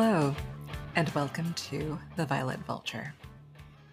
Hello, 0.00 0.32
and 0.94 1.08
welcome 1.08 1.52
to 1.54 1.98
The 2.14 2.24
Violet 2.24 2.60
Vulture. 2.60 3.12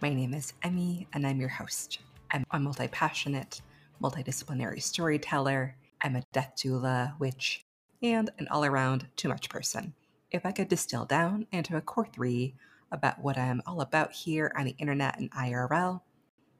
My 0.03 0.13
name 0.13 0.35
is 0.35 0.53
Emmy, 0.61 1.07
and 1.13 1.25
I'm 1.25 1.39
your 1.39 1.49
host. 1.49 1.97
I'm 2.29 2.45
a 2.51 2.59
multi 2.59 2.88
passionate, 2.88 3.63
multidisciplinary 3.99 4.83
storyteller. 4.83 5.75
I'm 6.03 6.15
a 6.15 6.23
death 6.31 6.57
doula, 6.57 7.17
witch, 7.17 7.65
and 8.03 8.29
an 8.38 8.47
all 8.49 8.63
around 8.63 9.07
too 9.15 9.29
much 9.29 9.49
person. 9.49 9.95
If 10.29 10.45
I 10.45 10.52
could 10.52 10.67
distill 10.67 11.05
down 11.05 11.47
into 11.52 11.75
a 11.75 11.81
core 11.81 12.07
three 12.13 12.53
about 12.91 13.19
what 13.23 13.39
I'm 13.39 13.63
all 13.66 13.81
about 13.81 14.11
here 14.11 14.52
on 14.55 14.66
the 14.66 14.75
internet 14.77 15.17
and 15.17 15.31
IRL, 15.31 16.02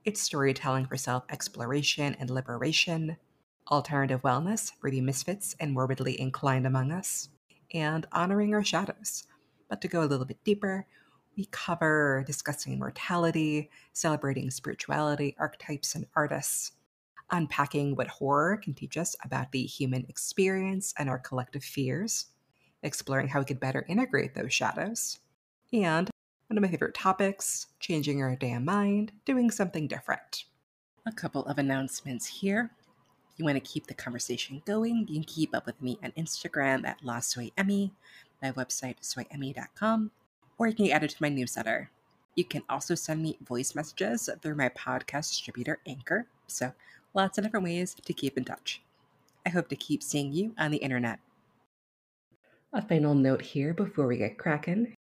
it's 0.06 0.24
storytelling 0.24 0.88
for 0.88 0.98
self 0.98 1.24
exploration 1.30 2.16
and 2.20 2.32
liberation, 2.32 3.16
alternative 3.70 4.24
wellness 4.24 4.72
for 4.82 4.90
the 4.90 5.02
misfits 5.02 5.56
and 5.60 5.72
morbidly 5.72 6.20
inclined 6.20 6.66
among 6.66 6.92
us, 6.92 7.30
and 7.76 8.08
honoring 8.12 8.52
our 8.52 8.64
shadows. 8.64 9.28
To 9.82 9.88
go 9.90 10.04
a 10.04 10.06
little 10.06 10.26
bit 10.26 10.44
deeper, 10.44 10.86
we 11.38 11.48
cover 11.52 12.24
discussing 12.26 12.80
mortality, 12.80 13.70
celebrating 13.94 14.50
spirituality, 14.50 15.36
archetypes, 15.38 15.94
and 15.96 16.06
artists, 16.16 16.72
unpacking 17.32 17.96
what 17.96 18.08
horror 18.08 18.58
can 18.58 18.74
teach 18.74 18.98
us 18.98 19.16
about 19.24 19.52
the 19.52 19.64
human 19.64 20.06
experience 20.08 20.94
and 20.98 21.10
our 21.10 21.20
collective 21.20 21.64
fears, 21.64 22.28
exploring 22.84 23.28
how 23.28 23.40
we 23.40 23.46
could 23.46 23.60
better 23.60 23.86
integrate 23.90 24.34
those 24.34 24.54
shadows, 24.54 25.20
and 25.74 26.10
one 26.48 26.58
of 26.58 26.62
my 26.62 26.70
favorite 26.70 26.94
topics 26.94 27.68
changing 27.80 28.20
your 28.20 28.36
damn 28.36 28.64
mind, 28.64 29.12
doing 29.26 29.52
something 29.52 29.88
different. 29.88 30.46
A 31.06 31.12
couple 31.12 31.46
of 31.46 31.58
announcements 31.58 32.26
here. 32.26 32.72
If 33.34 33.40
you 33.40 33.46
want 33.46 33.58
to 33.58 33.72
keep 33.72 33.88
the 33.88 33.94
conversation 33.94 34.62
going, 34.66 35.06
you 35.10 35.16
can 35.16 35.24
keep 35.24 35.54
up 35.54 35.66
with 35.66 35.82
me 35.82 36.00
on 36.02 36.12
Instagram 36.14 36.88
at 36.88 37.02
LaSoyEmmy, 37.02 37.92
my 38.46 38.64
website, 38.64 38.96
soyemmy.com, 39.02 40.12
or 40.58 40.68
you 40.68 40.74
can 40.74 40.86
get 40.86 40.96
added 40.96 41.10
to 41.12 41.22
my 41.22 41.30
newsletter. 41.30 41.90
You 42.36 42.46
can 42.46 42.64
also 42.70 42.96
send 42.96 43.22
me 43.22 43.38
voice 43.42 43.76
messages 43.76 44.30
through 44.42 44.56
my 44.56 44.70
podcast 44.70 45.30
distributor, 45.30 45.80
Anchor. 45.88 46.28
So, 46.48 46.74
lots 47.14 47.38
of 47.38 47.44
different 47.44 47.66
ways 47.66 47.96
to 47.96 48.14
keep 48.14 48.38
in 48.38 48.44
touch. 48.44 48.82
I 49.46 49.50
hope 49.50 49.70
to 49.70 49.76
keep 49.76 50.04
seeing 50.04 50.34
you 50.34 50.54
on 50.58 50.72
the 50.72 50.78
internet. 50.78 51.20
A 52.74 52.82
final 52.82 53.16
note 53.16 53.42
here 53.42 53.74
before 53.74 54.08
we 54.08 54.18
get 54.18 54.38
cracking 54.38 54.96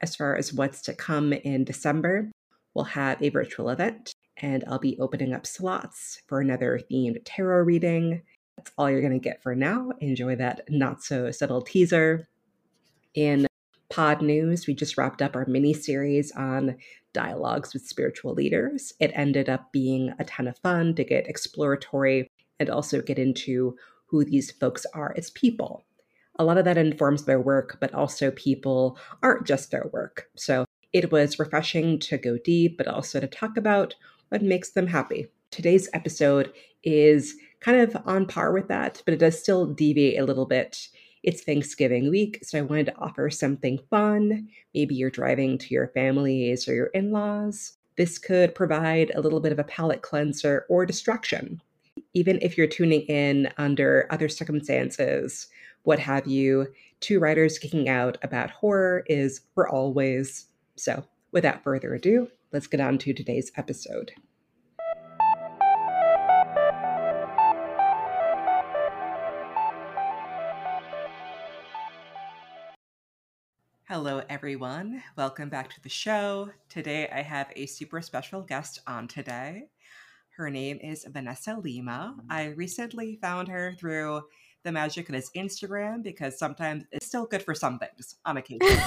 as 0.00 0.16
far 0.16 0.36
as 0.36 0.52
what's 0.52 0.80
to 0.82 0.94
come 0.94 1.32
in 1.32 1.64
December, 1.64 2.30
we'll 2.74 2.84
have 2.84 3.20
a 3.22 3.28
virtual 3.28 3.70
event 3.70 4.12
and 4.38 4.64
I'll 4.66 4.78
be 4.78 4.98
opening 4.98 5.34
up 5.34 5.46
slots 5.46 6.22
for 6.26 6.40
another 6.40 6.80
themed 6.90 7.20
tarot 7.24 7.64
reading. 7.64 8.22
That's 8.56 8.72
all 8.78 8.90
you're 8.90 9.02
going 9.02 9.12
to 9.12 9.18
get 9.18 9.42
for 9.42 9.54
now. 9.54 9.90
Enjoy 10.00 10.36
that 10.36 10.62
not 10.70 11.02
so 11.02 11.30
subtle 11.30 11.60
teaser. 11.60 12.26
In 13.14 13.46
pod 13.88 14.22
news, 14.22 14.66
we 14.66 14.74
just 14.74 14.96
wrapped 14.96 15.20
up 15.22 15.34
our 15.34 15.46
mini 15.46 15.72
series 15.72 16.30
on 16.32 16.76
dialogues 17.12 17.72
with 17.72 17.86
spiritual 17.86 18.34
leaders. 18.34 18.92
It 19.00 19.10
ended 19.14 19.48
up 19.48 19.72
being 19.72 20.12
a 20.18 20.24
ton 20.24 20.46
of 20.46 20.58
fun 20.58 20.94
to 20.94 21.04
get 21.04 21.26
exploratory 21.26 22.30
and 22.58 22.70
also 22.70 23.02
get 23.02 23.18
into 23.18 23.76
who 24.06 24.24
these 24.24 24.50
folks 24.50 24.86
are 24.94 25.14
as 25.16 25.30
people 25.30 25.84
a 26.40 26.44
lot 26.44 26.56
of 26.56 26.64
that 26.64 26.78
informs 26.78 27.24
their 27.24 27.38
work, 27.38 27.76
but 27.80 27.92
also 27.92 28.30
people 28.30 28.98
aren't 29.22 29.46
just 29.46 29.70
their 29.70 29.90
work. 29.92 30.30
So 30.36 30.64
it 30.90 31.12
was 31.12 31.38
refreshing 31.38 31.98
to 32.00 32.16
go 32.16 32.38
deep, 32.38 32.78
but 32.78 32.88
also 32.88 33.20
to 33.20 33.26
talk 33.26 33.58
about 33.58 33.94
what 34.30 34.42
makes 34.42 34.70
them 34.70 34.86
happy. 34.86 35.28
Today's 35.50 35.90
episode 35.92 36.50
is 36.82 37.34
kind 37.60 37.78
of 37.82 37.94
on 38.06 38.24
par 38.24 38.52
with 38.52 38.68
that, 38.68 39.02
but 39.04 39.12
it 39.12 39.18
does 39.18 39.38
still 39.38 39.66
deviate 39.66 40.18
a 40.18 40.24
little 40.24 40.46
bit. 40.46 40.88
It's 41.22 41.42
Thanksgiving 41.42 42.08
week, 42.08 42.38
so 42.42 42.58
I 42.58 42.62
wanted 42.62 42.86
to 42.86 42.98
offer 42.98 43.28
something 43.28 43.78
fun. 43.90 44.48
Maybe 44.74 44.94
you're 44.94 45.10
driving 45.10 45.58
to 45.58 45.74
your 45.74 45.88
families 45.88 46.66
or 46.66 46.74
your 46.74 46.86
in 46.86 47.12
laws. 47.12 47.74
This 47.96 48.18
could 48.18 48.54
provide 48.54 49.12
a 49.14 49.20
little 49.20 49.40
bit 49.40 49.52
of 49.52 49.58
a 49.58 49.64
palate 49.64 50.00
cleanser 50.00 50.64
or 50.70 50.86
distraction. 50.86 51.60
Even 52.14 52.38
if 52.40 52.56
you're 52.56 52.66
tuning 52.66 53.02
in 53.02 53.52
under 53.58 54.06
other 54.10 54.30
circumstances, 54.30 55.48
what 55.82 55.98
have 55.98 56.26
you. 56.26 56.66
Two 57.00 57.20
writers 57.20 57.58
kicking 57.58 57.88
out 57.90 58.16
about 58.22 58.50
horror 58.50 59.04
is 59.06 59.42
for 59.54 59.68
always. 59.68 60.46
So, 60.76 61.04
without 61.32 61.62
further 61.62 61.94
ado, 61.94 62.28
let's 62.52 62.66
get 62.66 62.80
on 62.80 62.96
to 62.98 63.12
today's 63.12 63.52
episode. 63.56 64.12
Hello, 73.90 74.22
everyone. 74.28 75.02
Welcome 75.16 75.48
back 75.48 75.68
to 75.70 75.80
the 75.82 75.88
show. 75.88 76.50
Today, 76.68 77.08
I 77.12 77.22
have 77.22 77.48
a 77.56 77.66
super 77.66 78.00
special 78.00 78.40
guest 78.40 78.78
on 78.86 79.08
today. 79.08 79.64
Her 80.36 80.48
name 80.48 80.78
is 80.80 81.04
Vanessa 81.10 81.56
Lima. 81.60 82.14
I 82.30 82.50
recently 82.50 83.18
found 83.20 83.48
her 83.48 83.74
through 83.80 84.22
the 84.62 84.70
magic 84.70 85.08
of 85.08 85.16
his 85.16 85.32
Instagram 85.36 86.04
because 86.04 86.38
sometimes 86.38 86.84
it's 86.92 87.06
still 87.06 87.26
good 87.26 87.42
for 87.42 87.52
some 87.52 87.80
things 87.80 88.14
on 88.24 88.36
occasion. 88.36 88.80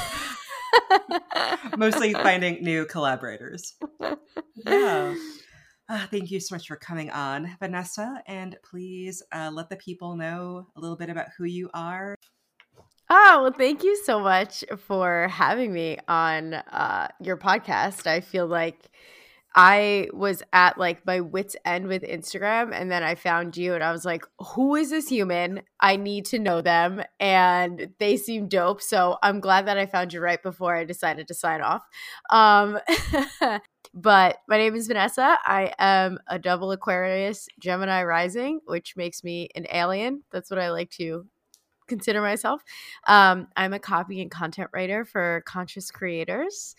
Mostly 1.78 2.14
finding 2.14 2.64
new 2.64 2.86
collaborators. 2.86 3.74
Yeah. 4.56 5.16
Uh, 5.90 6.08
thank 6.12 6.32
you 6.32 6.40
so 6.40 6.56
much 6.56 6.66
for 6.66 6.78
coming 6.78 7.10
on, 7.12 7.58
Vanessa. 7.60 8.24
And 8.26 8.56
please 8.64 9.22
uh, 9.34 9.52
let 9.54 9.70
the 9.70 9.76
people 9.76 10.16
know 10.16 10.68
a 10.78 10.80
little 10.80 10.96
bit 10.96 11.10
about 11.10 11.28
who 11.38 11.44
you 11.44 11.70
are. 11.74 12.16
Oh, 13.16 13.42
well, 13.44 13.52
thank 13.52 13.84
you 13.84 13.96
so 13.96 14.20
much 14.20 14.64
for 14.88 15.28
having 15.28 15.72
me 15.72 16.00
on 16.08 16.56
uh, 16.56 17.10
your 17.22 17.38
podcast. 17.38 18.08
I 18.08 18.22
feel 18.22 18.48
like 18.48 18.90
I 19.56 20.08
was 20.14 20.42
at 20.52 20.80
like 20.80 21.06
my 21.06 21.20
wits 21.20 21.56
end 21.64 21.86
with 21.86 22.02
Instagram 22.02 22.74
and 22.74 22.90
then 22.90 23.04
I 23.04 23.14
found 23.14 23.56
you 23.56 23.76
and 23.76 23.84
I 23.84 23.92
was 23.92 24.04
like, 24.04 24.26
who 24.40 24.74
is 24.74 24.90
this 24.90 25.10
human? 25.10 25.62
I 25.80 25.96
need 25.96 26.26
to 26.26 26.40
know 26.40 26.62
them 26.62 27.04
and 27.20 27.90
they 28.00 28.18
seem 28.18 28.48
dope. 28.48 28.82
So 28.82 29.20
I'm 29.22 29.42
glad 29.42 29.68
that 29.68 29.78
I 29.78 29.86
found 29.86 30.12
you 30.12 30.20
right 30.20 30.42
before 30.42 30.76
I 30.76 30.84
decided 30.84 31.28
to 31.28 31.36
sign 31.36 31.62
off. 31.62 31.84
Um, 32.32 32.80
but 33.94 34.40
my 34.48 34.58
name 34.58 34.74
is 34.74 34.88
Vanessa. 34.88 35.38
I 35.46 35.72
am 35.78 36.18
a 36.26 36.40
double 36.40 36.72
Aquarius 36.72 37.48
Gemini 37.60 38.04
rising, 38.06 38.62
which 38.66 38.96
makes 38.98 39.24
me 39.24 39.50
an 39.54 39.68
alien. 39.72 40.24
That's 40.32 40.50
what 40.50 40.60
I 40.60 40.72
like 40.72 40.90
to 40.94 41.28
consider 41.94 42.22
myself. 42.22 42.64
Um, 43.08 43.48
I'm 43.56 43.74
a 43.74 43.80
copy 43.80 44.22
and 44.22 44.32
content 44.32 44.70
writer 44.74 45.06
for 45.06 45.44
conscious 45.46 45.92
creators. 45.92 46.76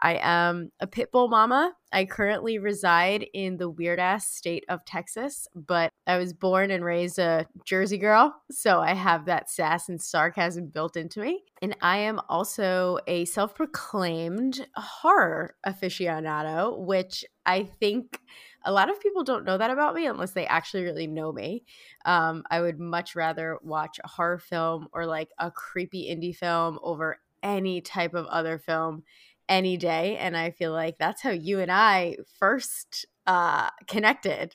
I 0.00 0.18
am 0.22 0.70
a 0.78 0.86
pit 0.86 1.10
bull 1.10 1.28
mama. 1.28 1.72
I 1.92 2.04
currently 2.04 2.58
reside 2.58 3.26
in 3.34 3.56
the 3.56 3.68
weird 3.68 3.98
ass 3.98 4.28
state 4.28 4.64
of 4.68 4.84
Texas, 4.84 5.48
but 5.54 5.90
I 6.06 6.18
was 6.18 6.32
born 6.32 6.70
and 6.70 6.84
raised 6.84 7.18
a 7.18 7.46
Jersey 7.64 7.98
girl. 7.98 8.34
So 8.50 8.80
I 8.80 8.94
have 8.94 9.24
that 9.24 9.50
sass 9.50 9.88
and 9.88 10.00
sarcasm 10.00 10.66
built 10.66 10.96
into 10.96 11.20
me. 11.20 11.42
And 11.62 11.76
I 11.80 11.98
am 11.98 12.20
also 12.28 12.98
a 13.08 13.24
self 13.24 13.54
proclaimed 13.54 14.66
horror 14.76 15.56
aficionado, 15.66 16.78
which 16.78 17.24
I 17.44 17.64
think 17.64 18.20
a 18.68 18.72
lot 18.72 18.90
of 18.90 19.00
people 19.00 19.24
don't 19.24 19.46
know 19.46 19.56
that 19.56 19.70
about 19.70 19.94
me 19.94 20.04
unless 20.04 20.32
they 20.32 20.46
actually 20.46 20.84
really 20.84 21.06
know 21.06 21.32
me. 21.32 21.64
Um, 22.04 22.42
I 22.50 22.60
would 22.60 22.78
much 22.78 23.16
rather 23.16 23.58
watch 23.62 23.98
a 24.04 24.08
horror 24.08 24.38
film 24.38 24.88
or 24.92 25.06
like 25.06 25.30
a 25.38 25.50
creepy 25.50 26.14
indie 26.14 26.36
film 26.36 26.78
over 26.82 27.18
any 27.42 27.80
type 27.80 28.12
of 28.12 28.26
other 28.26 28.58
film 28.58 29.04
any 29.48 29.78
day. 29.78 30.18
And 30.18 30.36
I 30.36 30.50
feel 30.50 30.72
like 30.72 30.98
that's 30.98 31.22
how 31.22 31.30
you 31.30 31.60
and 31.60 31.72
I 31.72 32.16
first 32.38 33.06
uh, 33.26 33.70
connected. 33.86 34.54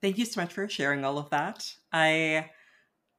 Thank 0.00 0.18
you 0.18 0.24
so 0.24 0.40
much 0.40 0.52
for 0.52 0.68
sharing 0.68 1.04
all 1.04 1.16
of 1.16 1.30
that. 1.30 1.72
I 1.92 2.50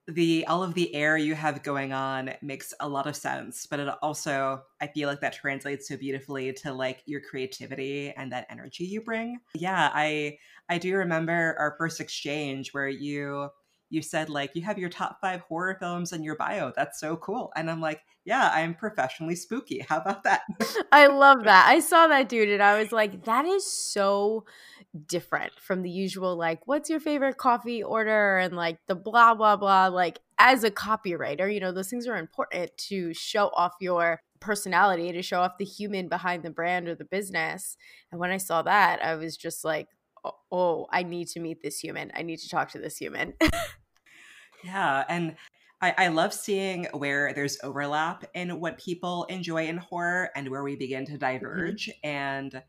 the 0.07 0.45
all 0.47 0.61
of 0.61 0.75
the 0.75 0.93
air 0.93 1.17
you 1.17 1.33
have 1.33 1.63
going 1.63 1.91
on 1.91 2.31
makes 2.41 2.73
a 2.79 2.87
lot 2.87 3.07
of 3.07 3.15
sense 3.15 3.65
but 3.65 3.79
it 3.79 3.87
also 4.03 4.61
i 4.79 4.85
feel 4.85 5.09
like 5.09 5.19
that 5.19 5.33
translates 5.33 5.87
so 5.87 5.97
beautifully 5.97 6.53
to 6.53 6.71
like 6.71 7.01
your 7.07 7.19
creativity 7.21 8.13
and 8.15 8.31
that 8.31 8.45
energy 8.49 8.83
you 8.83 9.01
bring 9.01 9.39
yeah 9.55 9.89
i 9.95 10.37
i 10.69 10.77
do 10.77 10.95
remember 10.95 11.55
our 11.57 11.75
first 11.79 11.99
exchange 11.99 12.71
where 12.71 12.87
you 12.87 13.49
you 13.89 14.01
said 14.01 14.29
like 14.29 14.51
you 14.55 14.61
have 14.63 14.77
your 14.77 14.89
top 14.89 15.19
five 15.21 15.41
horror 15.41 15.77
films 15.79 16.11
in 16.11 16.23
your 16.23 16.35
bio. 16.35 16.71
That's 16.75 16.99
so 16.99 17.15
cool. 17.17 17.51
And 17.55 17.69
I'm 17.69 17.81
like, 17.81 18.01
yeah, 18.25 18.51
I'm 18.53 18.73
professionally 18.73 19.35
spooky. 19.35 19.85
How 19.87 19.97
about 19.97 20.23
that? 20.23 20.41
I 20.91 21.07
love 21.07 21.43
that. 21.43 21.67
I 21.67 21.79
saw 21.79 22.07
that 22.07 22.27
dude 22.27 22.49
and 22.49 22.63
I 22.63 22.79
was 22.79 22.91
like, 22.91 23.25
that 23.25 23.45
is 23.45 23.71
so 23.71 24.45
different 25.07 25.51
from 25.59 25.81
the 25.81 25.89
usual 25.89 26.35
like 26.37 26.65
what's 26.67 26.89
your 26.89 26.99
favorite 26.99 27.37
coffee 27.37 27.83
order 27.83 28.37
and 28.37 28.55
like 28.55 28.77
the 28.87 28.95
blah 28.95 29.33
blah 29.33 29.55
blah 29.55 29.87
like 29.87 30.19
as 30.39 30.63
a 30.63 30.71
copywriter 30.71 31.53
you 31.53 31.59
know 31.59 31.71
those 31.71 31.89
things 31.89 32.07
are 32.07 32.17
important 32.17 32.71
to 32.77 33.13
show 33.13 33.47
off 33.49 33.73
your 33.81 34.21
personality 34.39 35.11
to 35.11 35.21
show 35.21 35.41
off 35.41 35.57
the 35.57 35.65
human 35.65 36.07
behind 36.07 36.43
the 36.43 36.49
brand 36.49 36.87
or 36.87 36.95
the 36.95 37.05
business 37.05 37.75
and 38.11 38.19
when 38.19 38.31
i 38.31 38.37
saw 38.37 38.61
that 38.61 39.03
i 39.03 39.15
was 39.15 39.35
just 39.35 39.65
like 39.65 39.87
oh, 40.51 40.87
I 40.91 41.03
need 41.03 41.27
to 41.29 41.39
meet 41.39 41.61
this 41.61 41.79
human. 41.79 42.11
I 42.15 42.23
need 42.23 42.39
to 42.39 42.49
talk 42.49 42.71
to 42.71 42.79
this 42.79 42.97
human. 42.97 43.33
yeah. 44.63 45.03
And 45.07 45.35
I, 45.81 45.93
I 45.97 46.07
love 46.07 46.33
seeing 46.33 46.87
where 46.93 47.33
there's 47.33 47.57
overlap 47.63 48.25
in 48.33 48.59
what 48.59 48.77
people 48.77 49.25
enjoy 49.25 49.67
in 49.67 49.77
horror 49.77 50.29
and 50.35 50.49
where 50.49 50.63
we 50.63 50.75
begin 50.75 51.05
to 51.05 51.13
Mm-hmm. 51.13 51.19
diverge. 51.19 51.89
And 52.03 52.61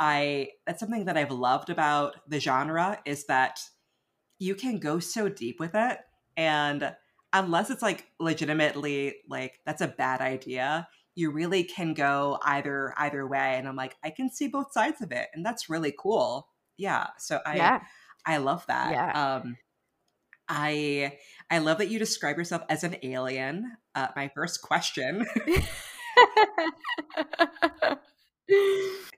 I 0.00 0.50
that's 0.66 0.80
something 0.80 1.06
that 1.06 1.16
I've 1.16 1.32
loved 1.32 1.70
about 1.70 2.16
the 2.28 2.40
genre 2.40 3.00
is 3.04 3.26
that 3.26 3.60
you 4.38 4.54
can 4.54 4.78
go 4.78 5.00
so 5.00 5.28
deep 5.28 5.58
with 5.58 5.74
it 5.74 5.98
and 6.36 6.94
unless 7.32 7.70
it's 7.70 7.82
like 7.82 8.06
legitimately 8.18 9.16
like 9.28 9.60
that's 9.66 9.82
a 9.82 9.88
bad 9.88 10.20
idea 10.20 10.88
you 11.14 11.30
really 11.30 11.64
can 11.64 11.94
go 11.94 12.38
either 12.44 12.94
either 12.96 13.26
way 13.26 13.56
and 13.56 13.68
i'm 13.68 13.76
like 13.76 13.96
i 14.02 14.10
can 14.10 14.30
see 14.30 14.48
both 14.48 14.72
sides 14.72 15.02
of 15.02 15.12
it 15.12 15.28
and 15.34 15.44
that's 15.44 15.68
really 15.68 15.94
cool 15.98 16.48
yeah 16.76 17.08
so 17.18 17.40
i 17.44 17.56
yeah. 17.56 17.80
i 18.24 18.38
love 18.38 18.64
that 18.68 18.92
Yeah. 18.92 19.36
um 19.36 19.56
i 20.48 21.18
i 21.50 21.58
love 21.58 21.78
that 21.78 21.90
you 21.90 21.98
describe 21.98 22.38
yourself 22.38 22.62
as 22.68 22.84
an 22.84 22.96
alien 23.02 23.76
uh, 23.94 24.08
my 24.16 24.30
first 24.34 24.62
question 24.62 25.26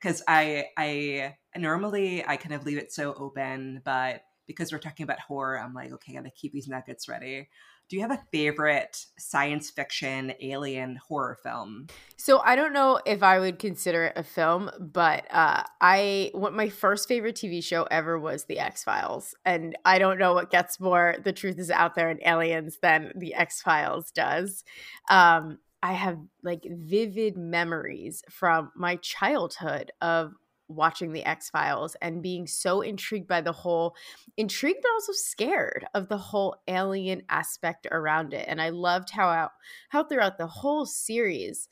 because 0.00 0.22
I 0.26 0.66
I 0.76 1.34
normally 1.56 2.24
I 2.26 2.36
kind 2.36 2.54
of 2.54 2.64
leave 2.64 2.78
it 2.78 2.92
so 2.92 3.14
open, 3.14 3.82
but 3.84 4.22
because 4.46 4.72
we're 4.72 4.78
talking 4.78 5.04
about 5.04 5.20
horror, 5.20 5.60
I'm 5.60 5.74
like, 5.74 5.92
okay, 5.92 6.12
I 6.12 6.16
gotta 6.16 6.30
keep 6.30 6.52
these 6.52 6.68
nuggets 6.68 7.08
ready. 7.08 7.48
Do 7.88 7.96
you 7.96 8.02
have 8.02 8.12
a 8.12 8.22
favorite 8.30 9.04
science 9.18 9.68
fiction 9.68 10.32
alien 10.40 11.00
horror 11.08 11.36
film? 11.42 11.88
So 12.16 12.38
I 12.38 12.54
don't 12.54 12.72
know 12.72 13.00
if 13.04 13.22
I 13.22 13.40
would 13.40 13.58
consider 13.58 14.04
it 14.04 14.12
a 14.14 14.22
film, 14.22 14.70
but 14.78 15.26
uh, 15.28 15.64
I 15.80 16.30
what 16.32 16.52
my 16.52 16.68
first 16.68 17.08
favorite 17.08 17.34
TV 17.34 17.62
show 17.62 17.88
ever 17.90 18.18
was 18.18 18.44
The 18.44 18.60
X 18.60 18.84
Files, 18.84 19.34
and 19.44 19.76
I 19.84 19.98
don't 19.98 20.18
know 20.18 20.34
what 20.34 20.50
gets 20.50 20.78
more 20.78 21.16
the 21.22 21.32
truth 21.32 21.58
is 21.58 21.70
out 21.70 21.96
there 21.96 22.10
in 22.10 22.20
aliens 22.24 22.78
than 22.80 23.12
The 23.16 23.34
X 23.34 23.60
Files 23.60 24.12
does. 24.12 24.62
Um, 25.08 25.58
I 25.82 25.92
have 25.92 26.18
like 26.42 26.66
vivid 26.68 27.36
memories 27.36 28.22
from 28.30 28.70
my 28.76 28.96
childhood 28.96 29.92
of 30.00 30.32
watching 30.68 31.12
the 31.12 31.24
X 31.24 31.50
Files 31.50 31.96
and 32.00 32.22
being 32.22 32.46
so 32.46 32.80
intrigued 32.80 33.26
by 33.26 33.40
the 33.40 33.52
whole 33.52 33.96
intrigued 34.36 34.82
but 34.82 34.90
also 34.92 35.12
scared 35.12 35.86
of 35.94 36.08
the 36.08 36.18
whole 36.18 36.56
alien 36.68 37.22
aspect 37.28 37.86
around 37.90 38.32
it. 38.32 38.46
And 38.48 38.60
I 38.60 38.70
loved 38.70 39.10
how 39.10 39.28
out 39.28 39.50
how 39.88 40.04
throughout 40.04 40.38
the 40.38 40.46
whole 40.46 40.86
series 40.86 41.68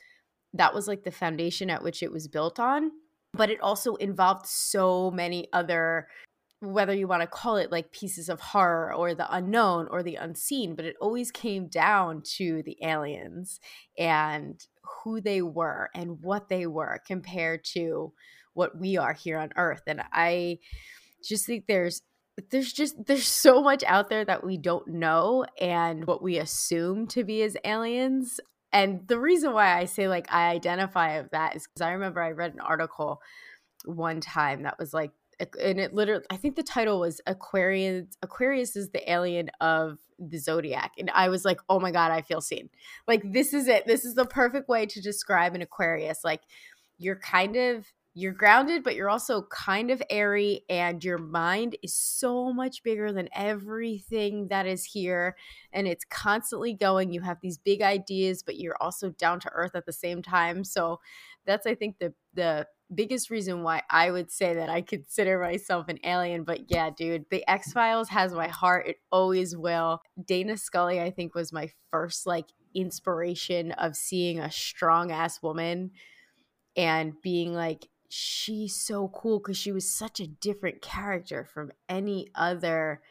that 0.55 0.75
was 0.75 0.89
like 0.89 1.05
the 1.05 1.13
foundation 1.13 1.71
at 1.71 1.83
which 1.83 2.03
it 2.03 2.11
was 2.11 2.29
built 2.29 2.59
on. 2.59 2.91
But 3.35 3.51
it 3.51 3.61
also 3.61 3.95
involved 3.97 4.47
so 4.47 5.11
many 5.11 5.49
other 5.53 6.09
whether 6.61 6.93
you 6.93 7.07
want 7.07 7.23
to 7.23 7.29
call 7.29 7.57
it 7.57 7.71
like 7.71 7.93
pieces 7.93 8.29
of 8.29 8.41
horror 8.41 8.93
or 8.93 9.15
the 9.15 9.33
unknown 9.33 9.87
or 9.91 10.03
the 10.03 10.17
unseen, 10.17 10.75
but 10.75 10.85
it 10.85 10.97
always 11.01 11.31
came 11.31 11.69
down 11.69 12.23
to 12.37 12.63
the 12.65 12.77
aliens 12.83 13.61
and 13.97 14.67
who 15.05 15.21
they 15.21 15.43
were 15.43 15.89
and 15.95 16.21
what 16.21 16.49
they 16.49 16.67
were 16.67 17.01
compared 17.07 17.65
to 17.65 18.13
what 18.55 18.79
we 18.79 18.97
are 18.97 19.13
here 19.13 19.39
on 19.39 19.51
earth 19.57 19.83
and 19.87 20.03
i 20.13 20.59
just 21.23 21.47
think 21.47 21.65
there's 21.67 22.03
there's 22.51 22.73
just 22.73 22.95
there's 23.07 23.27
so 23.27 23.63
much 23.63 23.85
out 23.85 24.09
there 24.09 24.25
that 24.25 24.45
we 24.45 24.57
don't 24.57 24.89
know 24.89 25.45
and 25.61 26.07
what 26.07 26.23
we 26.23 26.39
assume 26.39 27.07
to 27.07 27.25
be 27.25 27.43
as 27.43 27.57
aliens 27.65 28.41
and 28.73 29.07
the 29.07 29.19
reason 29.19 29.53
why 29.53 29.79
i 29.79 29.85
say 29.85 30.09
like 30.09 30.27
i 30.33 30.51
identify 30.51 31.21
with 31.21 31.31
that 31.31 31.55
is 31.55 31.67
because 31.67 31.83
i 31.83 31.93
remember 31.93 32.21
i 32.21 32.31
read 32.31 32.53
an 32.55 32.61
article 32.61 33.21
one 33.85 34.21
time 34.21 34.63
that 34.63 34.79
was 34.79 34.93
like 34.93 35.13
and 35.41 35.79
it 35.79 35.95
literally 35.95 36.25
i 36.31 36.37
think 36.37 36.57
the 36.57 36.63
title 36.63 37.01
was 37.01 37.21
aquarius 37.27 38.07
aquarius 38.23 38.77
is 38.77 38.91
the 38.91 39.11
alien 39.11 39.51
of 39.61 39.99
the 40.19 40.39
zodiac 40.39 40.93
and 40.99 41.11
i 41.15 41.29
was 41.29 41.45
like 41.45 41.61
oh 41.69 41.79
my 41.79 41.91
god 41.91 42.11
i 42.11 42.21
feel 42.21 42.41
seen. 42.41 42.69
Like 43.07 43.23
this 43.25 43.55
is 43.55 43.69
it 43.69 43.87
this 43.87 44.05
is 44.05 44.15
the 44.15 44.25
perfect 44.25 44.69
way 44.69 44.87
to 44.87 45.01
describe 45.01 45.55
an 45.55 45.63
aquarius 45.63 46.21
like 46.25 46.43
you're 46.99 47.19
kind 47.19 47.57
of 47.57 47.87
you're 48.15 48.33
grounded 48.33 48.83
but 48.83 48.97
you're 48.97 49.09
also 49.09 49.43
kind 49.43 49.93
of 49.93 50.03
airy 50.11 50.63
and 50.69 51.05
your 51.05 51.19
mind 51.19 51.77
is 51.85 51.95
so 51.95 52.53
much 52.53 52.83
bigger 52.83 53.13
than 53.13 53.29
everything 53.33 54.49
that 54.49 54.67
is 54.67 54.85
here 54.85 55.37
and 55.73 55.87
it's 55.87 56.05
constantly 56.05 56.75
going 56.75 57.13
you 57.13 57.21
have 57.21 57.39
these 57.41 57.59
big 57.59 57.81
ideas 57.81 58.43
but 58.43 58.59
you're 58.59 58.77
also 58.81 59.11
down 59.11 59.39
to 59.39 59.51
earth 59.53 59.77
at 59.77 59.87
the 59.87 59.93
same 59.93 60.21
time 60.21 60.65
so 60.65 60.99
that's 61.47 61.67
i 61.67 61.77
think 61.77 61.97
the 62.01 62.13
the 62.35 62.67
biggest 62.95 63.31
reason 63.31 63.63
why 63.63 63.83
I 63.91 64.11
would 64.11 64.31
say 64.31 64.55
that 64.55 64.69
I 64.69 64.81
consider 64.83 65.41
myself 65.41 65.89
an 65.89 65.99
alien. 66.05 66.45
But 66.45 66.71
yeah, 66.71 66.91
dude, 66.91 67.27
the 67.31 67.49
X 67.49 67.73
Files 67.73 68.09
has 68.09 68.33
my 68.33 68.49
heart. 68.49 68.89
It 68.89 68.97
always 69.11 69.57
will. 69.57 70.01
Dana 70.25 70.57
Scully, 70.57 71.01
I 71.01 71.11
think, 71.11 71.35
was 71.35 71.53
my 71.53 71.71
first 71.91 72.27
like 72.27 72.47
inspiration 72.75 73.73
of 73.73 73.97
seeing 73.97 74.39
a 74.39 74.51
strong 74.51 75.11
ass 75.11 75.43
woman 75.43 75.91
and 76.77 77.15
being 77.23 77.55
like, 77.55 77.89
she's 78.09 78.75
so 78.75 79.09
cool 79.09 79.39
because 79.39 79.57
she 79.57 79.73
was 79.73 79.91
such 79.91 80.21
a 80.21 80.27
different 80.27 80.81
character 80.81 81.45
from 81.45 81.71
any 81.89 82.29
other 82.35 83.03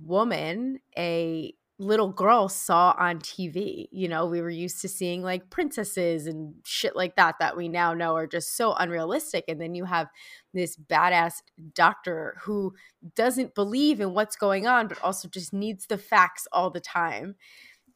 woman 0.00 0.80
a 0.96 1.54
little 1.82 2.08
girl 2.08 2.48
saw 2.48 2.94
on 2.98 3.18
TV. 3.18 3.88
You 3.90 4.08
know, 4.08 4.26
we 4.26 4.40
were 4.40 4.50
used 4.50 4.80
to 4.82 4.88
seeing 4.88 5.22
like 5.22 5.50
princesses 5.50 6.26
and 6.26 6.54
shit 6.64 6.94
like 6.94 7.16
that 7.16 7.36
that 7.40 7.56
we 7.56 7.68
now 7.68 7.92
know 7.92 8.14
are 8.14 8.26
just 8.26 8.56
so 8.56 8.72
unrealistic. 8.74 9.44
And 9.48 9.60
then 9.60 9.74
you 9.74 9.84
have 9.84 10.08
this 10.54 10.76
badass 10.76 11.42
doctor 11.74 12.36
who 12.42 12.74
doesn't 13.16 13.54
believe 13.54 14.00
in 14.00 14.14
what's 14.14 14.36
going 14.36 14.66
on, 14.66 14.86
but 14.86 15.02
also 15.02 15.28
just 15.28 15.52
needs 15.52 15.86
the 15.86 15.98
facts 15.98 16.46
all 16.52 16.70
the 16.70 16.80
time. 16.80 17.34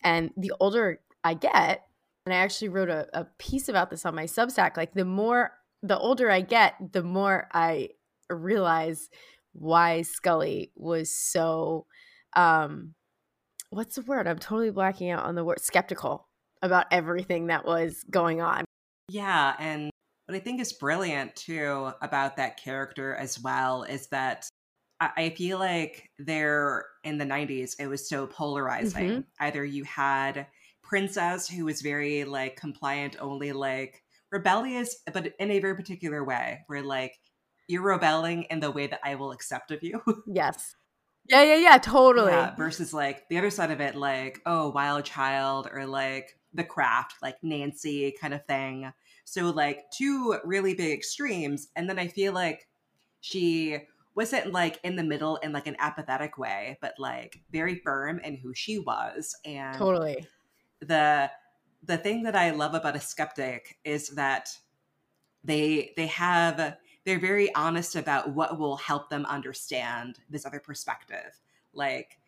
And 0.03 0.32
the 0.37 0.53
older 0.59 1.00
I 1.23 1.35
get, 1.35 1.82
and 2.27 2.35
I 2.35 2.39
actually 2.39 2.71
wrote 2.71 2.91
a, 2.91 3.06
a 3.12 3.25
piece 3.39 3.69
about 3.69 3.91
this 3.91 4.05
on 4.05 4.17
my 4.17 4.25
Substack, 4.25 4.77
like 4.77 4.94
the 4.94 5.05
more, 5.05 5.53
the 5.82 5.99
older 5.99 6.31
I 6.31 6.41
get, 6.41 6.75
the 6.93 7.05
more 7.05 7.49
I 7.53 7.91
realize 8.29 9.09
why 9.53 10.03
Scully 10.03 10.73
was 10.75 11.11
so 11.11 11.87
um 12.35 12.95
what's 13.71 13.97
the 13.97 14.03
word? 14.03 14.27
I'm 14.27 14.39
totally 14.39 14.71
blacking 14.71 15.11
out 15.11 15.25
on 15.25 15.35
the 15.35 15.45
word 15.45 15.61
skeptical 15.61 16.27
about 16.63 16.87
everything 16.91 17.49
that 17.49 17.65
was 17.65 18.05
going 18.11 18.41
on. 18.41 18.65
Yeah, 19.09 19.55
and 19.58 19.91
what 20.27 20.37
I 20.37 20.41
think 20.41 20.61
is 20.61 20.73
brilliant 20.73 21.37
too 21.37 21.93
about 22.03 22.37
that 22.37 22.56
character 22.56 23.15
as 23.15 23.41
well 23.41 23.85
is 23.85 24.08
that 24.08 24.49
I, 24.99 25.31
feel 25.31 25.58
like 25.58 26.08
there 26.19 26.87
in 27.05 27.19
the 27.19 27.27
90s 27.27 27.77
it 27.79 27.87
was 27.87 28.08
so 28.08 28.27
polarizing. 28.27 29.11
Mhm. 29.11 29.25
Either 29.41 29.63
you 29.63 29.85
had 29.85 30.46
Princess 30.82 31.46
who 31.49 31.67
was 31.67 31.82
very 31.82 32.25
like 32.25 32.56
compliant 32.56 33.17
only 33.20 33.53
like 33.53 34.03
rebellious 34.32 34.96
but 35.13 35.35
in 35.39 35.51
a 35.51 35.58
very 35.58 35.77
particular 35.77 36.25
way 36.25 36.61
where 36.67 36.82
like 36.82 37.15
you're 37.69 37.82
rebelling 37.82 38.44
in 38.44 38.61
the 38.61 38.70
way 38.70 38.87
that 38.87 39.01
I 39.05 39.17
will 39.17 39.32
accept 39.32 39.70
of 39.70 39.82
you. 39.82 40.01
Yes. 40.27 40.75
Yeah, 41.29 41.43
yeah, 41.43 41.56
yeah, 41.56 41.79
totally. 41.79 42.33
Yeah, 42.33 42.55
versus 42.56 42.95
like 42.95 43.29
the 43.29 43.39
other 43.39 43.51
side 43.51 43.71
of 43.71 43.81
it, 43.81 43.95
like, 43.95 44.41
oh, 44.47 44.71
Wild 44.71 45.05
Child 45.05 45.69
or 45.73 45.87
like 45.87 46.39
The 46.55 46.65
Craft, 46.65 47.15
like 47.23 47.37
Nancy 47.43 48.15
kind 48.21 48.35
of 48.35 48.45
thing. 48.47 48.93
So, 49.25 49.51
like, 49.51 49.91
two 49.91 50.39
really 50.45 50.75
big 50.75 50.93
extremes. 50.93 51.69
And 51.75 51.89
then 51.89 51.99
I 51.99 52.06
feel 52.06 52.33
like 52.33 52.69
she 53.21 53.79
wasn't 54.17 54.51
like 54.51 54.81
in 54.83 54.97
the 54.97 55.05
middle 55.05 55.37
in 55.37 55.53
like 55.53 55.67
an 55.67 55.77
apathetic 55.79 56.39
way, 56.39 56.79
but 56.81 56.95
like 56.99 57.43
very 57.53 57.77
firm 57.77 58.19
in 58.21 58.37
who 58.37 58.55
she 58.55 58.79
was. 58.79 59.37
And 59.45 59.77
Totally. 59.77 60.27
the 60.81 61.31
the 61.85 61.99
thing 61.99 62.25
that 62.25 62.35
I 62.35 62.51
love 62.51 62.75
about 62.75 62.97
a 62.97 63.01
skeptic 63.01 63.79
is 63.85 64.09
that 64.11 64.49
they 65.45 65.93
they 65.97 66.06
have 66.06 66.77
they're 67.06 67.20
very 67.20 67.55
honest 67.55 67.96
about 67.96 68.32
what 68.34 68.58
will 68.58 68.77
help 68.77 69.10
them 69.10 69.27
understand 69.27 70.20
this 70.31 70.46
other 70.46 70.60
perspective. 70.60 71.41
Like 71.75 72.19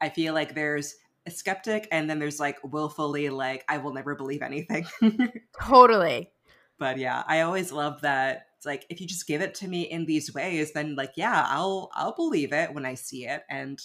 I 0.00 0.10
feel 0.10 0.34
like 0.34 0.54
there's 0.54 0.96
a 1.26 1.32
skeptic 1.32 1.88
and 1.92 2.10
then 2.10 2.18
there's 2.20 2.40
like 2.40 2.58
willfully 2.64 3.30
like 3.30 3.64
I 3.68 3.78
will 3.78 3.94
never 3.94 4.14
believe 4.16 4.42
anything. 4.42 4.86
Totally. 5.62 6.32
but 6.78 6.98
yeah, 6.98 7.22
I 7.26 7.42
always 7.42 7.72
love 7.72 8.00
that 8.02 8.46
it's 8.56 8.66
like 8.66 8.86
if 8.90 9.00
you 9.00 9.06
just 9.06 9.26
give 9.26 9.40
it 9.40 9.54
to 9.56 9.68
me 9.68 9.82
in 9.82 10.06
these 10.06 10.32
ways 10.34 10.72
then 10.72 10.94
like 10.96 11.12
yeah, 11.16 11.44
I'll 11.48 11.90
I'll 11.94 12.14
believe 12.14 12.52
it 12.52 12.74
when 12.74 12.86
I 12.86 12.94
see 12.94 13.26
it 13.26 13.42
and 13.48 13.80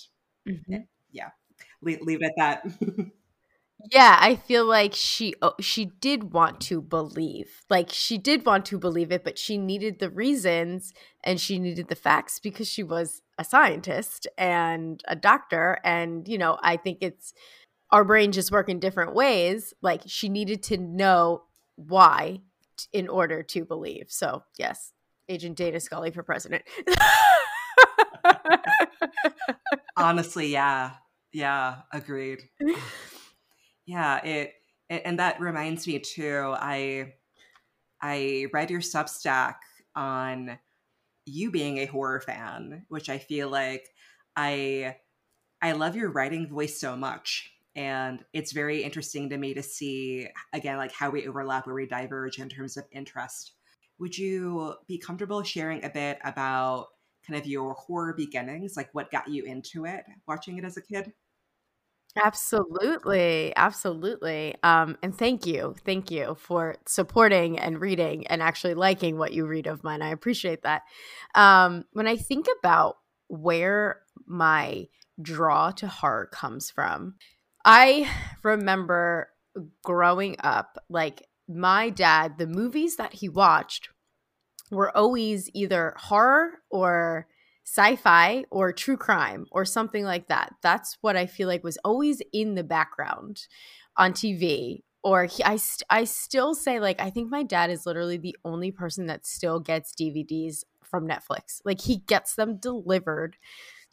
Mhm. 0.45 0.87
leave, 1.81 2.01
leave 2.01 2.21
it 2.21 2.25
at 2.25 2.33
that. 2.37 3.11
Yeah, 3.91 4.17
I 4.19 4.35
feel 4.35 4.65
like 4.65 4.93
she 4.93 5.33
oh, 5.41 5.53
she 5.59 5.85
did 5.85 6.33
want 6.33 6.61
to 6.61 6.81
believe. 6.81 7.63
Like 7.69 7.89
she 7.91 8.17
did 8.17 8.45
want 8.45 8.65
to 8.67 8.77
believe 8.79 9.11
it, 9.11 9.23
but 9.23 9.37
she 9.37 9.57
needed 9.57 9.99
the 9.99 10.09
reasons 10.09 10.93
and 11.23 11.39
she 11.39 11.59
needed 11.59 11.87
the 11.89 11.95
facts 11.95 12.39
because 12.39 12.67
she 12.69 12.83
was 12.83 13.21
a 13.37 13.43
scientist 13.43 14.27
and 14.37 15.01
a 15.07 15.15
doctor 15.15 15.79
and 15.83 16.27
you 16.27 16.37
know, 16.37 16.57
I 16.61 16.77
think 16.77 16.99
it's 17.01 17.33
our 17.91 18.03
brain 18.03 18.31
just 18.31 18.51
work 18.51 18.69
in 18.69 18.79
different 18.79 19.13
ways. 19.15 19.73
Like 19.81 20.01
she 20.07 20.29
needed 20.29 20.63
to 20.63 20.77
know 20.77 21.43
why 21.75 22.39
t- 22.77 22.87
in 22.93 23.07
order 23.09 23.43
to 23.43 23.65
believe. 23.65 24.05
So, 24.09 24.43
yes, 24.57 24.93
Agent 25.29 25.57
Dana 25.57 25.79
Scully 25.79 26.11
for 26.11 26.23
president. 26.23 26.63
Honestly, 29.97 30.47
yeah. 30.47 30.91
Yeah, 31.31 31.81
agreed. 31.91 32.43
Yeah, 33.85 34.23
it, 34.25 34.53
it 34.89 35.01
and 35.05 35.19
that 35.19 35.39
reminds 35.39 35.87
me 35.87 35.99
too. 35.99 36.53
I 36.57 37.13
I 38.01 38.47
read 38.53 38.71
your 38.71 38.81
Substack 38.81 39.57
on 39.95 40.59
you 41.25 41.51
being 41.51 41.79
a 41.79 41.85
horror 41.87 42.21
fan, 42.21 42.85
which 42.89 43.09
I 43.09 43.19
feel 43.19 43.49
like 43.49 43.89
I 44.35 44.97
I 45.61 45.73
love 45.73 45.95
your 45.95 46.11
writing 46.11 46.49
voice 46.49 46.79
so 46.79 46.97
much. 46.97 47.51
And 47.75 48.25
it's 48.33 48.53
very 48.53 48.83
interesting 48.83 49.29
to 49.31 49.37
me 49.37 49.53
to 49.55 49.63
see 49.63 50.29
again 50.53 50.77
like 50.77 50.93
how 50.93 51.09
we 51.11 51.27
overlap 51.27 51.67
where 51.67 51.75
we 51.75 51.87
diverge 51.87 52.39
in 52.39 52.49
terms 52.49 52.77
of 52.77 52.85
interest. 52.91 53.53
Would 53.99 54.17
you 54.17 54.75
be 54.87 54.99
comfortable 54.99 55.43
sharing 55.43 55.83
a 55.85 55.89
bit 55.89 56.19
about 56.23 56.89
kind 57.27 57.39
of 57.39 57.47
your 57.47 57.73
horror 57.75 58.13
beginnings, 58.15 58.77
like 58.77 58.93
what 58.93 59.11
got 59.11 59.29
you 59.29 59.45
into 59.45 59.85
it, 59.85 60.05
watching 60.27 60.57
it 60.57 60.65
as 60.65 60.77
a 60.77 60.81
kid? 60.83 61.13
Absolutely. 62.17 63.53
Absolutely. 63.55 64.55
Um, 64.63 64.97
and 65.03 65.15
thank 65.17 65.45
you. 65.45 65.75
Thank 65.83 66.09
you 66.11 66.35
for 66.39 66.75
supporting 66.85 67.59
and 67.59 67.79
reading 67.81 68.25
and 68.27 68.41
actually 68.41 68.73
liking 68.73 69.17
what 69.17 69.33
you 69.33 69.45
read 69.45 69.67
of 69.67 69.83
mine. 69.83 70.01
I 70.01 70.09
appreciate 70.09 70.63
that. 70.63 70.83
Um, 71.35 71.83
when 71.91 72.07
I 72.07 72.15
think 72.15 72.47
about 72.59 72.97
where 73.27 74.01
my 74.25 74.87
draw 75.21 75.71
to 75.71 75.87
horror 75.87 76.27
comes 76.31 76.69
from, 76.71 77.15
I 77.65 78.09
remember 78.43 79.29
growing 79.83 80.37
up, 80.41 80.77
like 80.89 81.23
my 81.49 81.89
dad, 81.89 82.37
the 82.37 82.47
movies 82.47 82.95
that 82.95 83.13
he 83.13 83.27
watched 83.27 83.89
were 84.71 84.95
always 84.95 85.49
either 85.53 85.93
horror 85.97 86.51
or 86.69 87.27
sci-fi 87.65 88.45
or 88.51 88.71
true 88.71 88.95
crime 88.95 89.45
or 89.51 89.65
something 89.65 90.05
like 90.05 90.27
that. 90.27 90.53
That's 90.61 90.97
what 91.01 91.17
I 91.17 91.25
feel 91.25 91.47
like 91.47 91.63
was 91.63 91.79
always 91.83 92.21
in 92.31 92.55
the 92.55 92.63
background 92.63 93.47
on 93.97 94.13
TV. 94.13 94.83
Or 95.03 95.25
he, 95.25 95.43
I, 95.43 95.57
st- 95.57 95.85
I 95.89 96.05
still 96.05 96.55
say 96.55 96.79
like 96.79 97.01
I 97.01 97.09
think 97.09 97.29
my 97.29 97.43
dad 97.43 97.69
is 97.69 97.85
literally 97.85 98.17
the 98.17 98.37
only 98.45 98.71
person 98.71 99.07
that 99.07 99.25
still 99.25 99.59
gets 99.59 99.93
DVDs 99.93 100.63
from 100.83 101.07
Netflix. 101.07 101.61
Like 101.65 101.81
he 101.81 101.97
gets 101.97 102.35
them 102.35 102.57
delivered 102.57 103.35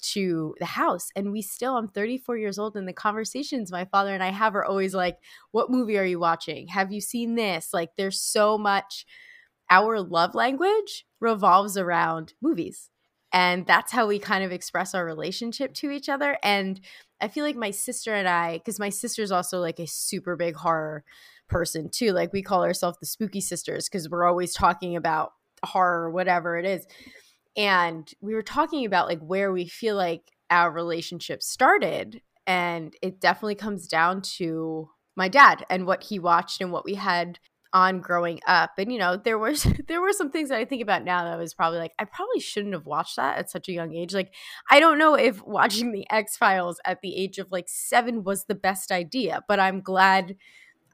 to 0.03 0.55
the 0.59 0.67
house 0.67 1.11
and 1.15 1.31
we 1.31 1.41
still 1.41 1.77
i'm 1.77 1.87
34 1.87 2.37
years 2.37 2.59
old 2.59 2.77
and 2.77 2.89
the 2.89 2.93
conversations 2.93 3.71
my 3.71 3.85
father 3.85 4.13
and 4.13 4.23
i 4.23 4.31
have 4.31 4.57
are 4.57 4.65
always 4.65 4.95
like 4.95 5.17
what 5.53 5.71
movie 5.71 5.97
are 5.97 6.05
you 6.05 6.19
watching 6.19 6.67
have 6.67 6.91
you 6.91 7.01
seen 7.01 7.37
this 7.37 7.73
like 7.73 7.91
there's 7.97 8.21
so 8.21 8.59
much 8.59 9.07
our 9.71 10.01
love 10.01 10.35
language 10.35 11.07
revolves 11.21 11.77
around 11.77 12.35
movies 12.43 12.91
and 13.33 13.67
that's 13.67 13.93
how 13.93 14.07
we 14.07 14.19
kind 14.19 14.45
of 14.45 14.53
express 14.53 14.95
our 14.95 15.05
relationship 15.05 15.73
to 15.75 15.91
each 15.91 16.09
other 16.09 16.37
and 16.43 16.81
i 17.21 17.29
feel 17.29 17.45
like 17.45 17.57
my 17.57 17.71
sister 17.71 18.15
and 18.15 18.29
i 18.29 18.59
because 18.59 18.79
my 18.79 18.89
sister's 18.89 19.33
also 19.33 19.59
like 19.59 19.79
a 19.79 19.87
super 19.87 20.37
big 20.37 20.55
horror 20.55 21.05
person 21.49 21.89
too 21.89 22.13
like 22.13 22.33
we 22.33 22.43
call 22.43 22.63
ourselves 22.65 22.99
the 23.01 23.07
spooky 23.07 23.41
sisters 23.41 23.89
because 23.89 24.09
we're 24.09 24.27
always 24.27 24.55
talking 24.55 24.97
about 24.97 25.33
horror 25.65 26.11
whatever 26.11 26.59
it 26.59 26.65
is 26.65 26.87
and 27.57 28.13
we 28.21 28.35
were 28.35 28.43
talking 28.43 28.87
about 28.87 29.09
like 29.09 29.21
where 29.21 29.53
we 29.53 29.67
feel 29.67 29.97
like 29.97 30.33
our 30.51 30.71
relationship 30.71 31.43
started 31.43 32.21
and 32.47 32.95
it 33.03 33.21
definitely 33.21 33.55
comes 33.55 33.87
down 33.87 34.23
to 34.23 34.89
my 35.17 35.29
dad 35.29 35.65
and 35.71 35.87
what 35.87 36.05
he 36.05 36.19
watched 36.19 36.61
and 36.61 36.73
what 36.73 36.85
we 36.85 36.95
had 36.95 37.39
on 37.73 38.01
growing 38.01 38.39
up 38.47 38.73
and 38.79 38.93
you 38.93 38.99
know 38.99 39.17
there 39.17 39.39
was 39.39 39.67
there 39.89 40.01
were 40.01 40.13
some 40.13 40.31
things 40.31 40.49
that 40.49 40.59
i 40.59 40.65
think 40.65 40.83
about 40.83 41.05
now 41.05 41.25
that 41.25 41.39
was 41.39 41.55
probably 41.55 41.79
like 41.79 41.93
i 41.99 42.05
probably 42.05 42.41
shouldn't 42.41 42.75
have 42.75 42.87
watched 42.87 43.17
that 43.17 43.39
at 43.39 43.51
such 43.51 43.69
a 43.69 43.73
young 43.73 43.95
age 43.95 44.15
like 44.15 44.35
i 44.71 44.79
don't 44.79 44.99
know 44.99 45.15
if 45.15 45.43
watching 45.47 45.93
the 45.93 46.09
x 46.11 46.37
files 46.37 46.81
at 46.85 47.01
the 47.01 47.17
age 47.17 47.39
of 47.39 47.51
like 47.51 47.69
7 47.69 48.25
was 48.25 48.45
the 48.45 48.55
best 48.55 48.93
idea 48.93 49.43
but 49.49 49.59
i'm 49.59 49.81
glad 49.81 50.37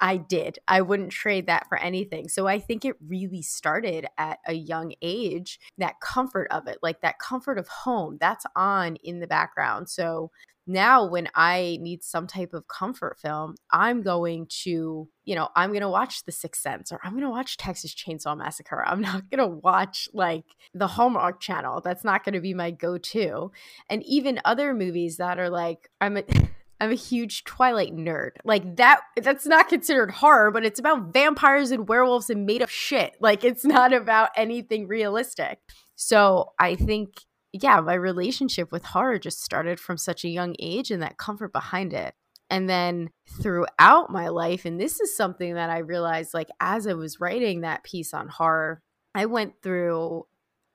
I 0.00 0.16
did. 0.16 0.58
I 0.68 0.82
wouldn't 0.82 1.10
trade 1.10 1.46
that 1.46 1.68
for 1.68 1.76
anything. 1.76 2.28
So 2.28 2.46
I 2.46 2.60
think 2.60 2.84
it 2.84 2.94
really 3.06 3.42
started 3.42 4.06
at 4.16 4.38
a 4.46 4.52
young 4.52 4.94
age, 5.02 5.58
that 5.78 6.00
comfort 6.00 6.48
of 6.50 6.68
it, 6.68 6.78
like 6.82 7.00
that 7.00 7.18
comfort 7.18 7.58
of 7.58 7.68
home, 7.68 8.16
that's 8.20 8.46
on 8.54 8.96
in 8.96 9.20
the 9.20 9.26
background. 9.26 9.88
So 9.88 10.30
now 10.68 11.06
when 11.06 11.28
I 11.34 11.78
need 11.80 12.04
some 12.04 12.26
type 12.26 12.52
of 12.52 12.68
comfort 12.68 13.18
film, 13.18 13.54
I'm 13.72 14.02
going 14.02 14.46
to, 14.64 15.08
you 15.24 15.34
know, 15.34 15.48
I'm 15.56 15.70
going 15.70 15.80
to 15.80 15.88
watch 15.88 16.24
The 16.24 16.32
Sixth 16.32 16.60
Sense 16.60 16.92
or 16.92 17.00
I'm 17.02 17.12
going 17.12 17.24
to 17.24 17.30
watch 17.30 17.56
Texas 17.56 17.94
Chainsaw 17.94 18.36
Massacre. 18.36 18.84
I'm 18.86 19.00
not 19.00 19.30
going 19.30 19.38
to 19.38 19.56
watch 19.56 20.08
like 20.12 20.44
the 20.74 20.86
Hallmark 20.86 21.40
channel. 21.40 21.80
That's 21.80 22.04
not 22.04 22.22
going 22.22 22.34
to 22.34 22.40
be 22.40 22.52
my 22.52 22.70
go 22.70 22.98
to. 22.98 23.50
And 23.88 24.02
even 24.04 24.40
other 24.44 24.74
movies 24.74 25.16
that 25.16 25.38
are 25.38 25.50
like, 25.50 25.90
I'm 26.00 26.18
a. 26.18 26.24
I'm 26.80 26.92
a 26.92 26.94
huge 26.94 27.42
Twilight 27.42 27.92
nerd. 27.92 28.34
Like 28.44 28.76
that 28.76 29.00
that's 29.20 29.46
not 29.46 29.68
considered 29.68 30.12
horror, 30.12 30.52
but 30.52 30.64
it's 30.64 30.78
about 30.78 31.12
vampires 31.12 31.72
and 31.72 31.88
werewolves 31.88 32.30
and 32.30 32.46
made 32.46 32.62
up 32.62 32.68
shit. 32.68 33.16
Like 33.18 33.42
it's 33.42 33.64
not 33.64 33.92
about 33.92 34.30
anything 34.36 34.86
realistic. 34.86 35.58
So, 35.96 36.52
I 36.60 36.76
think 36.76 37.24
yeah, 37.52 37.80
my 37.80 37.94
relationship 37.94 38.70
with 38.70 38.84
horror 38.84 39.18
just 39.18 39.42
started 39.42 39.80
from 39.80 39.96
such 39.96 40.24
a 40.24 40.28
young 40.28 40.54
age 40.58 40.90
and 40.90 41.02
that 41.02 41.18
comfort 41.18 41.52
behind 41.52 41.92
it. 41.92 42.14
And 42.50 42.68
then 42.68 43.10
throughout 43.42 44.10
my 44.10 44.28
life, 44.28 44.64
and 44.64 44.80
this 44.80 45.00
is 45.00 45.16
something 45.16 45.54
that 45.54 45.70
I 45.70 45.78
realized 45.78 46.34
like 46.34 46.48
as 46.60 46.86
I 46.86 46.94
was 46.94 47.20
writing 47.20 47.60
that 47.60 47.84
piece 47.84 48.14
on 48.14 48.28
horror, 48.28 48.82
I 49.14 49.26
went 49.26 49.54
through 49.62 50.26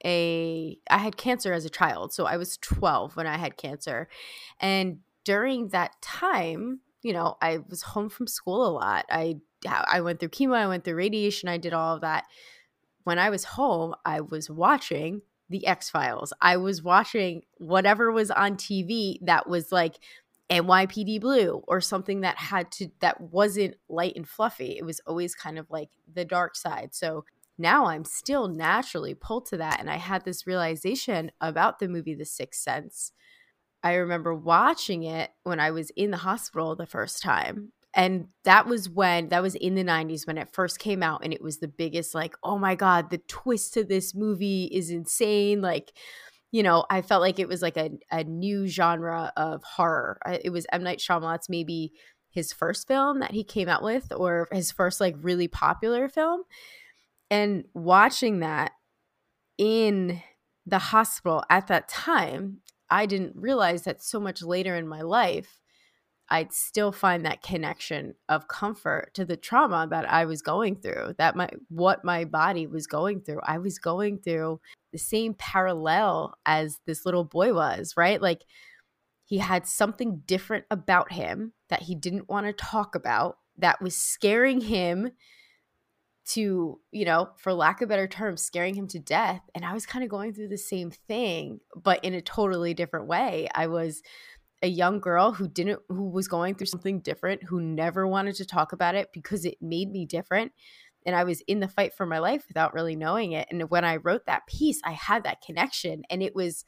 a 0.06 0.78
I 0.90 0.98
had 0.98 1.18
cancer 1.18 1.54
as 1.54 1.66
a 1.66 1.70
child. 1.70 2.14
So 2.14 2.26
I 2.26 2.38
was 2.38 2.58
12 2.58 3.16
when 3.16 3.28
I 3.28 3.38
had 3.38 3.58
cancer. 3.58 4.08
And 4.60 5.00
during 5.26 5.70
that 5.70 5.94
time, 6.02 6.82
you 7.02 7.14
know, 7.14 7.38
I 7.42 7.60
was 7.70 7.82
home 7.82 8.10
from 8.10 8.28
school 8.28 8.68
a 8.68 8.72
lot. 8.72 9.06
I 9.10 9.38
I 9.66 10.02
went 10.02 10.20
through 10.20 10.30
chemo, 10.30 10.56
I 10.56 10.68
went 10.68 10.84
through 10.84 10.96
radiation, 10.96 11.50
I 11.50 11.58
did 11.58 11.74
all 11.74 11.96
of 11.96 12.02
that. 12.02 12.26
When 13.04 13.20
I 13.20 13.30
was 13.30 13.44
home, 13.44 13.96
I 14.06 14.22
was 14.22 14.50
watching 14.50 15.22
the 15.54 15.68
X 15.68 15.90
Files. 15.90 16.34
I 16.42 16.58
was 16.58 16.82
watching 16.82 17.44
whatever 17.60 18.12
was 18.12 18.32
on 18.32 18.56
TV 18.58 19.20
that 19.22 19.48
was 19.48 19.72
like 19.72 20.00
NYPD 20.50 21.22
Blue 21.22 21.64
or 21.68 21.80
something 21.80 22.22
that 22.22 22.38
had 22.38 22.72
to 22.74 22.90
that 23.02 23.22
wasn't 23.22 23.76
light 23.88 24.16
and 24.16 24.28
fluffy. 24.28 24.76
It 24.78 24.84
was 24.84 25.00
always 25.06 25.36
kind 25.36 25.60
of 25.60 25.70
like 25.70 25.92
the 26.12 26.26
dark 26.26 26.56
side. 26.56 26.90
So 26.96 27.24
now 27.60 27.86
I'm 27.86 28.04
still 28.04 28.48
naturally 28.48 29.14
pulled 29.14 29.46
to 29.48 29.58
that 29.58 29.80
and 29.80 29.92
I 29.92 29.98
had 29.98 30.26
this 30.26 30.48
realization 30.48 31.32
about 31.40 31.78
the 31.78 31.88
movie 31.88 32.16
The 32.16 32.26
Sixth 32.26 32.60
Sense. 32.60 33.12
I 33.84 33.94
remember 33.94 34.34
watching 34.34 35.04
it 35.04 35.30
when 35.44 35.60
I 35.60 35.70
was 35.70 35.92
in 35.92 36.10
the 36.10 36.18
hospital 36.18 36.76
the 36.76 36.88
first 36.88 37.22
time 37.22 37.74
and 37.94 38.28
that 38.44 38.66
was 38.66 38.90
when 38.90 39.30
that 39.30 39.42
was 39.42 39.56
in 39.56 39.76
the 39.76 39.84
90s 39.84 40.26
when 40.26 40.38
it 40.38 40.50
first 40.52 40.80
came 40.80 41.04
out 41.04 41.24
and 41.24 41.34
it 41.34 41.42
was 41.42 41.60
the 41.60 41.68
biggest 41.68 42.16
like 42.16 42.36
oh 42.44 42.58
my 42.58 42.76
god 42.76 43.10
the 43.10 43.20
twist 43.20 43.74
to 43.74 43.84
this 43.84 44.16
movie 44.16 44.66
is 44.66 44.90
insane 44.90 45.62
like 45.62 45.94
you 46.52 46.64
know 46.64 46.86
i 46.90 47.02
felt 47.02 47.22
like 47.22 47.40
it 47.40 47.48
was 47.48 47.62
like 47.62 47.78
a, 47.78 47.92
a 48.12 48.24
new 48.24 48.68
genre 48.68 49.32
of 49.38 49.64
horror. 49.64 50.20
It 50.44 50.52
was 50.52 50.66
m. 50.72 50.84
Night 50.84 51.00
Shyamalan's 51.00 51.50
maybe 51.50 51.94
his 52.30 52.52
first 52.52 52.88
film 52.88 53.20
that 53.20 53.32
he 53.32 53.44
came 53.44 53.70
out 53.70 53.84
with 53.84 54.12
or 54.16 54.48
his 54.52 54.72
first 54.72 55.00
like 55.00 55.16
really 55.22 55.48
popular 55.48 56.10
film 56.10 56.44
and 57.30 57.66
watching 57.74 58.40
that 58.40 58.72
in 59.58 60.22
the 60.66 60.80
hospital 60.80 61.44
at 61.50 61.68
that 61.68 61.88
time 61.88 62.58
i 62.90 63.06
didn't 63.06 63.36
realize 63.36 63.84
that 63.84 64.02
so 64.02 64.20
much 64.20 64.42
later 64.42 64.76
in 64.76 64.88
my 64.88 65.02
life 65.02 65.60
I'd 66.30 66.54
still 66.54 66.92
find 66.92 67.26
that 67.26 67.44
connection 67.44 68.16
of 68.30 68.48
comfort 68.48 69.14
to 69.14 69.26
the 69.26 69.38
trauma 69.38 69.88
that 69.90 70.10
I 70.10 70.26
was 70.26 70.42
going 70.42 70.78
through, 70.78 71.16
that 71.18 71.36
my 71.36 71.50
what 71.70 72.04
my 72.06 72.26
body 72.26 72.66
was 72.66 72.88
going 72.88 73.22
through. 73.22 73.42
I 73.44 73.58
was 73.58 73.78
going 73.78 74.20
through 74.20 74.60
the 74.92 74.98
same 74.98 75.34
parallel 75.34 76.36
as 76.46 76.80
this 76.86 77.06
little 77.06 77.24
boy 77.24 77.54
was, 77.54 77.94
right? 77.98 78.22
Like 78.22 78.44
he 79.26 79.38
had 79.38 79.68
something 79.68 80.22
different 80.26 80.66
about 80.72 81.12
him 81.12 81.54
that 81.70 81.84
he 81.84 81.96
didn't 81.96 82.30
want 82.30 82.46
to 82.46 82.54
talk 82.54 82.96
about 82.96 83.38
that 83.58 83.82
was 83.82 83.96
scaring 83.96 84.62
him 84.62 85.12
to, 86.26 86.80
you 86.92 87.06
know, 87.06 87.30
for 87.36 87.54
lack 87.54 87.82
of 87.82 87.90
better 87.90 88.08
terms, 88.08 88.42
scaring 88.42 88.76
him 88.76 88.88
to 88.88 89.00
death. 89.00 89.42
And 89.54 89.66
I 89.66 89.74
was 89.74 89.86
kind 89.86 90.04
of 90.04 90.10
going 90.10 90.34
through 90.34 90.48
the 90.48 90.58
same 90.58 90.90
thing, 90.90 91.60
but 91.76 92.04
in 92.04 92.14
a 92.14 92.22
totally 92.22 92.74
different 92.74 93.08
way. 93.08 93.50
I 93.54 93.68
was 93.68 94.02
a 94.64 94.68
young 94.68 95.00
girl 95.00 95.34
who 95.34 95.48
didn't 95.48 95.82
who 95.90 96.10
was 96.10 96.28
going 96.28 96.56
through 96.56 96.68
something 96.68 97.02
different 97.02 97.44
who 97.44 97.62
never 97.62 98.08
wanted 98.08 98.34
to 98.36 98.46
talk 98.46 98.72
about 98.72 98.96
it 98.96 99.10
because 99.14 99.46
it 99.46 99.58
made 99.62 99.92
me 99.92 100.06
different. 100.06 100.54
And 101.06 101.16
I 101.16 101.26
was 101.26 101.42
in 101.42 101.60
the 101.60 101.68
fight 101.68 101.94
for 101.94 102.06
my 102.06 102.20
life 102.20 102.46
without 102.48 102.74
really 102.74 102.96
knowing 102.96 103.34
it. 103.34 103.50
And 103.52 103.70
when 103.70 103.84
I 103.84 103.98
wrote 103.98 104.26
that 104.26 104.48
piece 104.48 104.80
I 104.86 104.94
had 104.94 105.26
that 105.26 105.42
connection. 105.46 106.04
And 106.10 106.24
it 106.24 106.34
was 106.34 106.64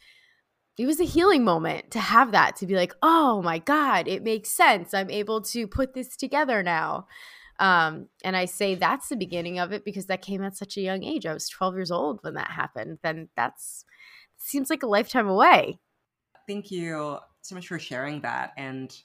it 0.77 0.85
was 0.85 0.99
a 0.99 1.05
healing 1.05 1.45
moment 1.45 1.91
to 1.91 1.99
have 1.99 2.33
that 2.33 2.57
to 2.57 2.67
be 2.67 2.75
like 2.75 2.93
oh 3.01 3.41
my 3.41 3.59
god 3.59 4.09
it 4.09 4.23
makes 4.23 4.49
sense. 4.49 4.93
I'm 4.93 5.09
able 5.09 5.41
to 5.43 5.65
put 5.65 5.93
this 5.93 6.17
together 6.17 6.61
now. 6.61 7.07
Um, 7.57 8.09
and 8.25 8.35
I 8.35 8.43
say 8.43 8.75
that's 8.75 9.07
the 9.07 9.15
beginning 9.15 9.59
of 9.59 9.71
it 9.71 9.85
because 9.85 10.07
that 10.07 10.21
came 10.21 10.43
at 10.43 10.57
such 10.57 10.75
a 10.75 10.81
young 10.81 11.05
age. 11.05 11.25
I 11.25 11.33
was 11.33 11.47
12 11.47 11.75
years 11.75 11.91
old 11.91 12.19
when 12.21 12.33
that 12.33 12.51
happened. 12.51 12.99
Then 13.01 13.29
that's 13.37 13.85
seems 14.37 14.69
like 14.69 14.83
a 14.83 14.87
lifetime 14.87 15.29
away. 15.29 15.79
Thank 16.45 16.69
you 16.69 17.19
so 17.47 17.55
much 17.55 17.67
for 17.67 17.79
sharing 17.79 18.21
that. 18.21 18.51
And 18.57 18.95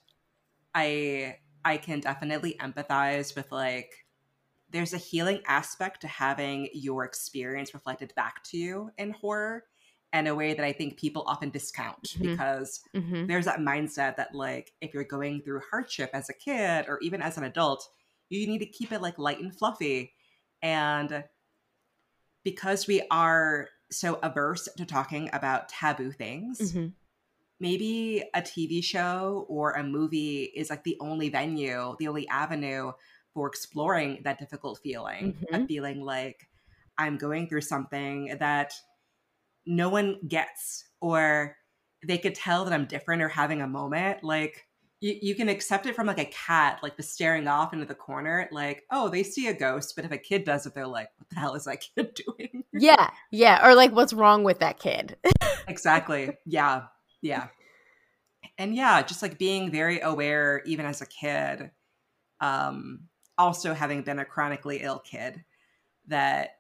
I 0.75 1.37
I 1.65 1.77
can 1.77 2.01
definitely 2.01 2.57
empathize 2.61 3.35
with 3.37 3.51
like 3.53 3.93
there's 4.71 4.95
a 4.95 4.99
healing 4.99 5.41
aspect 5.47 6.01
to 6.03 6.09
having 6.09 6.69
your 6.73 7.05
experience 7.05 7.75
reflected 7.75 8.13
back 8.15 8.43
to 8.45 8.57
you 8.57 8.91
in 8.99 9.11
horror 9.11 9.65
in 10.13 10.27
a 10.27 10.35
way 10.35 10.55
that 10.55 10.65
I 10.65 10.73
think 10.73 10.99
people 10.99 11.25
often 11.27 11.51
discount 11.51 12.03
mm-hmm. 12.03 12.31
because 12.31 12.81
mm-hmm. 12.95 13.27
there's 13.27 13.45
that 13.45 13.61
mindset 13.61 14.17
that 14.17 14.35
like 14.35 14.73
if 14.81 14.93
you're 14.93 15.05
going 15.05 15.43
through 15.43 15.61
hardship 15.71 16.11
as 16.13 16.29
a 16.29 16.33
kid 16.33 16.87
or 16.89 16.99
even 17.01 17.23
as 17.23 17.37
an 17.37 17.45
adult, 17.45 17.89
you 18.29 18.47
need 18.47 18.59
to 18.59 18.67
keep 18.67 18.93
it 18.93 19.03
like 19.03 19.19
light 19.19 19.41
and 19.41 19.57
fluffy. 19.57 20.13
And 20.63 21.25
because 22.45 22.87
we 22.87 23.03
are 23.11 23.69
so 23.91 24.19
averse 24.23 24.69
to 24.77 24.85
talking 24.85 25.31
about 25.33 25.69
taboo 25.69 26.13
things, 26.13 26.59
mm-hmm. 26.59 26.89
Maybe 27.61 28.25
a 28.35 28.41
TV 28.41 28.83
show 28.83 29.47
or 29.49 29.73
a 29.73 29.85
movie 29.85 30.45
is 30.45 30.71
like 30.71 30.85
the 30.85 30.97
only 31.01 31.29
venue, 31.29 31.95
the 31.99 32.09
only 32.09 32.27
avenue 32.29 32.93
for 33.35 33.47
exploring 33.47 34.23
that 34.25 34.39
difficult 34.39 34.81
feeling 34.83 35.35
mm-hmm. 35.35 35.55
of 35.55 35.69
feeling 35.69 36.01
like 36.01 36.49
I'm 36.99 37.17
going 37.17 37.49
through 37.49 37.61
something 37.63 38.37
that 38.41 38.73
no 39.67 39.89
one 39.89 40.19
gets 40.27 40.85
or 41.01 41.57
they 42.07 42.19
could 42.19 42.35
tell 42.35 42.65
that 42.65 42.73
I'm 42.73 42.87
different 42.87 43.23
or 43.23 43.29
having 43.29 43.61
a 43.61 43.67
moment. 43.67 44.25
Like 44.25 44.67
you, 45.01 45.17
you 45.21 45.35
can 45.35 45.49
accept 45.49 45.87
it 45.87 45.95
from 45.95 46.07
like 46.07 46.19
a 46.19 46.25
cat, 46.27 46.81
like 46.83 46.97
the 46.97 47.03
staring 47.03 47.47
off 47.49 47.73
into 47.73 47.87
the 47.87 47.95
corner, 47.95 48.49
like, 48.53 48.85
oh, 48.91 49.09
they 49.09 49.23
see 49.23 49.49
a 49.49 49.55
ghost. 49.55 49.95
But 49.97 50.05
if 50.05 50.13
a 50.13 50.19
kid 50.19 50.45
does 50.45 50.67
it, 50.67 50.75
they're 50.75 50.87
like, 50.87 51.09
what 51.19 51.29
the 51.31 51.37
hell 51.37 51.55
is 51.55 51.65
that 51.65 51.85
kid 51.97 52.15
doing? 52.15 52.65
Yeah. 52.73 53.11
Yeah. 53.31 53.67
Or 53.67 53.75
like, 53.75 53.93
what's 53.93 54.13
wrong 54.13 54.45
with 54.45 54.61
that 54.61 54.79
kid? 54.79 55.17
exactly. 55.69 56.37
Yeah. 56.47 56.85
Yeah. 57.23 57.49
And 58.59 58.75
yeah, 58.75 59.03
just 59.03 59.23
like 59.23 59.39
being 59.39 59.71
very 59.71 60.01
aware, 60.01 60.63
even 60.65 60.87
as 60.87 61.01
a 61.01 61.07
kid, 61.07 61.71
um, 62.41 63.09
also 63.37 63.75
having 63.75 64.03
been 64.03 64.19
a 64.19 64.25
chronically 64.25 64.79
ill 64.83 64.99
kid, 64.99 65.45
that 66.09 66.57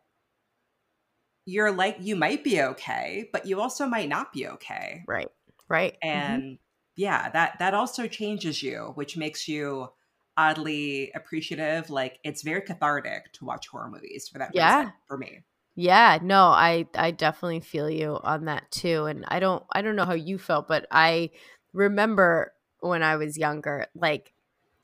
you're 1.46 1.72
like 1.72 1.96
you 2.00 2.16
might 2.16 2.44
be 2.44 2.62
okay, 2.62 3.28
but 3.32 3.46
you 3.46 3.60
also 3.60 3.86
might 3.86 4.08
not 4.08 4.32
be 4.32 4.46
okay. 4.46 5.02
Right. 5.06 5.28
Right. 5.68 5.94
Mm-hmm. 6.04 6.08
And 6.08 6.42
mm-hmm. 6.42 6.54
yeah, 6.96 7.30
that 7.30 7.58
that 7.58 7.74
also 7.74 8.06
changes 8.06 8.62
you, 8.62 8.92
which 8.94 9.16
makes 9.16 9.48
you 9.48 9.88
oddly 10.36 11.10
appreciative. 11.14 11.90
Like 11.90 12.18
it's 12.24 12.42
very 12.42 12.62
cathartic 12.62 13.32
to 13.34 13.44
watch 13.44 13.68
horror 13.68 13.90
movies 13.90 14.28
for 14.28 14.38
that 14.38 14.50
yeah. 14.54 14.78
reason 14.78 14.92
for 15.06 15.18
me. 15.18 15.40
Yeah, 15.76 16.18
no, 16.22 16.46
I 16.48 16.86
I 16.94 17.10
definitely 17.10 17.60
feel 17.60 17.88
you 17.88 18.18
on 18.22 18.44
that 18.46 18.70
too. 18.70 19.04
And 19.06 19.24
I 19.28 19.40
don't 19.40 19.64
I 19.72 19.82
don't 19.82 19.96
know 19.96 20.04
how 20.04 20.14
you 20.14 20.38
felt, 20.38 20.68
but 20.68 20.86
I 20.90 21.30
remember 21.72 22.52
when 22.80 23.02
I 23.02 23.16
was 23.16 23.38
younger, 23.38 23.86
like 23.94 24.32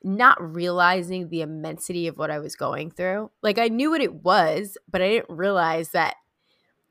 not 0.03 0.39
realizing 0.41 1.29
the 1.29 1.43
immensity 1.43 2.07
of 2.07 2.19
what 2.19 2.31
I 2.31 2.39
was 2.39 2.57
going 2.57 2.91
through. 2.91 3.31
Like 3.43 3.59
I 3.59 3.69
knew 3.69 3.91
what 3.91 4.01
it 4.03 4.15
was, 4.25 4.79
but 4.91 5.03
I 5.03 5.09
didn't 5.09 5.37
realize 5.37 5.91
that 5.91 6.17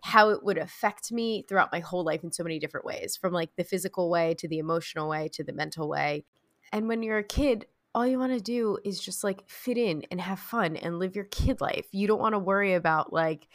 how 0.03 0.29
it 0.29 0.43
would 0.43 0.57
affect 0.57 1.11
me 1.11 1.43
throughout 1.47 1.71
my 1.71 1.79
whole 1.79 2.03
life 2.03 2.23
in 2.23 2.31
so 2.31 2.43
many 2.43 2.59
different 2.59 2.85
ways 2.85 3.17
from 3.17 3.33
like 3.33 3.49
the 3.55 3.63
physical 3.63 4.09
way 4.09 4.35
to 4.35 4.47
the 4.47 4.59
emotional 4.59 5.09
way 5.09 5.27
to 5.29 5.43
the 5.43 5.53
mental 5.53 5.89
way. 5.89 6.23
And 6.71 6.87
when 6.87 7.01
you're 7.01 7.17
a 7.17 7.23
kid, 7.23 7.65
all 7.95 8.05
you 8.05 8.19
want 8.19 8.33
to 8.33 8.41
do 8.41 8.77
is 8.83 8.99
just 8.99 9.23
like 9.23 9.49
fit 9.49 9.77
in 9.77 10.03
and 10.11 10.21
have 10.21 10.39
fun 10.39 10.75
and 10.75 10.99
live 10.99 11.15
your 11.15 11.25
kid 11.25 11.59
life. 11.59 11.85
You 11.91 12.07
don't 12.07 12.19
want 12.19 12.33
to 12.33 12.39
worry 12.39 12.73
about 12.73 13.13
like 13.13 13.47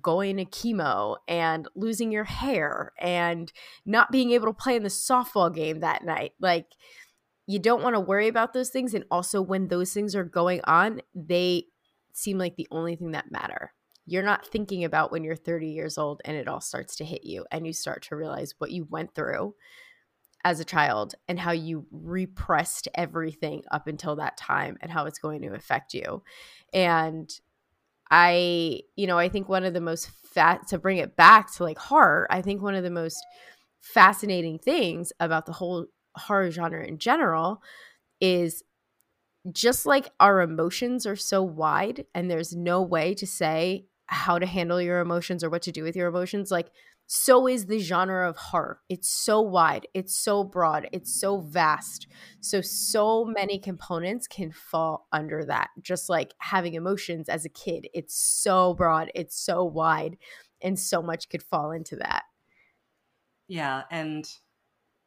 going 0.00 0.36
to 0.36 0.44
chemo 0.44 1.16
and 1.28 1.68
losing 1.74 2.10
your 2.10 2.24
hair 2.24 2.92
and 2.98 3.52
not 3.86 4.10
being 4.10 4.32
able 4.32 4.46
to 4.46 4.52
play 4.52 4.76
in 4.76 4.82
the 4.82 4.88
softball 4.88 5.54
game 5.54 5.80
that 5.80 6.04
night. 6.04 6.32
Like, 6.40 6.66
you 7.46 7.58
don't 7.58 7.82
want 7.82 7.94
to 7.94 8.00
worry 8.00 8.28
about 8.28 8.52
those 8.52 8.70
things. 8.70 8.94
And 8.94 9.04
also, 9.10 9.42
when 9.42 9.68
those 9.68 9.92
things 9.92 10.14
are 10.14 10.24
going 10.24 10.60
on, 10.64 11.00
they 11.14 11.66
seem 12.12 12.38
like 12.38 12.56
the 12.56 12.68
only 12.70 12.96
thing 12.96 13.12
that 13.12 13.30
matter 13.30 13.72
you're 14.06 14.22
not 14.22 14.46
thinking 14.46 14.84
about 14.84 15.10
when 15.10 15.24
you're 15.24 15.36
30 15.36 15.68
years 15.68 15.96
old 15.96 16.20
and 16.24 16.36
it 16.36 16.48
all 16.48 16.60
starts 16.60 16.96
to 16.96 17.04
hit 17.04 17.24
you 17.24 17.44
and 17.50 17.66
you 17.66 17.72
start 17.72 18.02
to 18.02 18.16
realize 18.16 18.54
what 18.58 18.70
you 18.70 18.86
went 18.90 19.14
through 19.14 19.54
as 20.44 20.60
a 20.60 20.64
child 20.64 21.14
and 21.26 21.40
how 21.40 21.52
you 21.52 21.86
repressed 21.90 22.86
everything 22.94 23.62
up 23.70 23.86
until 23.86 24.16
that 24.16 24.36
time 24.36 24.76
and 24.82 24.92
how 24.92 25.06
it's 25.06 25.18
going 25.18 25.40
to 25.40 25.54
affect 25.54 25.94
you. 25.94 26.22
And 26.72 27.30
I, 28.10 28.80
you 28.96 29.06
know, 29.06 29.18
I 29.18 29.28
think 29.28 29.48
one 29.48 29.64
of 29.64 29.74
the 29.74 29.80
most 29.80 30.10
fat 30.32 30.68
to 30.68 30.78
bring 30.78 30.98
it 30.98 31.16
back 31.16 31.52
to 31.54 31.64
like 31.64 31.78
horror, 31.78 32.26
I 32.30 32.42
think 32.42 32.62
one 32.62 32.74
of 32.74 32.84
the 32.84 32.90
most 32.90 33.16
fascinating 33.80 34.58
things 34.58 35.12
about 35.20 35.46
the 35.46 35.52
whole 35.52 35.86
horror 36.16 36.50
genre 36.50 36.84
in 36.84 36.98
general 36.98 37.62
is 38.20 38.62
just 39.52 39.84
like 39.84 40.10
our 40.20 40.40
emotions 40.40 41.06
are 41.06 41.16
so 41.16 41.42
wide 41.42 42.06
and 42.14 42.30
there's 42.30 42.54
no 42.54 42.80
way 42.82 43.14
to 43.14 43.26
say 43.26 43.86
how 44.06 44.38
to 44.38 44.46
handle 44.46 44.80
your 44.80 45.00
emotions 45.00 45.44
or 45.44 45.50
what 45.50 45.62
to 45.62 45.72
do 45.72 45.82
with 45.82 45.96
your 45.96 46.08
emotions 46.08 46.50
like 46.50 46.70
so 47.06 47.46
is 47.46 47.66
the 47.66 47.78
genre 47.78 48.28
of 48.28 48.36
horror. 48.36 48.80
It's 48.88 49.10
so 49.10 49.40
wide. 49.40 49.86
It's 49.94 50.16
so 50.16 50.44
broad. 50.44 50.88
It's 50.92 51.18
so 51.18 51.38
vast. 51.38 52.06
So 52.40 52.60
so 52.60 53.24
many 53.24 53.58
components 53.58 54.26
can 54.26 54.52
fall 54.52 55.06
under 55.12 55.44
that. 55.44 55.70
Just 55.80 56.08
like 56.08 56.34
having 56.38 56.74
emotions 56.74 57.28
as 57.28 57.44
a 57.44 57.50
kid. 57.50 57.88
It's 57.92 58.16
so 58.16 58.74
broad. 58.74 59.10
It's 59.14 59.36
so 59.36 59.64
wide. 59.64 60.16
And 60.62 60.78
so 60.78 61.02
much 61.02 61.28
could 61.28 61.42
fall 61.42 61.72
into 61.72 61.96
that. 61.96 62.24
Yeah 63.48 63.82
and 63.90 64.26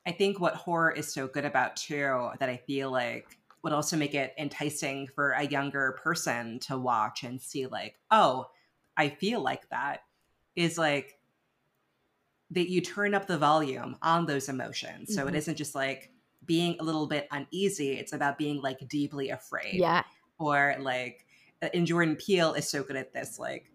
i 0.06 0.12
think 0.12 0.40
what 0.40 0.54
horror 0.54 0.92
is 0.92 1.12
so 1.12 1.28
good 1.28 1.44
about 1.44 1.76
too 1.76 2.30
that 2.40 2.48
i 2.48 2.56
feel 2.56 2.92
like 2.92 3.26
would 3.64 3.74
also 3.74 3.98
make 3.98 4.14
it 4.14 4.34
enticing 4.38 5.08
for 5.08 5.32
a 5.32 5.48
younger 5.48 6.00
person 6.04 6.60
to 6.60 6.78
watch 6.78 7.24
and 7.24 7.42
see 7.42 7.66
like 7.66 7.96
oh 8.12 8.46
I 8.98 9.10
feel 9.10 9.42
like 9.42 9.70
that 9.70 10.02
is 10.56 10.78
like 10.78 11.17
that 12.52 12.70
you 12.70 12.82
turn 12.82 13.14
up 13.14 13.28
the 13.28 13.38
volume 13.38 13.98
on 14.02 14.26
those 14.26 14.50
emotions. 14.50 15.14
So 15.14 15.22
mm-hmm. 15.22 15.36
it 15.36 15.38
isn't 15.38 15.56
just 15.56 15.76
like 15.76 16.12
being 16.46 16.78
a 16.80 16.84
little 16.84 17.08
bit 17.08 17.28
uneasy, 17.32 17.94
it's 17.94 18.14
about 18.14 18.38
being 18.38 18.62
like 18.62 18.88
deeply 18.88 19.30
afraid. 19.30 19.76
Yeah. 19.76 20.04
Or 20.40 20.76
like, 20.80 21.26
and 21.74 21.86
Jordan 21.86 22.16
Peele 22.16 22.54
is 22.54 22.70
so 22.70 22.84
good 22.84 22.96
at 22.96 23.14
this. 23.14 23.38
Like, 23.40 23.72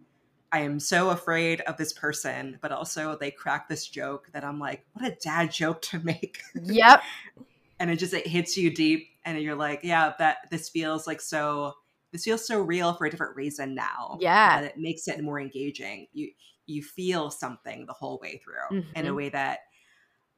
I 0.52 0.60
am 0.60 0.78
so 0.78 1.10
afraid 1.10 1.62
of 1.62 1.76
this 1.76 1.92
person, 1.92 2.58
but 2.60 2.72
also 2.72 3.16
they 3.16 3.30
crack 3.30 3.68
this 3.68 3.88
joke 3.88 4.28
that 4.32 4.44
I'm 4.44 4.58
like, 4.58 4.84
what 4.92 5.10
a 5.10 5.16
dad 5.16 5.50
joke 5.50 5.82
to 5.82 5.98
make. 6.00 6.42
Yep. 6.54 7.02
and 7.80 7.90
it 7.90 7.96
just 7.96 8.14
it 8.14 8.26
hits 8.26 8.56
you 8.56 8.70
deep, 8.70 9.08
and 9.24 9.40
you're 9.40 9.56
like, 9.56 9.80
yeah, 9.82 10.12
that 10.18 10.48
this 10.50 10.68
feels 10.68 11.06
like 11.06 11.20
so 11.20 11.74
this 12.12 12.24
feels 12.24 12.46
so 12.46 12.60
real 12.60 12.92
for 12.92 13.06
a 13.06 13.10
different 13.10 13.34
reason 13.34 13.74
now. 13.74 14.18
Yeah. 14.20 14.60
That 14.60 14.72
it 14.72 14.78
makes 14.78 15.08
it 15.08 15.22
more 15.22 15.40
engaging. 15.40 16.06
You 16.12 16.30
you 16.72 16.82
feel 16.82 17.30
something 17.30 17.86
the 17.86 17.92
whole 17.92 18.18
way 18.22 18.40
through 18.42 18.80
mm-hmm. 18.80 18.90
in 18.96 19.04
a 19.04 19.08
mm-hmm. 19.08 19.16
way 19.16 19.28
that 19.28 19.60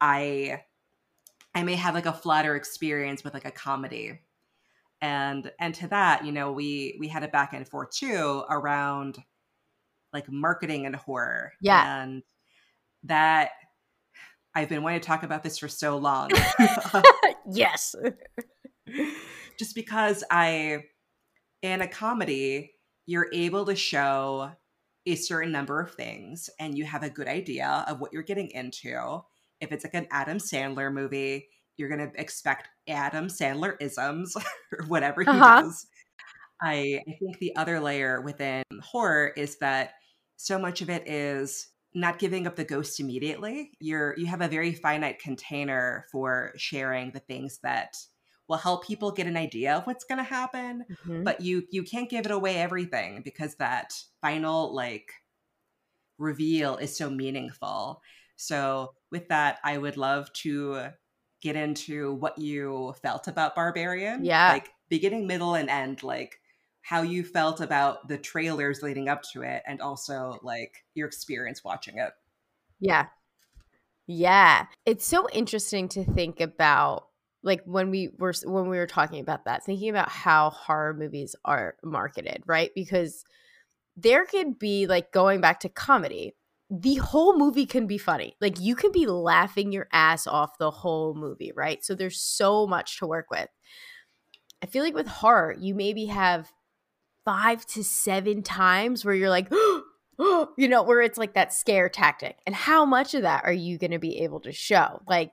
I 0.01 0.63
I 1.55 1.63
may 1.63 1.77
have 1.77 1.95
like 1.95 2.07
a 2.07 2.13
flatter 2.13 2.57
experience 2.57 3.23
with 3.23 3.35
like 3.35 3.45
a 3.45 3.51
comedy. 3.51 4.21
And 5.01 5.51
and 5.61 5.75
to 5.77 5.89
that, 5.89 6.25
you 6.25 6.33
know, 6.33 6.53
we 6.53 6.97
we 6.99 7.09
had 7.09 7.23
a 7.23 7.29
back 7.29 7.53
and 7.53 7.69
forth 7.69 7.91
too 7.91 8.45
around 8.49 9.19
like 10.13 10.31
marketing 10.31 10.87
and 10.87 10.97
horror. 10.97 11.53
Yeah. 11.61 12.03
And 12.03 12.23
that 13.05 13.51
I've 14.55 14.69
been 14.69 14.83
wanting 14.83 15.01
to 15.01 15.07
talk 15.07 15.23
about 15.23 15.43
this 15.43 15.59
for 15.59 15.69
so 15.69 15.99
long. 15.99 16.31
yes. 17.51 17.95
Just 19.59 19.75
because 19.75 20.25
I 20.31 20.85
in 21.63 21.81
a 21.81 21.89
comedy, 21.89 22.73
you're 23.07 23.29
able 23.33 23.67
to 23.67 23.77
show 23.77 24.51
a 25.07 25.15
certain 25.15 25.53
number 25.53 25.81
of 25.81 25.95
things 25.95 26.49
and 26.59 26.77
you 26.77 26.85
have 26.85 27.03
a 27.03 27.11
good 27.11 27.29
idea 27.29 27.85
of 27.89 28.01
what 28.01 28.13
you're 28.13 28.23
getting 28.23 28.51
into. 28.51 29.21
If 29.61 29.73
it's 29.73 29.85
like 29.85 29.95
an 29.95 30.09
Adam 30.11 30.39
Sandler 30.39 30.93
movie, 30.93 31.49
you're 31.77 31.89
going 31.89 32.11
to 32.11 32.21
expect 32.21 32.69
Adam 32.89 33.29
Sandler 33.29 33.77
isms 33.81 34.37
or 34.73 34.87
whatever 34.87 35.23
he 35.23 35.29
uh-huh. 35.29 35.63
does. 35.63 35.87
I, 36.63 37.03
I 37.07 37.13
think 37.19 37.39
the 37.39 37.55
other 37.57 37.81
layer 37.81 38.21
within 38.21 38.63
horror 38.83 39.33
is 39.37 39.59
that 39.59 39.95
so 40.37 40.59
much 40.59 40.83
of 40.83 40.91
it 40.91 41.09
is 41.09 41.69
not 41.95 42.19
giving 42.19 42.47
up 42.47 42.57
the 42.57 42.65
ghost 42.65 42.99
immediately. 43.01 43.73
You're 43.81 44.15
you 44.17 44.27
have 44.27 44.41
a 44.41 44.49
very 44.49 44.73
finite 44.73 45.21
container 45.21 46.07
for 46.11 46.53
sharing 46.57 47.13
the 47.13 47.21
things 47.21 47.61
that 47.63 47.97
will 48.49 48.57
help 48.57 48.87
people 48.87 49.11
get 49.11 49.27
an 49.27 49.37
idea 49.37 49.75
of 49.75 49.87
what's 49.87 50.05
going 50.05 50.19
to 50.19 50.25
happen 50.25 50.85
mm-hmm. 50.91 51.23
but 51.23 51.41
you 51.41 51.63
you 51.71 51.83
can't 51.83 52.11
give 52.11 52.27
it 52.27 52.33
away 52.33 52.57
everything 52.57 53.23
because 53.25 53.55
that 53.57 53.95
final 54.21 54.75
like 54.75 55.13
reveal 56.19 56.77
is 56.77 56.97
so 56.97 57.11
meaningful. 57.11 58.01
So 58.37 58.95
with 59.11 59.29
that 59.29 59.59
i 59.65 59.79
would 59.79 59.97
love 59.97 60.33
to 60.33 60.89
get 61.41 61.57
into 61.57 62.15
what 62.15 62.39
you 62.39 62.95
felt 63.03 63.29
about 63.29 63.55
barbarian 63.55 64.25
yeah. 64.25 64.51
like 64.53 64.71
beginning 64.89 65.27
middle 65.27 65.55
and 65.55 65.69
end 65.69 66.03
like 66.03 66.41
how 66.85 67.01
you 67.01 67.25
felt 67.25 67.63
about 67.63 68.09
the 68.09 68.19
trailers 68.19 68.83
leading 68.83 69.09
up 69.09 69.23
to 69.23 69.41
it 69.41 69.63
and 69.67 69.81
also 69.81 70.39
like 70.43 70.85
your 70.95 71.07
experience 71.09 71.65
watching 71.65 71.97
it. 71.97 72.13
Yeah. 72.79 73.07
Yeah. 74.07 74.67
It's 74.85 75.07
so 75.07 75.27
interesting 75.31 75.89
to 75.89 76.05
think 76.05 76.43
about 76.43 77.07
like 77.45 77.63
when 77.65 77.91
we 77.91 78.11
were 78.19 78.33
when 78.45 78.69
we 78.69 78.79
were 78.79 78.87
talking 78.87 79.21
about 79.21 79.45
that 79.45 79.65
thinking 79.65 79.91
about 79.91 80.09
how 80.09 80.51
horror 80.51 80.95
movies 80.95 81.37
are 81.45 81.77
marketed 81.85 82.43
right? 82.47 82.71
Because 82.75 83.25
there 83.97 84.25
could 84.27 84.59
be 84.59 84.87
like 84.87 85.13
going 85.13 85.41
back 85.41 85.61
to 85.61 85.69
comedy 85.69 86.35
the 86.71 86.97
whole 86.97 87.39
movie 87.39 87.67
can 87.67 87.87
be 87.87 87.99
funny. 87.99 88.35
Like 88.41 88.59
you 88.59 88.75
can 88.75 88.91
be 88.91 89.07
laughing 89.07 89.71
your 89.71 89.87
ass 89.93 90.27
off 90.27 90.59
the 90.59 90.71
whole 90.71 91.15
movie 91.15 91.53
right? 91.55 91.85
So 91.85 91.95
there's 91.95 92.21
so 92.21 92.67
much 92.67 92.99
to 92.99 93.07
work 93.07 93.27
with. 93.31 93.49
I 94.63 94.67
feel 94.67 94.83
like 94.83 94.95
with 94.95 95.07
horror 95.07 95.55
you 95.59 95.75
maybe 95.75 96.07
have 96.07 96.51
five 97.25 97.65
to 97.67 97.85
seven 97.85 98.43
times 98.43 99.05
where 99.05 99.15
you're 99.15 99.31
like 99.31 99.53
you 100.19 100.69
know 100.69 100.83
where 100.83 101.01
it's 101.01 101.19
like 101.19 101.35
that 101.35 101.53
scare 101.53 101.89
tactic. 101.89 102.39
And 102.47 102.55
how 102.55 102.85
much 102.85 103.15
of 103.15 103.23
that 103.23 103.45
are 103.45 103.53
you 103.53 103.79
going 103.79 103.91
to 103.91 103.99
be 103.99 104.21
able 104.21 104.41
to 104.41 104.53
show? 104.53 105.01
Like 105.09 105.33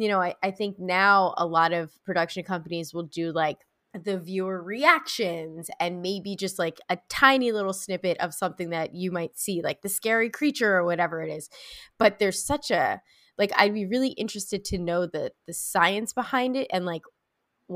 you 0.00 0.08
know, 0.08 0.18
I, 0.18 0.34
I 0.42 0.50
think 0.50 0.78
now 0.78 1.34
a 1.36 1.44
lot 1.44 1.74
of 1.74 1.92
production 2.04 2.42
companies 2.42 2.94
will 2.94 3.02
do 3.02 3.32
like 3.32 3.58
the 3.92 4.18
viewer 4.18 4.62
reactions 4.62 5.68
and 5.78 6.00
maybe 6.00 6.36
just 6.36 6.58
like 6.58 6.80
a 6.88 6.96
tiny 7.10 7.52
little 7.52 7.74
snippet 7.74 8.16
of 8.16 8.32
something 8.32 8.70
that 8.70 8.94
you 8.94 9.12
might 9.12 9.38
see, 9.38 9.60
like 9.60 9.82
the 9.82 9.90
scary 9.90 10.30
creature 10.30 10.74
or 10.74 10.86
whatever 10.86 11.20
it 11.20 11.30
is. 11.30 11.50
But 11.98 12.18
there's 12.18 12.42
such 12.42 12.70
a 12.70 13.02
like 13.36 13.52
I'd 13.54 13.74
be 13.74 13.84
really 13.84 14.12
interested 14.12 14.64
to 14.66 14.78
know 14.78 15.04
the 15.04 15.32
the 15.46 15.52
science 15.52 16.14
behind 16.14 16.56
it 16.56 16.68
and 16.72 16.86
like 16.86 17.02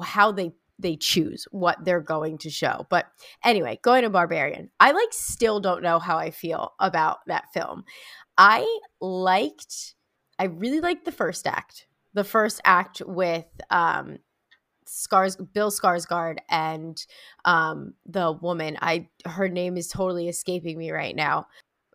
how 0.03 0.33
they 0.33 0.53
they 0.79 0.97
choose 0.97 1.47
what 1.51 1.85
they're 1.85 2.01
going 2.01 2.39
to 2.39 2.49
show. 2.49 2.87
But 2.89 3.05
anyway, 3.45 3.81
going 3.83 4.05
to 4.05 4.11
Barbarian. 4.11 4.71
I 4.81 4.93
like 4.93 5.13
still 5.13 5.61
don't 5.61 5.83
know 5.83 5.99
how 5.99 6.17
I 6.17 6.31
feel 6.31 6.73
about 6.81 7.19
that 7.27 7.53
film. 7.53 7.85
I 8.39 8.79
liked 9.03 9.95
I 10.39 10.45
really 10.45 10.81
liked 10.81 11.05
the 11.05 11.13
first 11.13 11.47
act 11.47 11.87
the 12.15 12.25
first 12.25 12.61
act 12.65 13.03
with 13.07 13.47
um 13.71 14.19
Scars 14.87 15.37
Bill 15.37 15.71
Skarsgård 15.71 16.39
and 16.51 17.05
um 17.45 17.95
the 18.07 18.33
woman. 18.33 18.77
I 18.81 19.09
her 19.27 19.49
name 19.49 19.77
is 19.77 19.89
totally 19.89 20.29
escaping 20.29 20.79
me 20.79 20.91
right 20.91 21.17
now 21.17 21.47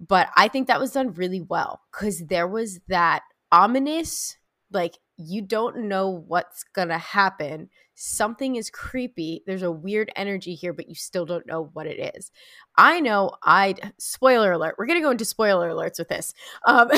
but 0.08 0.30
I 0.38 0.48
think 0.48 0.68
that 0.68 0.80
was 0.80 0.92
done 0.94 1.14
really 1.14 1.42
well 1.42 1.82
cuz 1.92 2.20
there 2.28 2.48
was 2.48 2.80
that 2.88 3.24
ominous 3.52 4.38
like 4.72 4.98
you 5.18 5.42
don't 5.42 5.76
know 5.90 6.10
what's 6.10 6.64
to 6.90 6.98
happen. 6.98 7.70
Something 7.96 8.56
is 8.56 8.70
creepy. 8.70 9.44
There's 9.46 9.64
a 9.64 9.72
weird 9.72 10.12
energy 10.16 10.56
here 10.56 10.74
but 10.74 10.88
you 10.90 10.96
still 10.96 11.26
don't 11.26 11.46
know 11.46 11.70
what 11.74 11.88
it 11.88 12.16
is. 12.16 12.32
I 12.78 13.02
know 13.02 13.32
I 13.44 13.76
spoiler 14.00 14.54
alert 14.54 14.76
we're 14.78 14.86
to 15.00 15.04
go 15.06 15.12
into 15.12 15.26
spoiler 15.26 15.70
alerts 15.70 16.00
with 16.00 16.08
this 16.10 16.34
um 16.66 16.90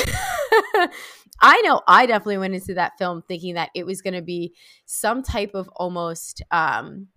I 1.42 1.62
know 1.62 1.82
I 1.88 2.06
definitely 2.06 2.38
went 2.38 2.54
into 2.56 2.74
that 2.76 2.98
film 2.98 3.24
thinking 3.28 3.56
that 3.56 3.70
it 3.76 3.86
was 3.86 4.02
going 4.02 4.14
to 4.14 4.22
be 4.22 4.54
some 4.86 5.24
type 5.24 5.52
of 5.54 5.70
almost 5.76 6.42
um 6.52 7.08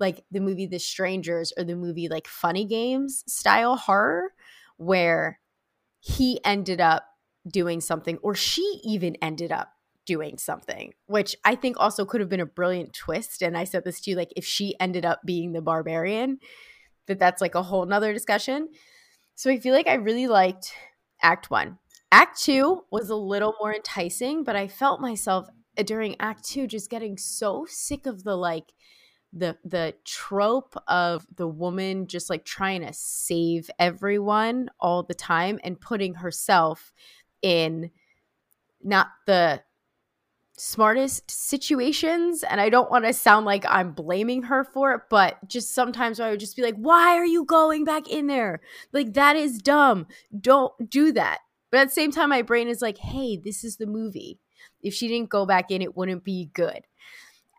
like 0.00 0.24
the 0.30 0.40
movie 0.40 0.66
The 0.66 0.78
Strangers 0.78 1.52
or 1.56 1.64
the 1.64 1.76
movie 1.76 2.08
like 2.08 2.26
Funny 2.26 2.64
Games 2.64 3.22
style 3.26 3.76
horror 3.76 4.32
where 4.76 5.40
he 6.00 6.40
ended 6.44 6.80
up 6.80 7.06
doing 7.48 7.80
something 7.80 8.18
or 8.22 8.34
she 8.34 8.80
even 8.84 9.16
ended 9.22 9.52
up 9.52 9.72
doing 10.06 10.38
something, 10.38 10.92
which 11.06 11.36
I 11.44 11.54
think 11.54 11.76
also 11.78 12.04
could 12.04 12.20
have 12.20 12.28
been 12.28 12.40
a 12.40 12.46
brilliant 12.46 12.92
twist. 12.92 13.42
And 13.42 13.56
I 13.56 13.64
said 13.64 13.84
this 13.84 14.00
to 14.02 14.10
you 14.10 14.16
like 14.16 14.32
if 14.36 14.44
she 14.44 14.74
ended 14.80 15.04
up 15.06 15.20
being 15.24 15.52
the 15.52 15.62
barbarian, 15.62 16.38
that 17.06 17.18
that's 17.18 17.40
like 17.40 17.54
a 17.54 17.62
whole 17.62 17.86
nother 17.86 18.12
discussion. 18.12 18.68
So 19.34 19.50
I 19.50 19.58
feel 19.58 19.74
like 19.74 19.88
I 19.88 19.94
really 19.94 20.26
liked 20.28 20.72
Act 21.22 21.50
One. 21.50 21.78
Act 22.12 22.40
two 22.40 22.84
was 22.90 23.10
a 23.10 23.16
little 23.16 23.54
more 23.60 23.74
enticing, 23.74 24.44
but 24.44 24.56
I 24.56 24.68
felt 24.68 25.00
myself 25.00 25.48
uh, 25.76 25.82
during 25.82 26.16
Act 26.20 26.44
two 26.44 26.66
just 26.66 26.90
getting 26.90 27.16
so 27.16 27.66
sick 27.68 28.06
of 28.06 28.24
the 28.24 28.36
like 28.36 28.72
the 29.34 29.58
the 29.64 29.94
trope 30.04 30.76
of 30.86 31.26
the 31.36 31.48
woman 31.48 32.06
just 32.06 32.30
like 32.30 32.44
trying 32.44 32.82
to 32.82 32.92
save 32.92 33.68
everyone 33.78 34.70
all 34.78 35.02
the 35.02 35.14
time 35.14 35.58
and 35.64 35.80
putting 35.80 36.14
herself 36.14 36.92
in 37.42 37.90
not 38.82 39.08
the 39.26 39.60
smartest 40.56 41.28
situations 41.28 42.44
and 42.44 42.60
I 42.60 42.68
don't 42.68 42.90
want 42.90 43.04
to 43.06 43.12
sound 43.12 43.44
like 43.44 43.64
I'm 43.68 43.90
blaming 43.90 44.44
her 44.44 44.62
for 44.62 44.94
it 44.94 45.00
but 45.10 45.36
just 45.48 45.74
sometimes 45.74 46.20
I 46.20 46.30
would 46.30 46.38
just 46.38 46.54
be 46.54 46.62
like 46.62 46.76
why 46.76 47.16
are 47.16 47.26
you 47.26 47.44
going 47.44 47.84
back 47.84 48.08
in 48.08 48.28
there? 48.28 48.60
Like 48.92 49.14
that 49.14 49.34
is 49.34 49.58
dumb. 49.58 50.06
Don't 50.40 50.72
do 50.88 51.10
that 51.12 51.40
but 51.74 51.80
at 51.80 51.88
the 51.88 51.94
same 51.94 52.12
time, 52.12 52.28
my 52.28 52.42
brain 52.42 52.68
is 52.68 52.80
like, 52.80 52.98
hey, 52.98 53.36
this 53.36 53.64
is 53.64 53.78
the 53.78 53.86
movie. 53.86 54.38
If 54.80 54.94
she 54.94 55.08
didn't 55.08 55.28
go 55.28 55.44
back 55.44 55.72
in, 55.72 55.82
it 55.82 55.96
wouldn't 55.96 56.22
be 56.22 56.48
good. 56.54 56.82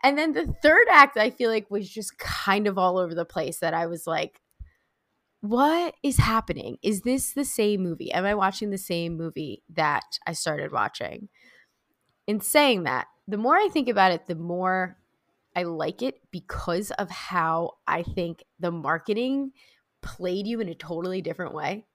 And 0.03 0.17
then 0.17 0.31
the 0.31 0.55
third 0.61 0.87
act, 0.89 1.17
I 1.17 1.31
feel 1.31 1.49
like 1.49 1.69
was 1.69 1.89
just 1.89 2.17
kind 2.17 2.65
of 2.65 2.77
all 2.77 2.97
over 2.97 3.13
the 3.13 3.25
place 3.25 3.59
that 3.59 3.73
I 3.73 3.87
was 3.87 4.07
like, 4.07 4.39
what 5.41 5.95
is 6.01 6.15
happening? 6.15 6.77
Is 6.81 7.01
this 7.01 7.33
the 7.33 7.43
same 7.43 7.83
movie? 7.83 8.09
Am 8.13 8.23
I 8.23 8.35
watching 8.35 8.69
the 8.69 8.77
same 8.77 9.17
movie 9.17 9.63
that 9.73 10.17
I 10.25 10.31
started 10.31 10.71
watching? 10.71 11.27
In 12.25 12.39
saying 12.39 12.83
that, 12.83 13.07
the 13.27 13.35
more 13.37 13.57
I 13.57 13.67
think 13.67 13.89
about 13.89 14.13
it, 14.13 14.27
the 14.27 14.35
more 14.35 14.97
I 15.57 15.63
like 15.63 16.01
it 16.01 16.21
because 16.31 16.91
of 16.91 17.09
how 17.09 17.71
I 17.85 18.03
think 18.03 18.45
the 18.61 18.71
marketing 18.71 19.51
played 20.01 20.47
you 20.47 20.61
in 20.61 20.69
a 20.69 20.73
totally 20.73 21.21
different 21.21 21.53
way. 21.53 21.85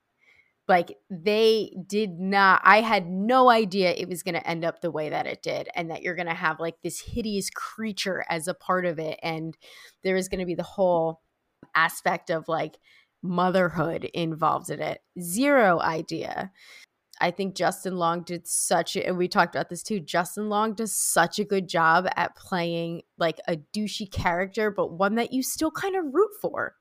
Like 0.70 0.96
they 1.11 1.74
did 1.88 2.20
not, 2.20 2.62
I 2.64 2.80
had 2.80 3.09
no 3.09 3.50
idea 3.50 3.90
it 3.90 4.09
was 4.09 4.22
going 4.22 4.37
to 4.37 4.48
end 4.48 4.64
up 4.64 4.80
the 4.80 4.90
way 4.92 5.09
that 5.09 5.26
it 5.26 5.42
did, 5.42 5.68
and 5.74 5.90
that 5.90 6.02
you're 6.02 6.14
going 6.14 6.28
to 6.28 6.33
have 6.35 6.61
like 6.61 6.76
this 6.80 7.00
hideous 7.00 7.50
creature 7.50 8.24
as 8.28 8.46
a 8.46 8.54
part 8.54 8.87
of 8.87 9.00
it. 9.00 9.18
And 9.20 9.59
there 10.04 10.14
is 10.14 10.28
going 10.28 10.38
to 10.38 10.46
be 10.46 10.54
the 10.54 10.62
whole 10.62 11.22
aspect 11.74 12.30
of 12.30 12.46
like 12.46 12.78
motherhood 13.20 14.04
involved 14.14 14.70
in 14.70 14.80
it. 14.80 15.00
Zero 15.20 15.80
idea. 15.80 16.52
I 17.20 17.33
think 17.33 17.56
Justin 17.56 17.96
Long 17.96 18.22
did 18.22 18.46
such 18.46 18.94
a, 18.94 19.04
and 19.04 19.18
we 19.18 19.26
talked 19.26 19.56
about 19.56 19.70
this 19.70 19.83
too. 19.83 19.98
Justin 19.98 20.48
Long 20.48 20.74
does 20.74 20.96
such 20.96 21.40
a 21.40 21.44
good 21.44 21.68
job 21.68 22.06
at 22.14 22.37
playing 22.37 23.02
like 23.18 23.40
a 23.48 23.56
douchey 23.74 24.09
character, 24.11 24.70
but 24.70 24.92
one 24.92 25.16
that 25.16 25.33
you 25.33 25.42
still 25.42 25.72
kind 25.72 25.96
of 25.96 26.14
root 26.14 26.30
for. 26.40 26.76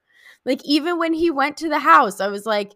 Like 0.46 0.62
even 0.64 1.00
when 1.00 1.14
he 1.14 1.32
went 1.32 1.58
to 1.58 1.70
the 1.70 1.80
house, 1.80 2.22
I 2.22 2.28
was 2.28 2.46
like, 2.46 2.74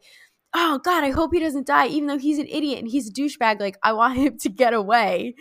oh 0.54 0.80
God, 0.84 1.04
I 1.04 1.10
hope 1.12 1.34
he 1.34 1.40
doesn't 1.40 1.68
die, 1.68 1.88
even 1.88 2.08
though 2.08 2.18
he's 2.18 2.40
an 2.40 2.48
idiot 2.48 2.80
and 2.80 2.88
he's 2.88 3.10
a 3.10 3.14
douchebag. 3.14 3.60
Like, 3.60 3.78
I 3.84 3.94
want 3.94 4.18
him 4.18 4.38
to 4.40 4.50
get 4.50 4.74
away. 4.74 5.36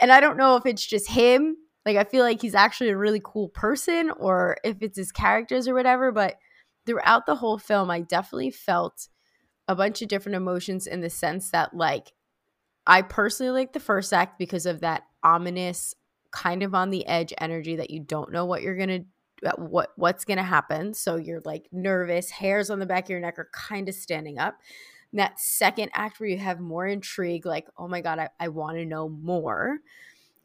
And 0.00 0.12
I 0.12 0.20
don't 0.20 0.36
know 0.36 0.56
if 0.56 0.66
it's 0.66 0.84
just 0.84 1.08
him. 1.08 1.56
Like, 1.86 1.96
I 1.96 2.04
feel 2.04 2.22
like 2.22 2.42
he's 2.42 2.54
actually 2.54 2.90
a 2.90 2.96
really 2.96 3.20
cool 3.24 3.48
person 3.48 4.10
or 4.18 4.56
if 4.64 4.76
it's 4.80 4.98
his 4.98 5.12
characters 5.12 5.68
or 5.68 5.74
whatever. 5.74 6.12
But 6.12 6.36
throughout 6.86 7.26
the 7.26 7.36
whole 7.36 7.58
film, 7.58 7.90
I 7.90 8.00
definitely 8.00 8.50
felt 8.50 9.08
a 9.68 9.74
bunch 9.74 10.02
of 10.02 10.08
different 10.08 10.36
emotions 10.36 10.86
in 10.86 11.00
the 11.00 11.10
sense 11.10 11.50
that, 11.50 11.74
like, 11.74 12.12
I 12.86 13.02
personally 13.02 13.52
like 13.52 13.72
the 13.74 13.80
first 13.80 14.12
act 14.12 14.38
because 14.38 14.66
of 14.66 14.80
that 14.80 15.04
ominous, 15.22 15.94
kind 16.30 16.62
of 16.62 16.74
on 16.74 16.90
the 16.90 17.06
edge 17.06 17.32
energy 17.38 17.76
that 17.76 17.90
you 17.90 18.00
don't 18.00 18.32
know 18.32 18.44
what 18.44 18.62
you're 18.62 18.76
going 18.76 18.88
to 18.88 19.04
what 19.56 19.90
what's 19.96 20.24
going 20.24 20.38
to 20.38 20.42
happen. 20.42 20.94
So 20.94 21.16
you're 21.16 21.42
like 21.44 21.68
nervous, 21.72 22.30
hairs 22.30 22.70
on 22.70 22.78
the 22.78 22.86
back 22.86 23.04
of 23.04 23.10
your 23.10 23.20
neck 23.20 23.38
are 23.38 23.50
kind 23.52 23.88
of 23.88 23.94
standing 23.94 24.38
up. 24.38 24.56
And 25.12 25.20
that 25.20 25.40
second 25.40 25.90
act 25.94 26.20
where 26.20 26.28
you 26.28 26.38
have 26.38 26.60
more 26.60 26.86
intrigue, 26.86 27.46
like, 27.46 27.66
oh 27.78 27.88
my 27.88 28.00
God, 28.00 28.18
I, 28.18 28.28
I 28.38 28.48
want 28.48 28.76
to 28.76 28.84
know 28.84 29.08
more. 29.08 29.78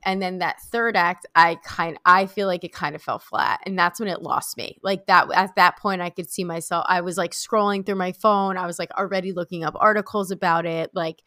And 0.05 0.21
then 0.21 0.39
that 0.39 0.61
third 0.61 0.95
act, 0.95 1.25
I 1.35 1.55
kind 1.63 1.97
I 2.05 2.25
feel 2.25 2.47
like 2.47 2.63
it 2.63 2.73
kind 2.73 2.95
of 2.95 3.01
fell 3.01 3.19
flat. 3.19 3.61
And 3.65 3.77
that's 3.77 3.99
when 3.99 4.09
it 4.09 4.21
lost 4.21 4.57
me. 4.57 4.77
Like 4.83 5.07
that 5.07 5.31
at 5.33 5.55
that 5.55 5.77
point 5.77 6.01
I 6.01 6.09
could 6.09 6.29
see 6.29 6.43
myself. 6.43 6.85
I 6.87 7.01
was 7.01 7.17
like 7.17 7.31
scrolling 7.31 7.85
through 7.85 7.95
my 7.95 8.11
phone. 8.11 8.57
I 8.57 8.65
was 8.65 8.79
like 8.79 8.91
already 8.91 9.31
looking 9.31 9.63
up 9.63 9.75
articles 9.79 10.31
about 10.31 10.65
it, 10.65 10.91
like 10.93 11.23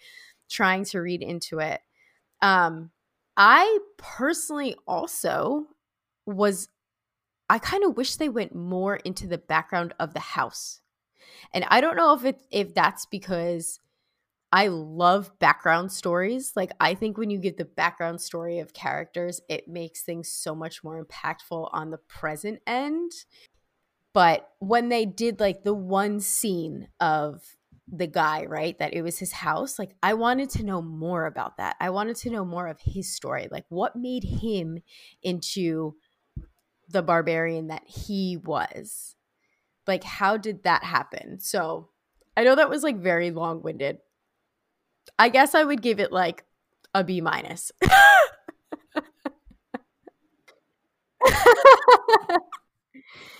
trying 0.51 0.85
to 0.87 1.01
read 1.01 1.23
into 1.23 1.59
it. 1.59 1.81
Um 2.43 2.91
I 3.37 3.79
personally 3.97 4.77
also 4.87 5.67
was 6.27 6.69
I 7.49 7.59
kind 7.59 7.85
of 7.85 7.97
wish 7.97 8.17
they 8.17 8.29
went 8.29 8.55
more 8.55 8.97
into 8.97 9.27
the 9.27 9.39
background 9.39 9.95
of 9.99 10.15
the 10.15 10.21
house. 10.21 10.81
And 11.53 11.65
I 11.69 11.81
don't 11.81 11.97
know 11.97 12.15
if 12.15 12.25
it 12.25 12.43
if 12.51 12.75
that's 12.75 13.07
because 13.07 13.81
I 14.53 14.69
love 14.69 15.39
background 15.39 15.93
stories. 15.93 16.53
Like 16.57 16.73
I 16.81 16.95
think 16.95 17.19
when 17.19 17.31
you 17.31 17.39
give 17.39 17.57
the 17.57 17.65
background 17.65 18.21
story 18.21 18.59
of 18.59 18.73
characters, 18.73 19.41
it 19.49 19.69
makes 19.69 20.03
things 20.03 20.29
so 20.29 20.55
much 20.55 20.83
more 20.83 21.05
impactful 21.05 21.69
on 21.73 21.91
the 21.91 21.99
present 21.99 22.61
end. 22.67 23.13
But 24.13 24.49
when 24.61 24.89
they 24.89 25.05
did 25.05 25.41
like 25.41 25.63
the 25.63 25.75
one 25.75 26.21
scene 26.21 26.89
of 27.01 27.43
the 27.89 28.07
guy, 28.07 28.45
right? 28.47 28.79
That 28.79 28.95
it 28.95 29.03
was 29.03 29.19
his 29.19 29.33
house. 29.33 29.79
Like, 29.79 29.95
I 30.03 30.15
wanted 30.15 30.51
to 30.51 30.65
know 30.65 30.83
more 30.83 31.27
about 31.27 31.59
that. 31.59 31.77
I 31.81 31.91
wanted 31.91 32.17
to 32.17 32.31
know 32.31 32.45
more 32.45 32.67
of 32.67 32.81
his 32.81 33.15
story. 33.15 33.49
Like, 33.51 33.65
what 33.69 33.95
made 33.95 34.25
him 34.25 34.79
into 35.23 35.95
the 36.89 37.03
barbarian 37.03 37.69
that 37.69 37.83
he 37.87 38.37
was. 38.37 39.15
Like, 39.87 40.05
how 40.05 40.37
did 40.37 40.65
that 40.65 40.85
happen? 40.85 41.41
So 41.41 41.89
I 42.37 42.45
know 42.45 42.55
that 42.55 42.71
was 42.71 42.83
like 42.83 42.99
very 42.99 43.31
long 43.31 43.63
winded. 43.63 43.99
I 45.19 45.29
guess 45.29 45.55
I 45.55 45.65
would 45.65 45.81
give 45.83 46.01
it 46.01 46.13
like 46.13 46.45
a 46.95 47.03
B 47.05 47.21
minus. 47.21 47.73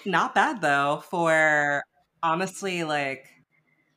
Not 0.05 0.35
bad 0.35 0.61
though 0.61 1.03
for 1.11 1.83
honestly 2.23 2.85
like 2.85 3.27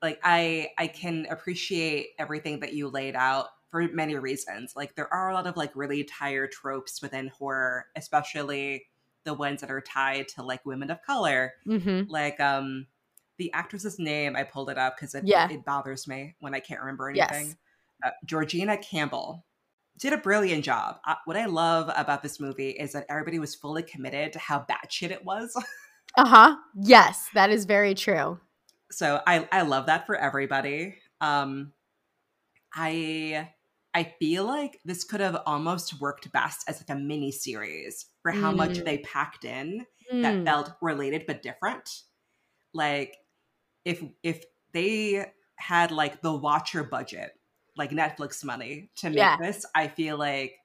like 0.01 0.19
I 0.23 0.69
I 0.77 0.87
can 0.87 1.27
appreciate 1.29 2.07
everything 2.17 2.61
that 2.61 2.73
you 2.73 2.87
laid 2.87 3.15
out 3.15 3.45
for 3.69 3.87
many 3.89 4.15
reasons. 4.15 4.73
Like 4.75 4.95
there 4.95 5.13
are 5.13 5.29
a 5.29 5.33
lot 5.33 5.47
of 5.47 5.55
like 5.55 5.75
really 5.75 6.03
tired 6.03 6.51
tropes 6.51 7.01
within 7.01 7.27
horror, 7.27 7.85
especially 7.95 8.87
the 9.29 9.33
ones 9.35 9.61
that 9.61 9.69
are 9.71 9.81
tied 9.81 10.27
to 10.29 10.41
like 10.43 10.65
women 10.65 10.89
of 10.91 11.01
color. 11.03 11.53
Mm-hmm. 11.67 12.09
Like 12.11 12.39
um 12.39 12.87
the 13.37 13.53
actress's 13.53 13.99
name, 13.99 14.35
I 14.35 14.43
pulled 14.43 14.69
it 14.69 14.77
up 14.77 14.97
because 14.97 15.15
it, 15.15 15.23
Yeah. 15.25 15.47
it 15.49 15.63
bothers 15.63 16.07
me 16.07 16.35
when 16.39 16.53
I 16.55 16.59
can't 16.59 16.79
remember 16.81 17.09
Yes. 17.11 17.29
anything. 17.31 17.57
Uh, 18.03 18.09
Georgina 18.25 18.77
Campbell 18.77 19.45
did 19.97 20.13
a 20.13 20.17
brilliant 20.17 20.63
job. 20.65 20.97
Uh, 21.05 21.15
what 21.25 21.37
I 21.37 21.45
love 21.45 21.91
about 21.95 22.23
this 22.23 22.39
movie 22.39 22.69
is 22.71 22.93
that 22.93 23.05
everybody 23.09 23.37
was 23.39 23.53
fully 23.55 23.83
committed 23.83 24.33
to 24.33 24.39
how 24.39 24.65
batshit 24.69 25.11
it 25.11 25.23
was. 25.23 25.55
Uh 26.17 26.25
huh. 26.27 26.55
Yes, 26.75 27.27
that 27.35 27.51
is 27.51 27.65
very 27.65 27.93
true. 27.93 28.39
so 28.91 29.21
I 29.27 29.47
I 29.51 29.61
love 29.61 29.85
that 29.85 30.07
for 30.07 30.15
everybody. 30.15 30.95
Um, 31.21 31.71
I 32.73 33.49
I 33.93 34.03
feel 34.19 34.45
like 34.45 34.79
this 34.85 35.03
could 35.03 35.19
have 35.19 35.41
almost 35.45 35.99
worked 36.01 36.31
best 36.31 36.63
as 36.67 36.79
like 36.81 36.89
a 36.95 36.99
mini 36.99 37.31
series 37.31 38.05
for 38.21 38.31
how 38.31 38.51
much 38.51 38.77
Mm. 38.79 38.85
they 38.85 38.97
packed 38.99 39.45
in 39.45 39.85
that 40.11 40.35
Mm. 40.35 40.45
felt 40.45 40.71
related 40.81 41.25
but 41.27 41.41
different. 41.41 42.03
Like 42.73 43.17
if 43.85 44.03
if 44.23 44.43
they 44.73 45.25
had 45.55 45.91
like 45.91 46.21
the 46.21 46.33
Watcher 46.35 46.83
budget, 46.83 47.31
like 47.75 47.91
Netflix 47.91 48.43
money 48.43 48.91
to 48.97 49.09
make 49.09 49.17
Yeah. 49.17 49.37
this, 49.37 49.65
I 49.75 49.87
feel 49.87 50.17
like 50.17 50.55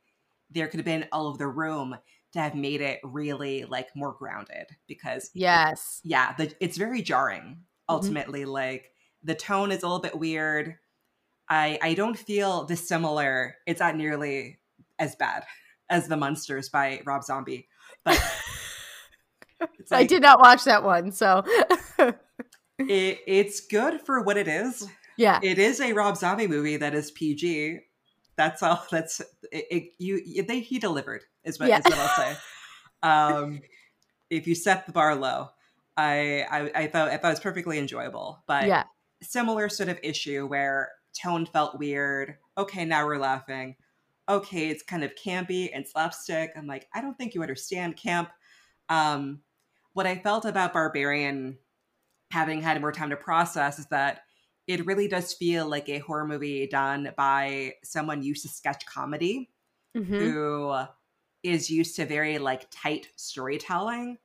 there 0.50 0.68
could 0.68 0.78
have 0.80 0.84
been 0.84 1.08
all 1.12 1.28
of 1.28 1.38
the 1.38 1.46
room 1.48 1.96
to 2.32 2.40
have 2.40 2.54
made 2.54 2.80
it 2.80 3.00
really 3.04 3.64
like 3.64 3.94
more 3.94 4.12
grounded 4.12 4.66
because 4.88 5.30
Yes. 5.34 6.00
yeah, 6.04 6.34
the, 6.34 6.54
it's 6.60 6.76
very 6.76 7.02
jarring 7.02 7.42
Mm-hmm. 7.42 7.94
ultimately. 7.94 8.44
Like 8.44 8.92
the 9.22 9.34
tone 9.34 9.70
is 9.72 9.82
a 9.82 9.86
little 9.86 10.00
bit 10.02 10.18
weird. 10.18 10.78
I 11.48 11.78
I 11.82 11.94
don't 11.94 12.18
feel 12.18 12.64
dissimilar. 12.64 13.56
It's 13.66 13.80
not 13.80 13.96
nearly 13.96 14.58
as 14.98 15.16
bad 15.16 15.44
as 15.90 16.08
The 16.08 16.16
Munsters 16.16 16.68
by 16.68 17.00
Rob 17.04 17.22
Zombie, 17.24 17.68
but 18.04 18.20
it's 19.78 19.92
I 19.92 20.04
did 20.04 20.22
not 20.22 20.40
watch 20.40 20.64
that 20.64 20.82
one, 20.82 21.12
so 21.12 21.42
it, 22.78 23.18
it's 23.26 23.60
good 23.60 24.00
for 24.00 24.22
what 24.22 24.36
it 24.36 24.48
is. 24.48 24.86
yeah. 25.16 25.38
It 25.42 25.58
is 25.58 25.80
a 25.80 25.92
Rob 25.92 26.16
Zombie 26.16 26.46
movie 26.46 26.76
that 26.78 26.94
is 26.94 27.10
PG. 27.10 27.78
That's 28.36 28.62
all. 28.62 28.84
That's 28.90 29.20
it. 29.52 29.66
it 29.70 29.82
you, 29.98 30.20
you- 30.24 30.42
they 30.42 30.60
he 30.60 30.78
delivered 30.78 31.22
is 31.44 31.58
what, 31.58 31.68
Yeah. 31.68 31.78
is 31.78 31.84
what 31.84 31.94
I'll 31.98 32.16
say. 32.16 32.36
Um, 33.02 33.60
if 34.30 34.46
you 34.46 34.54
set 34.54 34.86
the 34.86 34.92
bar 34.92 35.14
low, 35.14 35.50
I, 35.96 36.44
I 36.50 36.70
I 36.82 36.86
thought 36.88 37.08
I 37.10 37.16
thought 37.18 37.28
it 37.28 37.32
was 37.32 37.40
perfectly 37.40 37.78
enjoyable, 37.78 38.42
but 38.48 38.66
yeah. 38.66 38.84
similar 39.22 39.68
sort 39.68 39.90
of 39.90 39.98
issue 40.02 40.46
where 40.46 40.90
tone 41.22 41.46
felt 41.46 41.78
weird. 41.78 42.36
Okay, 42.58 42.84
now 42.84 43.04
we're 43.06 43.18
laughing. 43.18 43.76
Okay, 44.28 44.68
it's 44.70 44.82
kind 44.82 45.04
of 45.04 45.14
campy 45.16 45.70
and 45.72 45.87
slapstick. 45.87 46.52
I'm 46.56 46.66
like, 46.66 46.88
I 46.94 47.02
don't 47.02 47.16
think 47.18 47.34
you 47.34 47.42
understand 47.42 47.96
camp. 47.96 48.30
Um, 48.88 49.42
what 49.92 50.06
I 50.06 50.16
felt 50.18 50.44
about 50.46 50.72
Barbarian, 50.72 51.58
having 52.32 52.62
had 52.62 52.80
more 52.80 52.92
time 52.92 53.10
to 53.10 53.16
process, 53.16 53.78
is 53.78 53.87
that 53.88 54.22
it 54.66 54.87
really 54.87 55.08
does 55.08 55.34
feel 55.34 55.68
like 55.68 55.88
a 55.88 55.98
horror 56.00 56.26
movie 56.26 56.66
done 56.68 57.12
by 57.16 57.74
someone 57.84 58.22
used 58.22 58.42
to 58.42 58.48
sketch 58.48 58.87
comedy 58.87 59.52
Mhm. 59.94 60.34
who 60.34 60.74
is 61.42 61.70
used 61.70 61.96
to 61.96 62.06
very 62.06 62.38
like 62.38 62.68
tight 62.70 63.08
storytelling. 63.16 64.18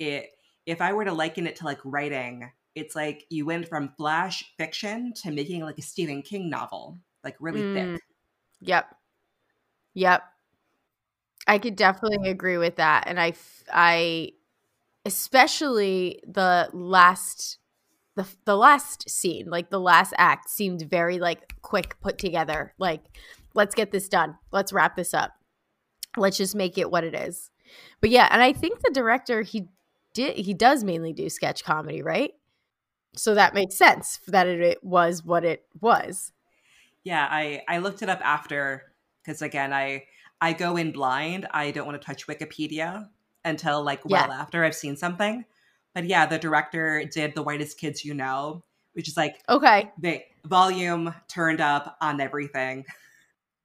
It 0.00 0.30
if 0.66 0.80
I 0.82 0.92
were 0.94 1.04
to 1.06 1.12
liken 1.14 1.46
it 1.46 1.56
to 1.56 1.66
like 1.66 1.80
writing, 1.84 2.52
it's 2.76 2.96
like 2.96 3.26
you 3.30 3.46
went 3.46 3.68
from 3.68 3.94
flash 3.96 4.54
fiction 4.58 5.14
to 5.16 5.32
making 5.32 5.62
like 5.62 5.78
a 5.78 5.82
Stephen 5.82 6.22
King 6.22 6.50
novel, 6.50 7.00
like 7.24 7.36
really 7.40 7.62
Mm. 7.62 7.70
thick. 7.74 8.02
Yep. 8.60 8.96
Yep. 9.96 10.22
I 11.46 11.58
could 11.58 11.74
definitely 11.74 12.28
agree 12.28 12.58
with 12.58 12.76
that. 12.76 13.04
And 13.06 13.18
I 13.18 13.32
I 13.72 14.32
especially 15.06 16.20
the 16.26 16.68
last, 16.72 17.58
the, 18.16 18.26
the 18.44 18.56
last 18.56 19.08
scene, 19.08 19.48
like 19.48 19.70
the 19.70 19.80
last 19.80 20.12
act 20.18 20.50
seemed 20.50 20.82
very 20.82 21.18
like 21.18 21.54
quick 21.62 21.98
put 22.00 22.18
together. 22.18 22.74
Like, 22.78 23.04
let's 23.54 23.74
get 23.74 23.90
this 23.90 24.08
done. 24.08 24.36
Let's 24.52 24.72
wrap 24.72 24.96
this 24.96 25.14
up. 25.14 25.32
Let's 26.16 26.36
just 26.36 26.54
make 26.54 26.76
it 26.76 26.90
what 26.90 27.04
it 27.04 27.14
is. 27.14 27.50
But 28.00 28.10
yeah, 28.10 28.28
and 28.30 28.42
I 28.42 28.52
think 28.52 28.80
the 28.80 28.90
director, 28.92 29.42
he 29.42 29.68
did, 30.12 30.36
he 30.36 30.52
does 30.52 30.84
mainly 30.84 31.12
do 31.12 31.30
sketch 31.30 31.64
comedy, 31.64 32.02
right? 32.02 32.32
So 33.14 33.34
that 33.34 33.54
makes 33.54 33.76
sense 33.76 34.20
that 34.26 34.46
it, 34.46 34.60
it 34.60 34.84
was 34.84 35.24
what 35.24 35.44
it 35.44 35.64
was. 35.80 36.32
Yeah, 37.04 37.26
I 37.30 37.62
I 37.68 37.78
looked 37.78 38.02
it 38.02 38.08
up 38.10 38.20
after 38.22 38.85
because 39.26 39.42
again, 39.42 39.72
I 39.72 40.04
I 40.40 40.52
go 40.52 40.76
in 40.76 40.92
blind. 40.92 41.46
I 41.50 41.70
don't 41.72 41.86
want 41.86 42.00
to 42.00 42.06
touch 42.06 42.26
Wikipedia 42.26 43.08
until 43.44 43.82
like 43.82 44.04
well 44.04 44.30
after 44.30 44.64
I've 44.64 44.74
seen 44.74 44.96
something. 44.96 45.44
But 45.94 46.04
yeah, 46.04 46.26
the 46.26 46.38
director 46.38 47.04
did 47.10 47.34
The 47.34 47.42
Whitest 47.42 47.78
Kids 47.78 48.04
You 48.04 48.14
Know, 48.14 48.62
which 48.92 49.08
is 49.08 49.16
like 49.16 49.42
Okay. 49.48 49.90
the 49.98 50.22
volume 50.44 51.14
turned 51.28 51.60
up 51.60 51.96
on 52.00 52.20
everything. 52.20 52.84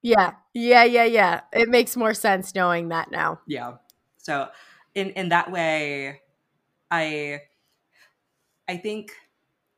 Yeah. 0.02 0.34
Yeah. 0.54 0.84
Yeah. 0.84 1.04
Yeah. 1.04 1.42
It 1.54 1.70
makes 1.70 1.96
more 1.96 2.14
sense 2.14 2.56
knowing 2.56 2.90
that 2.90 3.12
now. 3.12 3.40
Yeah. 3.46 3.74
So 4.18 4.48
in 4.96 5.10
in 5.12 5.30
that 5.30 5.52
way, 5.52 6.22
I 6.90 7.42
I 8.68 8.78
think 8.78 9.12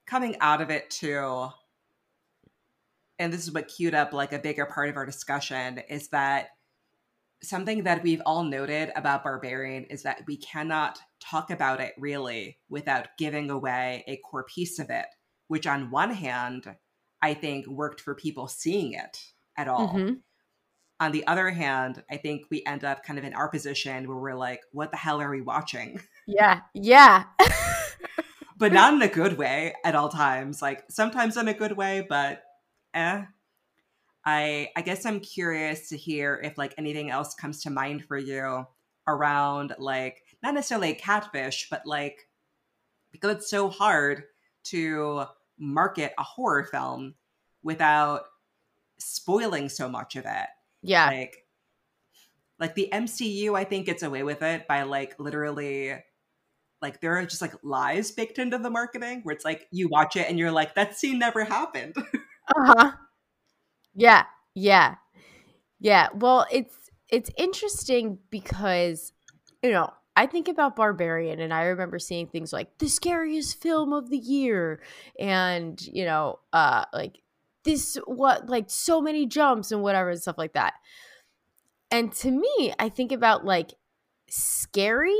coming 0.05 0.37
out 0.39 0.61
of 0.61 0.69
it 0.69 0.89
too, 0.89 1.49
and 3.23 3.31
this 3.31 3.43
is 3.43 3.53
what 3.53 3.69
cued 3.69 3.95
up 3.95 4.13
like 4.13 4.33
a 4.33 4.39
bigger 4.39 4.65
part 4.65 4.89
of 4.89 4.97
our 4.97 5.05
discussion, 5.05 5.79
is 5.89 6.09
that 6.09 6.49
something 7.41 7.83
that 7.83 8.03
we've 8.03 8.21
all 8.25 8.43
noted 8.43 8.91
about 8.95 9.23
Barbarian 9.23 9.85
is 9.85 10.03
that 10.03 10.23
we 10.27 10.37
cannot 10.37 10.99
talk 11.19 11.49
about 11.49 11.79
it 11.79 11.93
really 11.97 12.57
without 12.69 13.07
giving 13.17 13.49
away 13.49 14.03
a 14.07 14.17
core 14.17 14.43
piece 14.43 14.77
of 14.77 14.89
it, 14.89 15.05
which 15.47 15.65
on 15.65 15.89
one 15.89 16.11
hand, 16.11 16.75
I 17.21 17.33
think 17.33 17.65
worked 17.67 18.01
for 18.01 18.13
people 18.13 18.47
seeing 18.47 18.93
it 18.93 19.23
at 19.57 19.67
all. 19.67 19.89
Mhm. 19.89 20.19
On 20.99 21.11
the 21.11 21.25
other 21.25 21.49
hand, 21.49 22.03
I 22.09 22.17
think 22.17 22.43
we 22.49 22.63
end 22.65 22.83
up 22.83 23.03
kind 23.03 23.17
of 23.17 23.25
in 23.25 23.33
our 23.33 23.49
position 23.49 24.07
where 24.07 24.17
we're 24.17 24.35
like, 24.35 24.61
what 24.71 24.91
the 24.91 24.97
hell 24.97 25.21
are 25.21 25.29
we 25.29 25.41
watching? 25.41 26.01
Yeah. 26.27 26.61
Yeah. 26.73 27.25
but 28.57 28.71
not 28.73 28.93
in 28.93 29.01
a 29.01 29.07
good 29.07 29.37
way 29.37 29.75
at 29.83 29.95
all 29.95 30.09
times. 30.09 30.61
Like 30.61 30.83
sometimes 30.89 31.37
in 31.37 31.47
a 31.47 31.53
good 31.53 31.77
way, 31.77 32.05
but 32.07 32.43
eh. 32.93 33.23
I 34.25 34.69
I 34.75 34.81
guess 34.81 35.05
I'm 35.05 35.19
curious 35.19 35.89
to 35.89 35.97
hear 35.97 36.39
if 36.43 36.57
like 36.57 36.73
anything 36.77 37.09
else 37.09 37.35
comes 37.35 37.61
to 37.63 37.69
mind 37.69 38.05
for 38.05 38.17
you 38.17 38.65
around 39.07 39.75
like 39.79 40.23
not 40.41 40.53
necessarily 40.53 40.93
catfish, 40.93 41.67
but 41.69 41.85
like 41.85 42.27
because 43.11 43.37
it's 43.37 43.49
so 43.49 43.69
hard 43.69 44.23
to 44.65 45.25
market 45.59 46.13
a 46.17 46.23
horror 46.23 46.63
film 46.63 47.15
without 47.63 48.23
spoiling 48.97 49.69
so 49.69 49.89
much 49.89 50.15
of 50.15 50.25
it. 50.25 50.47
yeah. 50.81 51.07
Like 51.07 51.37
like 52.59 52.75
the 52.75 52.89
MCU 52.93 53.57
I 53.57 53.65
think 53.65 53.85
gets 53.85 54.03
away 54.03 54.23
with 54.23 54.41
it 54.41 54.67
by 54.67 54.83
like 54.83 55.19
literally 55.19 55.93
like 56.81 57.01
there 57.01 57.17
are 57.17 57.25
just 57.25 57.41
like 57.41 57.53
lies 57.63 58.11
baked 58.11 58.39
into 58.39 58.57
the 58.57 58.69
marketing 58.69 59.21
where 59.23 59.35
it's 59.35 59.45
like 59.45 59.67
you 59.71 59.87
watch 59.89 60.15
it 60.15 60.29
and 60.29 60.37
you're 60.37 60.51
like 60.51 60.75
that 60.75 60.97
scene 60.97 61.19
never 61.19 61.43
happened. 61.43 61.95
Uh-huh. 62.55 62.91
Yeah. 63.95 64.25
Yeah. 64.55 64.95
Yeah. 65.79 66.09
Well, 66.15 66.47
it's 66.51 66.75
it's 67.09 67.31
interesting 67.37 68.19
because 68.31 69.13
you 69.63 69.71
know, 69.71 69.91
I 70.15 70.27
think 70.27 70.47
about 70.49 70.75
Barbarian 70.75 71.39
and 71.41 71.53
I 71.53 71.65
remember 71.65 71.99
seeing 71.99 72.27
things 72.27 72.53
like 72.53 72.77
the 72.79 72.89
scariest 72.89 73.61
film 73.61 73.93
of 73.93 74.09
the 74.09 74.17
year 74.17 74.81
and, 75.19 75.81
you 75.81 76.05
know, 76.05 76.39
uh 76.53 76.85
like 76.93 77.19
this 77.65 77.97
what 78.07 78.49
like 78.49 78.65
so 78.69 79.01
many 79.01 79.27
jumps 79.27 79.71
and 79.71 79.83
whatever 79.83 80.11
and 80.11 80.21
stuff 80.21 80.37
like 80.39 80.53
that. 80.53 80.75
And 81.91 82.11
to 82.15 82.31
me, 82.31 82.73
I 82.79 82.89
think 82.89 83.11
about 83.11 83.45
like 83.45 83.73
scary 84.29 85.17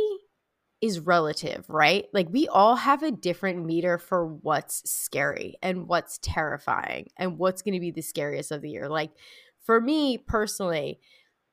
is 0.84 1.00
relative, 1.00 1.64
right? 1.70 2.08
Like 2.12 2.28
we 2.30 2.50
all 2.50 2.76
have 2.76 3.04
a 3.04 3.12
different 3.12 3.66
meter 3.66 3.98
for 3.98 4.28
what's 4.28 4.82
scary 4.92 5.56
and 5.64 5.88
what's 5.88 6.20
terrifying 6.22 7.10
and 7.16 7.38
what's 7.38 7.62
going 7.62 7.76
to 7.76 7.80
be 7.80 7.92
the 7.92 8.02
scariest 8.02 8.52
of 8.52 8.62
the 8.62 8.70
year. 8.70 8.90
Like 8.90 9.12
for 9.62 9.80
me 9.80 10.18
personally, 10.18 11.00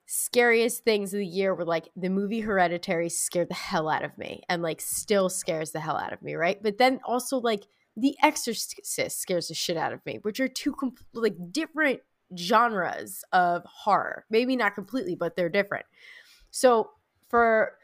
scariest 0.06 0.82
things 0.82 1.14
of 1.14 1.20
the 1.20 1.26
year 1.26 1.54
were 1.54 1.64
like 1.64 1.90
the 1.94 2.10
movie 2.10 2.40
Hereditary 2.40 3.08
scared 3.08 3.48
the 3.48 3.54
hell 3.54 3.88
out 3.88 4.02
of 4.02 4.18
me 4.18 4.42
and 4.48 4.62
like 4.62 4.80
still 4.80 5.28
scares 5.28 5.70
the 5.70 5.78
hell 5.78 5.96
out 5.96 6.12
of 6.12 6.20
me, 6.22 6.34
right? 6.34 6.60
But 6.60 6.78
then 6.78 6.98
also 7.04 7.38
like 7.38 7.68
The 7.96 8.16
Exorcist 8.24 9.20
scares 9.20 9.46
the 9.46 9.54
shit 9.54 9.76
out 9.76 9.92
of 9.92 10.04
me, 10.04 10.18
which 10.22 10.40
are 10.40 10.48
two 10.48 10.72
com- 10.72 10.96
like 11.14 11.36
different 11.52 12.00
genres 12.36 13.22
of 13.32 13.62
horror. 13.64 14.24
Maybe 14.28 14.56
not 14.56 14.74
completely, 14.74 15.14
but 15.14 15.36
they're 15.36 15.48
different. 15.48 15.86
So 16.50 16.90
for 17.28 17.74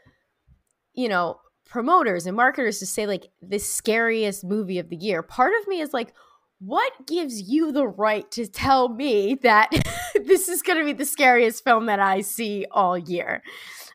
you 0.97 1.07
know, 1.07 1.39
promoters 1.65 2.25
and 2.25 2.35
marketers 2.35 2.79
to 2.79 2.85
say 2.85 3.05
like 3.05 3.27
the 3.41 3.59
scariest 3.59 4.43
movie 4.43 4.79
of 4.79 4.89
the 4.89 4.95
year. 4.97 5.21
Part 5.21 5.53
of 5.61 5.67
me 5.67 5.79
is 5.79 5.93
like, 5.93 6.13
what 6.59 6.91
gives 7.05 7.41
you 7.41 7.71
the 7.71 7.87
right 7.87 8.29
to 8.31 8.47
tell 8.47 8.89
me 8.89 9.35
that 9.43 9.69
this 10.25 10.49
is 10.49 10.63
going 10.63 10.79
to 10.79 10.85
be 10.85 10.93
the 10.93 11.05
scariest 11.05 11.63
film 11.63 11.85
that 11.85 11.99
I 11.99 12.21
see 12.21 12.65
all 12.71 12.97
year? 12.97 13.43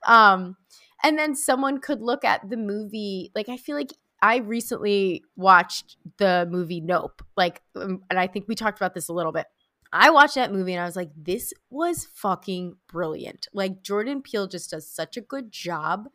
Um, 0.06 0.56
and 1.02 1.18
then 1.18 1.34
someone 1.34 1.80
could 1.80 2.00
look 2.00 2.24
at 2.24 2.48
the 2.48 2.56
movie, 2.56 3.32
like, 3.34 3.48
I 3.48 3.56
feel 3.56 3.74
like 3.76 3.92
I 4.22 4.36
recently 4.36 5.24
watched 5.34 5.96
the 6.18 6.46
movie 6.48 6.80
Nope, 6.80 7.22
like, 7.36 7.62
um, 7.74 8.02
and 8.08 8.20
I 8.20 8.28
think 8.28 8.46
we 8.46 8.54
talked 8.54 8.78
about 8.78 8.94
this 8.94 9.08
a 9.08 9.12
little 9.12 9.32
bit. 9.32 9.46
I 9.92 10.10
watched 10.10 10.36
that 10.36 10.52
movie 10.52 10.72
and 10.72 10.80
I 10.80 10.86
was 10.86 10.96
like, 10.96 11.10
this 11.16 11.52
was 11.68 12.06
fucking 12.14 12.76
brilliant. 12.86 13.48
Like, 13.52 13.82
Jordan 13.82 14.22
Peele 14.22 14.46
just 14.46 14.70
does 14.70 14.88
such 14.88 15.16
a 15.16 15.20
good 15.20 15.50
job 15.50 16.06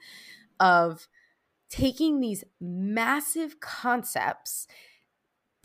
of 0.60 1.08
taking 1.70 2.20
these 2.20 2.44
massive 2.60 3.60
concepts 3.60 4.68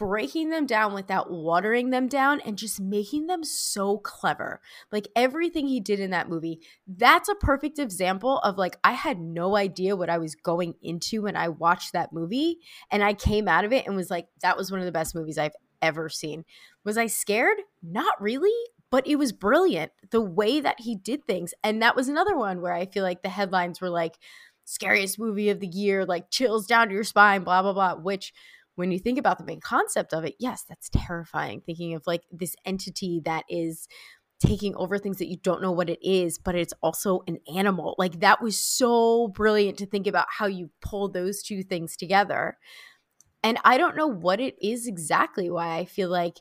breaking 0.02 0.50
them 0.50 0.66
down 0.66 0.92
without 0.92 1.30
watering 1.30 1.90
them 1.90 2.08
down 2.08 2.40
and 2.40 2.58
just 2.58 2.80
making 2.80 3.28
them 3.28 3.44
so 3.44 3.98
clever. 3.98 4.60
Like 4.90 5.06
everything 5.14 5.68
he 5.68 5.78
did 5.78 6.00
in 6.00 6.10
that 6.10 6.28
movie, 6.28 6.60
that's 6.88 7.28
a 7.28 7.36
perfect 7.36 7.78
example 7.78 8.38
of 8.38 8.58
like 8.58 8.78
I 8.82 8.92
had 8.92 9.20
no 9.20 9.56
idea 9.56 9.94
what 9.94 10.10
I 10.10 10.18
was 10.18 10.34
going 10.34 10.74
into 10.82 11.22
when 11.22 11.36
I 11.36 11.50
watched 11.50 11.92
that 11.92 12.12
movie 12.12 12.58
and 12.90 13.04
I 13.04 13.14
came 13.14 13.46
out 13.46 13.64
of 13.64 13.72
it 13.72 13.86
and 13.86 13.94
was 13.94 14.10
like 14.10 14.26
that 14.40 14.56
was 14.56 14.72
one 14.72 14.80
of 14.80 14.86
the 14.86 14.92
best 14.92 15.14
movies 15.14 15.38
I've 15.38 15.54
ever 15.80 16.08
seen. 16.08 16.44
Was 16.84 16.98
I 16.98 17.06
scared? 17.06 17.58
Not 17.80 18.20
really, 18.20 18.50
but 18.90 19.06
it 19.06 19.16
was 19.16 19.30
brilliant 19.30 19.92
the 20.10 20.20
way 20.20 20.60
that 20.60 20.80
he 20.80 20.96
did 20.96 21.24
things. 21.26 21.54
And 21.62 21.80
that 21.80 21.94
was 21.94 22.08
another 22.08 22.36
one 22.36 22.60
where 22.60 22.74
I 22.74 22.86
feel 22.86 23.04
like 23.04 23.22
the 23.22 23.28
headlines 23.28 23.80
were 23.80 23.88
like 23.88 24.18
scariest 24.64 25.18
movie 25.18 25.50
of 25.50 25.60
the 25.60 25.66
year, 25.66 26.04
like 26.04 26.30
chills 26.30 26.66
down 26.66 26.88
to 26.88 26.94
your 26.94 27.04
spine, 27.04 27.44
blah 27.44 27.62
blah 27.62 27.72
blah, 27.72 27.94
which 27.94 28.32
when 28.74 28.90
you 28.90 28.98
think 28.98 29.18
about 29.18 29.38
the 29.38 29.44
main 29.44 29.60
concept 29.60 30.14
of 30.14 30.24
it, 30.24 30.34
yes, 30.38 30.64
that's 30.68 30.88
terrifying. 30.88 31.60
Thinking 31.60 31.94
of 31.94 32.02
like 32.06 32.22
this 32.30 32.56
entity 32.64 33.20
that 33.24 33.44
is 33.48 33.86
taking 34.40 34.74
over 34.74 34.98
things 34.98 35.18
that 35.18 35.28
you 35.28 35.36
don't 35.36 35.62
know 35.62 35.70
what 35.70 35.88
it 35.88 36.00
is, 36.02 36.38
but 36.38 36.54
it's 36.56 36.74
also 36.82 37.22
an 37.28 37.38
animal. 37.54 37.94
Like 37.96 38.20
that 38.20 38.42
was 38.42 38.58
so 38.58 39.28
brilliant 39.28 39.78
to 39.78 39.86
think 39.86 40.06
about 40.06 40.26
how 40.30 40.46
you 40.46 40.70
pull 40.80 41.08
those 41.08 41.42
two 41.42 41.62
things 41.62 41.96
together. 41.96 42.58
And 43.44 43.58
I 43.64 43.76
don't 43.76 43.96
know 43.96 44.08
what 44.08 44.40
it 44.40 44.56
is 44.60 44.86
exactly 44.86 45.50
why 45.50 45.76
I 45.76 45.84
feel 45.84 46.08
like 46.08 46.38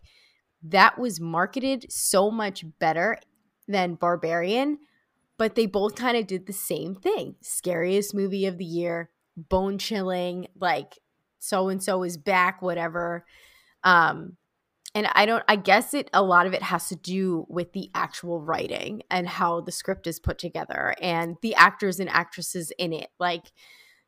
that 0.64 0.98
was 0.98 1.20
marketed 1.20 1.92
so 1.92 2.32
much 2.32 2.64
better 2.80 3.18
than 3.68 3.96
Barbarian, 3.96 4.80
but 5.41 5.56
they 5.56 5.65
both 5.65 5.95
kind 5.95 6.15
of 6.15 6.27
did 6.27 6.45
the 6.45 6.54
same 6.54 6.93
thing. 6.93 7.34
Scariest 7.41 8.13
movie 8.13 8.45
of 8.45 8.60
the 8.60 8.63
year, 8.63 9.10
bone 9.36 9.80
chilling, 9.80 10.45
like 10.56 10.99
so 11.39 11.69
and 11.69 11.82
so 11.82 12.04
is 12.04 12.15
back, 12.15 12.62
whatever. 12.62 13.25
Um, 13.84 14.38
and 14.93 15.08
I 15.15 15.25
don't, 15.25 15.43
I 15.47 15.56
guess 15.56 15.95
it, 15.95 16.12
a 16.13 16.21
lot 16.21 16.45
of 16.45 16.54
it 16.54 16.62
has 16.62 16.89
to 16.89 16.95
do 16.95 17.47
with 17.49 17.73
the 17.73 17.89
actual 17.95 18.39
writing 18.39 19.01
and 19.10 19.27
how 19.27 19.62
the 19.62 19.71
script 19.71 20.06
is 20.06 20.19
put 20.19 20.38
together 20.38 20.93
and 21.01 21.38
the 21.41 21.56
actors 21.56 21.99
and 21.99 22.08
actresses 22.08 22.71
in 22.77 22.93
it. 22.93 23.10
Like, 23.19 23.51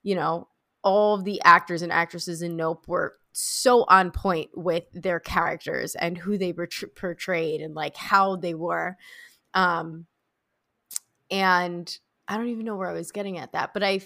you 0.04 0.14
know, 0.14 0.50
all 0.84 1.16
of 1.16 1.24
the 1.24 1.42
actors 1.42 1.82
and 1.82 1.92
actresses 1.92 2.44
in 2.44 2.56
Nope 2.56 2.88
were 2.88 3.16
so 3.32 3.86
on 3.86 4.12
point 4.12 4.52
with 4.54 4.84
their 4.94 5.20
characters 5.20 5.96
and 5.96 6.16
who 6.16 6.38
they 6.38 6.52
were 6.52 6.70
portrayed 6.96 7.60
and 7.60 7.74
like 7.74 7.98
how 7.98 8.36
they 8.36 8.54
were. 8.54 8.98
Um, 9.56 10.06
and 11.34 11.98
I 12.28 12.38
don't 12.38 12.50
even 12.50 12.64
know 12.64 12.76
where 12.76 12.90
I 12.90 12.94
was 12.94 13.12
getting 13.12 13.40
at 13.40 13.52
that, 13.54 13.74
but 13.74 13.84
I 13.84 14.02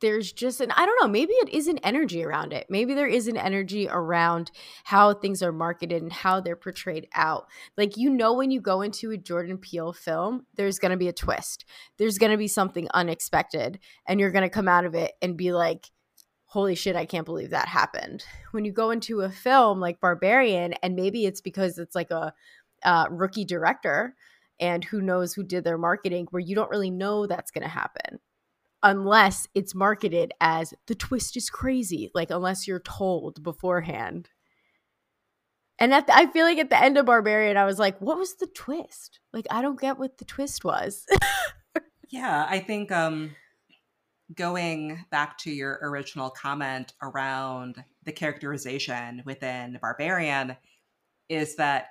there's 0.00 0.30
just 0.32 0.60
an 0.60 0.70
I 0.70 0.86
don't 0.86 0.98
know, 1.02 1.08
maybe 1.08 1.32
it 1.32 1.48
is 1.48 1.66
an 1.66 1.78
energy 1.78 2.24
around 2.24 2.52
it. 2.52 2.66
Maybe 2.70 2.94
there 2.94 3.08
is 3.08 3.26
an 3.26 3.36
energy 3.36 3.88
around 3.90 4.52
how 4.84 5.12
things 5.12 5.42
are 5.42 5.52
marketed 5.52 6.02
and 6.02 6.12
how 6.12 6.40
they're 6.40 6.54
portrayed 6.54 7.08
out. 7.14 7.46
Like 7.76 7.96
you 7.96 8.10
know 8.10 8.32
when 8.34 8.50
you 8.50 8.60
go 8.60 8.82
into 8.82 9.10
a 9.10 9.16
Jordan 9.16 9.58
Peele 9.58 9.92
film, 9.92 10.46
there's 10.54 10.78
going 10.78 10.92
to 10.92 10.96
be 10.96 11.08
a 11.08 11.12
twist. 11.12 11.64
There's 11.98 12.18
going 12.18 12.32
to 12.32 12.38
be 12.38 12.48
something 12.48 12.88
unexpected 12.94 13.80
and 14.06 14.20
you're 14.20 14.30
going 14.30 14.42
to 14.42 14.48
come 14.48 14.68
out 14.68 14.84
of 14.84 14.94
it 14.94 15.12
and 15.20 15.36
be 15.36 15.52
like 15.52 15.90
holy 16.48 16.76
shit, 16.76 16.94
I 16.96 17.06
can't 17.06 17.26
believe 17.26 17.50
that 17.50 17.68
happened. 17.68 18.24
When 18.52 18.64
you 18.64 18.72
go 18.72 18.90
into 18.90 19.22
a 19.22 19.28
film 19.28 19.80
like 19.80 20.00
Barbarian 20.00 20.74
and 20.74 20.94
maybe 20.94 21.26
it's 21.26 21.40
because 21.40 21.76
it's 21.76 21.94
like 21.94 22.10
a 22.12 22.32
uh, 22.84 23.06
rookie 23.10 23.44
director 23.44 24.14
and 24.60 24.84
who 24.84 25.00
knows 25.00 25.34
who 25.34 25.42
did 25.42 25.64
their 25.64 25.78
marketing 25.78 26.26
where 26.30 26.40
you 26.40 26.54
don't 26.54 26.70
really 26.70 26.90
know 26.90 27.26
that's 27.26 27.50
going 27.50 27.62
to 27.62 27.68
happen 27.68 28.18
unless 28.82 29.48
it's 29.54 29.74
marketed 29.74 30.32
as 30.40 30.72
the 30.86 30.94
twist 30.94 31.36
is 31.36 31.50
crazy, 31.50 32.10
like 32.14 32.30
unless 32.30 32.68
you're 32.68 32.80
told 32.80 33.42
beforehand. 33.42 34.28
And 35.78 35.92
at 35.92 36.06
the, 36.06 36.16
I 36.16 36.26
feel 36.26 36.44
like 36.44 36.58
at 36.58 36.70
the 36.70 36.82
end 36.82 36.96
of 36.96 37.06
Barbarian, 37.06 37.56
I 37.56 37.64
was 37.64 37.78
like, 37.78 37.98
what 38.00 38.16
was 38.16 38.36
the 38.36 38.46
twist? 38.46 39.20
Like, 39.32 39.46
I 39.50 39.60
don't 39.60 39.80
get 39.80 39.98
what 39.98 40.18
the 40.18 40.24
twist 40.24 40.64
was. 40.64 41.04
yeah, 42.08 42.46
I 42.48 42.60
think 42.60 42.90
um, 42.92 43.34
going 44.34 45.04
back 45.10 45.36
to 45.38 45.50
your 45.50 45.78
original 45.82 46.30
comment 46.30 46.94
around 47.02 47.82
the 48.04 48.12
characterization 48.12 49.22
within 49.26 49.78
Barbarian 49.82 50.56
is 51.28 51.56
that 51.56 51.88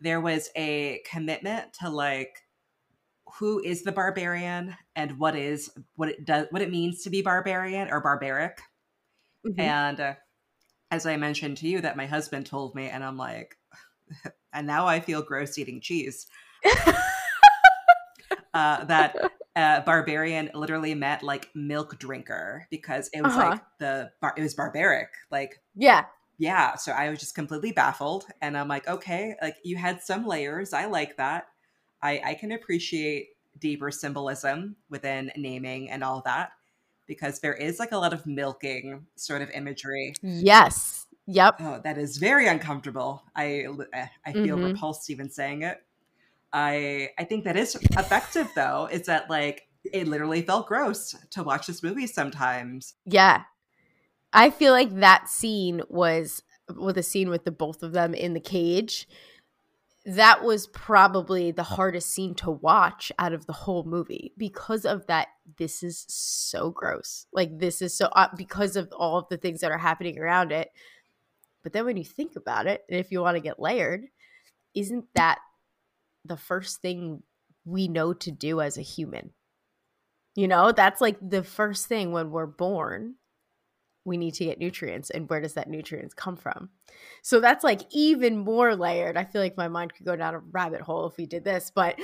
there 0.00 0.20
was 0.20 0.50
a 0.56 1.00
commitment 1.10 1.72
to 1.80 1.88
like 1.88 2.42
who 3.38 3.62
is 3.62 3.82
the 3.82 3.92
barbarian 3.92 4.76
and 4.94 5.18
what 5.18 5.36
is 5.36 5.70
what 5.96 6.08
it 6.08 6.24
does 6.24 6.46
what 6.50 6.62
it 6.62 6.70
means 6.70 7.02
to 7.02 7.10
be 7.10 7.22
barbarian 7.22 7.88
or 7.90 8.00
barbaric 8.00 8.60
mm-hmm. 9.46 9.60
and 9.60 10.00
uh, 10.00 10.14
as 10.90 11.06
i 11.06 11.16
mentioned 11.16 11.56
to 11.56 11.68
you 11.68 11.80
that 11.80 11.96
my 11.96 12.06
husband 12.06 12.46
told 12.46 12.74
me 12.74 12.88
and 12.88 13.04
i'm 13.04 13.16
like 13.16 13.56
and 14.52 14.66
now 14.66 14.86
i 14.86 15.00
feel 15.00 15.22
gross 15.22 15.58
eating 15.58 15.80
cheese 15.80 16.26
uh, 18.54 18.84
that 18.84 19.16
uh, 19.56 19.80
barbarian 19.80 20.50
literally 20.54 20.94
meant 20.94 21.22
like 21.22 21.48
milk 21.54 21.98
drinker 21.98 22.66
because 22.70 23.10
it 23.12 23.22
was 23.22 23.32
uh-huh. 23.32 23.50
like 23.50 23.62
the 23.80 24.10
bar- 24.20 24.34
it 24.36 24.42
was 24.42 24.54
barbaric 24.54 25.08
like 25.30 25.60
yeah 25.74 26.04
yeah 26.38 26.74
so 26.76 26.92
i 26.92 27.08
was 27.08 27.18
just 27.18 27.34
completely 27.34 27.72
baffled 27.72 28.26
and 28.40 28.56
i'm 28.56 28.68
like 28.68 28.86
okay 28.88 29.34
like 29.42 29.56
you 29.64 29.76
had 29.76 30.02
some 30.02 30.26
layers 30.26 30.72
i 30.72 30.86
like 30.86 31.16
that 31.16 31.46
I, 32.02 32.20
I 32.24 32.34
can 32.34 32.52
appreciate 32.52 33.30
deeper 33.58 33.90
symbolism 33.90 34.76
within 34.90 35.32
naming 35.36 35.90
and 35.90 36.04
all 36.04 36.22
that 36.24 36.50
because 37.06 37.40
there 37.40 37.54
is 37.54 37.78
like 37.78 37.92
a 37.92 37.96
lot 37.96 38.12
of 38.12 38.26
milking 38.26 39.06
sort 39.16 39.42
of 39.42 39.50
imagery. 39.50 40.14
Yes. 40.22 41.06
Yep. 41.26 41.56
Oh, 41.60 41.80
that 41.82 41.98
is 41.98 42.18
very 42.18 42.46
uncomfortable. 42.46 43.24
I 43.34 43.66
eh, 43.92 44.06
I 44.24 44.32
feel 44.32 44.56
mm-hmm. 44.56 44.66
repulsed 44.66 45.10
even 45.10 45.30
saying 45.30 45.62
it. 45.62 45.78
I 46.52 47.10
I 47.18 47.24
think 47.24 47.44
that 47.44 47.56
is 47.56 47.74
effective 47.74 48.48
though. 48.54 48.88
Is 48.90 49.06
that 49.06 49.28
like 49.28 49.68
it 49.84 50.06
literally 50.06 50.42
felt 50.42 50.68
gross 50.68 51.14
to 51.30 51.42
watch 51.42 51.66
this 51.66 51.82
movie 51.82 52.06
sometimes. 52.06 52.94
Yeah. 53.04 53.42
I 54.36 54.50
feel 54.50 54.72
like 54.72 54.94
that 54.96 55.28
scene 55.28 55.82
was 55.88 56.42
with 56.74 56.98
a 56.98 57.02
scene 57.02 57.30
with 57.30 57.44
the 57.44 57.50
both 57.50 57.82
of 57.82 57.92
them 57.92 58.14
in 58.14 58.34
the 58.34 58.40
cage 58.40 59.08
that 60.06 60.44
was 60.44 60.68
probably 60.68 61.50
the 61.50 61.64
hardest 61.64 62.10
scene 62.10 62.34
to 62.36 62.50
watch 62.50 63.10
out 63.18 63.32
of 63.32 63.46
the 63.46 63.52
whole 63.52 63.82
movie 63.82 64.32
because 64.38 64.84
of 64.84 65.04
that 65.08 65.28
this 65.58 65.82
is 65.82 66.04
so 66.08 66.70
gross. 66.70 67.26
Like 67.32 67.58
this 67.58 67.82
is 67.82 67.92
so 67.92 68.06
uh, 68.06 68.28
because 68.36 68.76
of 68.76 68.92
all 68.92 69.18
of 69.18 69.28
the 69.28 69.36
things 69.36 69.60
that 69.60 69.72
are 69.72 69.78
happening 69.78 70.18
around 70.18 70.52
it. 70.52 70.70
But 71.64 71.72
then 71.72 71.84
when 71.84 71.96
you 71.96 72.04
think 72.04 72.36
about 72.36 72.68
it 72.68 72.84
and 72.88 73.00
if 73.00 73.10
you 73.10 73.20
want 73.20 73.36
to 73.36 73.42
get 73.42 73.58
layered 73.58 74.04
isn't 74.74 75.06
that 75.14 75.38
the 76.24 76.36
first 76.36 76.82
thing 76.82 77.22
we 77.64 77.88
know 77.88 78.12
to 78.12 78.30
do 78.30 78.60
as 78.60 78.78
a 78.78 78.82
human? 78.82 79.30
You 80.36 80.46
know 80.46 80.70
that's 80.70 81.00
like 81.00 81.16
the 81.20 81.42
first 81.42 81.86
thing 81.88 82.12
when 82.12 82.30
we're 82.30 82.46
born 82.46 83.16
we 84.06 84.16
need 84.16 84.34
to 84.34 84.44
get 84.44 84.58
nutrients 84.58 85.10
and 85.10 85.28
where 85.28 85.40
does 85.40 85.54
that 85.54 85.68
nutrients 85.68 86.14
come 86.14 86.36
from 86.36 86.70
so 87.22 87.40
that's 87.40 87.64
like 87.64 87.82
even 87.90 88.38
more 88.38 88.74
layered 88.74 89.16
i 89.16 89.24
feel 89.24 89.42
like 89.42 89.56
my 89.56 89.68
mind 89.68 89.92
could 89.92 90.06
go 90.06 90.16
down 90.16 90.34
a 90.34 90.38
rabbit 90.38 90.80
hole 90.80 91.06
if 91.06 91.16
we 91.16 91.26
did 91.26 91.44
this 91.44 91.70
but 91.74 91.98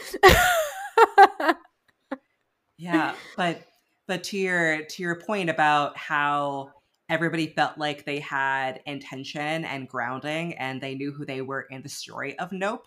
yeah 2.77 3.15
but 3.37 3.63
but 4.07 4.25
to 4.25 4.37
your 4.37 4.85
to 4.87 5.03
your 5.03 5.15
point 5.15 5.49
about 5.49 5.97
how 5.97 6.71
everybody 7.09 7.47
felt 7.47 7.79
like 7.79 8.05
they 8.05 8.19
had 8.19 8.81
intention 8.87 9.65
and 9.65 9.89
grounding 9.89 10.55
and 10.55 10.81
they 10.81 10.95
knew 10.95 11.13
who 11.13 11.25
they 11.25 11.41
were 11.41 11.63
in 11.71 11.83
the 11.83 11.89
story 11.89 12.39
of 12.39 12.51
nope 12.53 12.85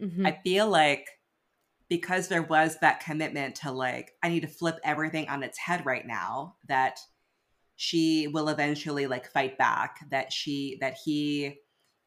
mm-hmm. 0.00 0.24
i 0.24 0.38
feel 0.44 0.68
like 0.68 1.08
because 1.88 2.28
there 2.28 2.42
was 2.42 2.78
that 2.80 3.00
commitment 3.00 3.56
to 3.56 3.72
like 3.72 4.12
i 4.22 4.28
need 4.28 4.40
to 4.40 4.46
flip 4.46 4.78
everything 4.84 5.28
on 5.28 5.42
its 5.42 5.58
head 5.58 5.84
right 5.84 6.06
now 6.06 6.54
that 6.68 6.98
she 7.82 8.28
will 8.28 8.48
eventually 8.48 9.08
like 9.08 9.26
fight 9.26 9.58
back 9.58 9.98
that 10.08 10.32
she 10.32 10.78
that 10.80 10.96
he 11.04 11.58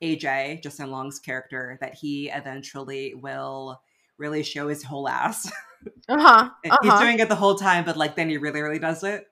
aj 0.01 0.63
justin 0.63 0.89
long's 0.89 1.19
character 1.19 1.77
that 1.81 1.93
he 1.93 2.29
eventually 2.29 3.13
will 3.13 3.81
really 4.17 4.41
show 4.41 4.69
his 4.69 4.83
whole 4.83 5.09
ass 5.09 5.51
uh-huh, 6.07 6.49
uh-huh. 6.65 6.77
he's 6.81 6.99
doing 7.01 7.19
it 7.19 7.27
the 7.27 7.35
whole 7.35 7.55
time 7.55 7.83
but 7.83 7.97
like 7.97 8.15
then 8.15 8.29
he 8.29 8.37
really 8.37 8.61
really 8.61 8.79
does 8.79 9.03
it 9.03 9.25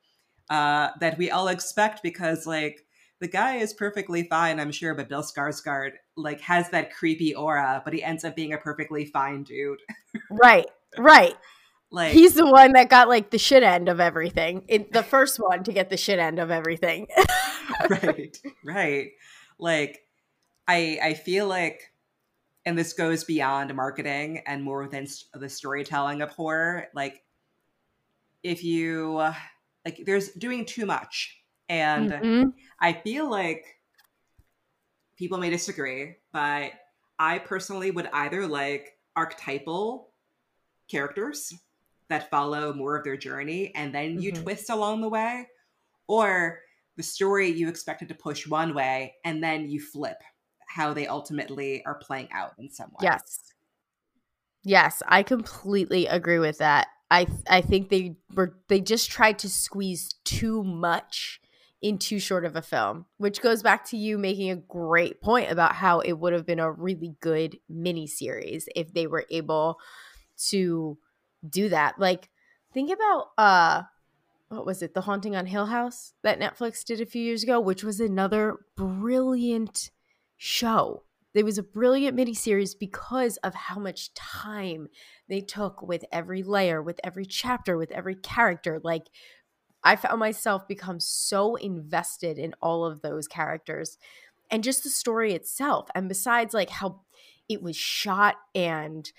uh, 0.50 0.89
that 1.00 1.18
we 1.18 1.32
all 1.32 1.48
expect 1.48 2.04
because 2.04 2.46
like 2.46 2.86
the 3.22 3.28
guy 3.30 3.56
is 3.56 3.74
perfectly 3.74 4.24
fine, 4.24 4.60
I'm 4.60 4.74
sure, 4.74 4.94
but 4.94 5.08
Bill 5.08 5.24
Skarsgård 5.24 5.91
like 6.18 6.41
has 6.41 6.70
that 6.72 6.94
creepy 6.94 7.34
aura, 7.34 7.82
but 7.86 7.94
he 7.94 8.04
ends 8.04 8.26
up 8.26 8.36
being 8.36 8.52
a 8.52 8.58
perfectly 8.58 9.06
fine 9.06 9.44
dude. 9.44 9.80
right, 10.30 10.68
right. 10.98 11.38
Like 11.94 12.12
he's 12.12 12.34
the 12.34 12.50
one 12.50 12.74
that 12.74 12.89
got 12.89 13.08
like 13.08 13.30
the 13.30 13.38
shit 13.38 13.62
end 13.62 13.88
of 13.88 14.00
everything. 14.00 14.64
In 14.68 14.88
the 14.91 15.04
first 15.04 15.38
one 15.38 15.64
to 15.64 15.72
get 15.72 15.91
the 15.91 15.98
shit 15.98 16.18
end 16.18 16.39
of 16.39 16.50
everything. 16.50 17.08
right, 17.89 18.36
right. 18.66 19.12
Like 19.60 20.02
I 20.68 20.98
I 21.04 21.14
feel 21.14 21.48
like 21.48 21.94
and 22.66 22.78
this 22.78 22.94
goes 22.94 23.24
beyond 23.24 23.76
marketing 23.76 24.41
and 24.48 24.64
more 24.64 24.82
within 24.82 25.08
the 25.34 25.50
storytelling 25.50 26.22
of 26.22 26.30
horror 26.30 26.88
like 26.96 27.22
if 28.41 28.64
you 28.64 29.16
like 29.86 30.02
there's 30.06 30.30
doing 30.30 30.66
too 30.66 30.86
much 30.86 31.41
and 31.70 32.12
mm-hmm. 32.12 32.50
i 32.80 32.94
feel 32.94 33.30
like 33.30 33.66
people 35.18 35.38
may 35.38 35.50
disagree 35.50 36.16
but 36.32 36.72
i 37.20 37.38
personally 37.39 37.91
would 37.91 38.10
either 38.14 38.48
like 38.48 38.98
archetypal 39.16 40.10
characters 40.89 41.54
that 42.10 42.30
follow 42.30 42.74
more 42.74 42.97
of 42.97 43.04
their 43.04 43.18
journey 43.18 43.74
and 43.76 43.93
then 43.93 44.22
you 44.22 44.32
mm-hmm. 44.32 44.43
twist 44.43 44.70
along 44.70 45.01
the 45.01 45.10
way 45.10 45.47
or 46.08 46.60
the 46.97 47.04
story 47.04 47.49
you 47.49 47.68
expected 47.70 48.08
to 48.08 48.16
push 48.16 48.47
one 48.47 48.74
way 48.74 49.16
and 49.26 49.43
then 49.43 49.70
you 49.70 49.80
flip 49.80 50.18
how 50.68 50.93
they 50.93 51.08
ultimately 51.08 51.84
are 51.86 51.95
playing 51.95 52.28
out 52.34 52.51
in 52.58 52.70
some 52.70 52.89
way. 52.89 53.04
Yes. 53.04 53.54
Yes, 54.64 55.04
I 55.08 55.24
completely 55.24 56.08
agree 56.08 56.39
with 56.39 56.60
that. 56.60 56.88
I 57.12 57.28
I 57.49 57.62
think 57.62 57.89
they 57.89 58.16
were 58.34 58.58
they 58.70 58.80
just 58.80 59.12
tried 59.12 59.39
to 59.39 59.49
squeeze 59.49 60.16
too 60.24 60.64
much 60.64 61.41
in 61.82 61.97
too 61.97 62.18
short 62.18 62.45
of 62.45 62.56
a 62.56 62.62
film, 62.62 63.06
which 63.18 63.41
goes 63.41 63.62
back 63.62 63.86
to 63.89 63.97
you 63.97 64.18
making 64.18 64.49
a 64.49 64.56
great 64.56 65.22
point 65.22 65.51
about 65.51 65.76
how 65.76 65.99
it 65.99 66.14
would 66.14 66.32
have 66.32 66.45
been 66.45 66.62
a 66.62 66.72
really 66.72 67.16
good 67.20 67.58
miniseries 67.70 68.64
if 68.74 68.93
they 68.93 69.06
were 69.06 69.26
able 69.30 69.78
to 70.47 70.97
do 71.48 71.70
that. 71.70 72.00
Like 72.00 72.30
think 72.74 72.91
about 72.91 73.28
uh 73.38 73.84
what 74.50 74.66
was 74.66 74.82
it? 74.82 74.94
The 74.94 75.02
Haunting 75.02 75.36
on 75.36 75.48
Hill 75.48 75.66
House 75.66 76.14
that 76.24 76.39
Netflix 76.39 76.84
did 76.84 77.02
a 77.02 77.06
few 77.06 77.24
years 77.24 77.44
ago, 77.44 77.60
which 77.60 77.84
was 77.84 78.00
another 78.00 78.60
brilliant 78.76 79.89
show. 80.38 81.04
It 81.34 81.46
was 81.46 81.58
a 81.58 81.64
brilliant 81.64 82.16
miniseries 82.16 82.78
because 82.80 83.38
of 83.38 83.56
how 83.56 83.80
much 83.80 84.14
time 84.14 84.88
they 85.28 85.41
took 85.41 85.82
with 85.82 86.06
every 86.12 86.44
layer, 86.44 86.82
with 86.82 87.00
every 87.04 87.26
chapter, 87.26 87.76
with 87.76 87.91
every 87.91 88.16
character. 88.16 88.80
Like, 88.84 89.08
I 89.84 89.96
found 89.96 90.20
myself 90.20 90.68
become 90.68 91.00
so 91.00 91.56
invested 91.56 92.38
in 92.38 92.54
all 92.62 92.86
of 92.86 93.02
those 93.02 93.28
characters 93.28 93.98
and 94.52 94.64
just 94.64 94.84
the 94.84 94.89
story 94.89 95.34
itself. 95.34 95.89
And 95.96 96.08
besides, 96.08 96.54
like, 96.54 96.70
how 96.70 97.02
it 97.50 97.64
was 97.64 97.76
shot 97.76 98.36
and 98.54 99.12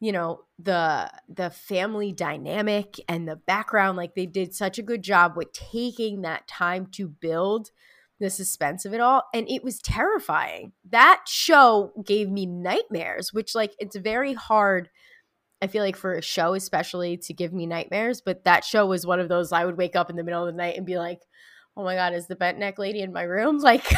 you 0.00 0.12
know 0.12 0.40
the 0.58 1.10
the 1.28 1.50
family 1.50 2.12
dynamic 2.12 2.96
and 3.08 3.26
the 3.26 3.36
background 3.36 3.96
like 3.96 4.14
they 4.14 4.26
did 4.26 4.54
such 4.54 4.78
a 4.78 4.82
good 4.82 5.02
job 5.02 5.36
with 5.36 5.52
taking 5.52 6.22
that 6.22 6.46
time 6.46 6.86
to 6.86 7.08
build 7.08 7.70
the 8.20 8.30
suspense 8.30 8.84
of 8.84 8.92
it 8.92 9.00
all 9.00 9.22
and 9.32 9.48
it 9.48 9.62
was 9.62 9.78
terrifying. 9.78 10.72
That 10.90 11.22
show 11.26 11.92
gave 12.04 12.30
me 12.30 12.46
nightmares 12.46 13.32
which 13.32 13.54
like 13.54 13.74
it's 13.78 13.96
very 13.96 14.34
hard 14.34 14.88
i 15.60 15.66
feel 15.66 15.82
like 15.82 15.96
for 15.96 16.14
a 16.14 16.22
show 16.22 16.54
especially 16.54 17.16
to 17.16 17.34
give 17.34 17.52
me 17.52 17.66
nightmares 17.66 18.20
but 18.20 18.44
that 18.44 18.64
show 18.64 18.86
was 18.86 19.06
one 19.06 19.18
of 19.18 19.28
those 19.28 19.50
i 19.52 19.64
would 19.64 19.76
wake 19.76 19.96
up 19.96 20.08
in 20.08 20.14
the 20.14 20.22
middle 20.22 20.46
of 20.46 20.52
the 20.52 20.56
night 20.56 20.76
and 20.76 20.86
be 20.86 20.98
like 20.98 21.20
oh 21.76 21.82
my 21.82 21.94
god 21.96 22.12
is 22.14 22.26
the 22.28 22.36
bent 22.36 22.58
neck 22.58 22.78
lady 22.78 23.00
in 23.00 23.12
my 23.12 23.22
room? 23.22 23.58
Like 23.62 23.92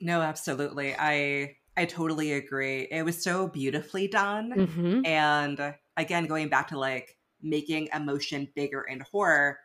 no 0.00 0.22
absolutely. 0.22 0.94
I 0.98 1.56
i 1.80 1.84
totally 1.84 2.32
agree 2.32 2.86
it 2.90 3.04
was 3.04 3.22
so 3.22 3.48
beautifully 3.48 4.06
done 4.06 4.52
mm-hmm. 4.56 5.06
and 5.06 5.74
again 5.96 6.26
going 6.26 6.48
back 6.48 6.68
to 6.68 6.78
like 6.78 7.16
making 7.42 7.88
emotion 7.94 8.46
bigger 8.54 8.82
in 8.82 9.00
horror 9.00 9.58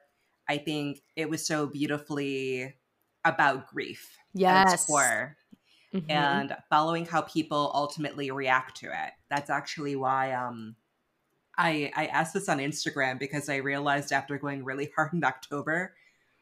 I 0.47 0.57
think 0.57 1.01
it 1.15 1.29
was 1.29 1.45
so 1.45 1.67
beautifully 1.67 2.73
about 3.23 3.67
grief. 3.67 4.17
Yes. 4.33 4.87
horror. 4.87 5.37
mm-hmm. 5.93 6.11
And 6.11 6.55
following 6.69 7.05
how 7.05 7.21
people 7.21 7.71
ultimately 7.73 8.31
react 8.31 8.77
to 8.77 8.87
it. 8.87 9.13
That's 9.29 9.49
actually 9.49 9.95
why 9.95 10.33
um 10.33 10.75
I 11.57 11.91
I 11.95 12.07
asked 12.07 12.33
this 12.33 12.49
on 12.49 12.59
Instagram 12.59 13.17
because 13.17 13.49
I 13.49 13.57
realized 13.57 14.11
after 14.11 14.37
going 14.37 14.63
really 14.63 14.91
hard 14.95 15.13
in 15.13 15.23
October 15.23 15.95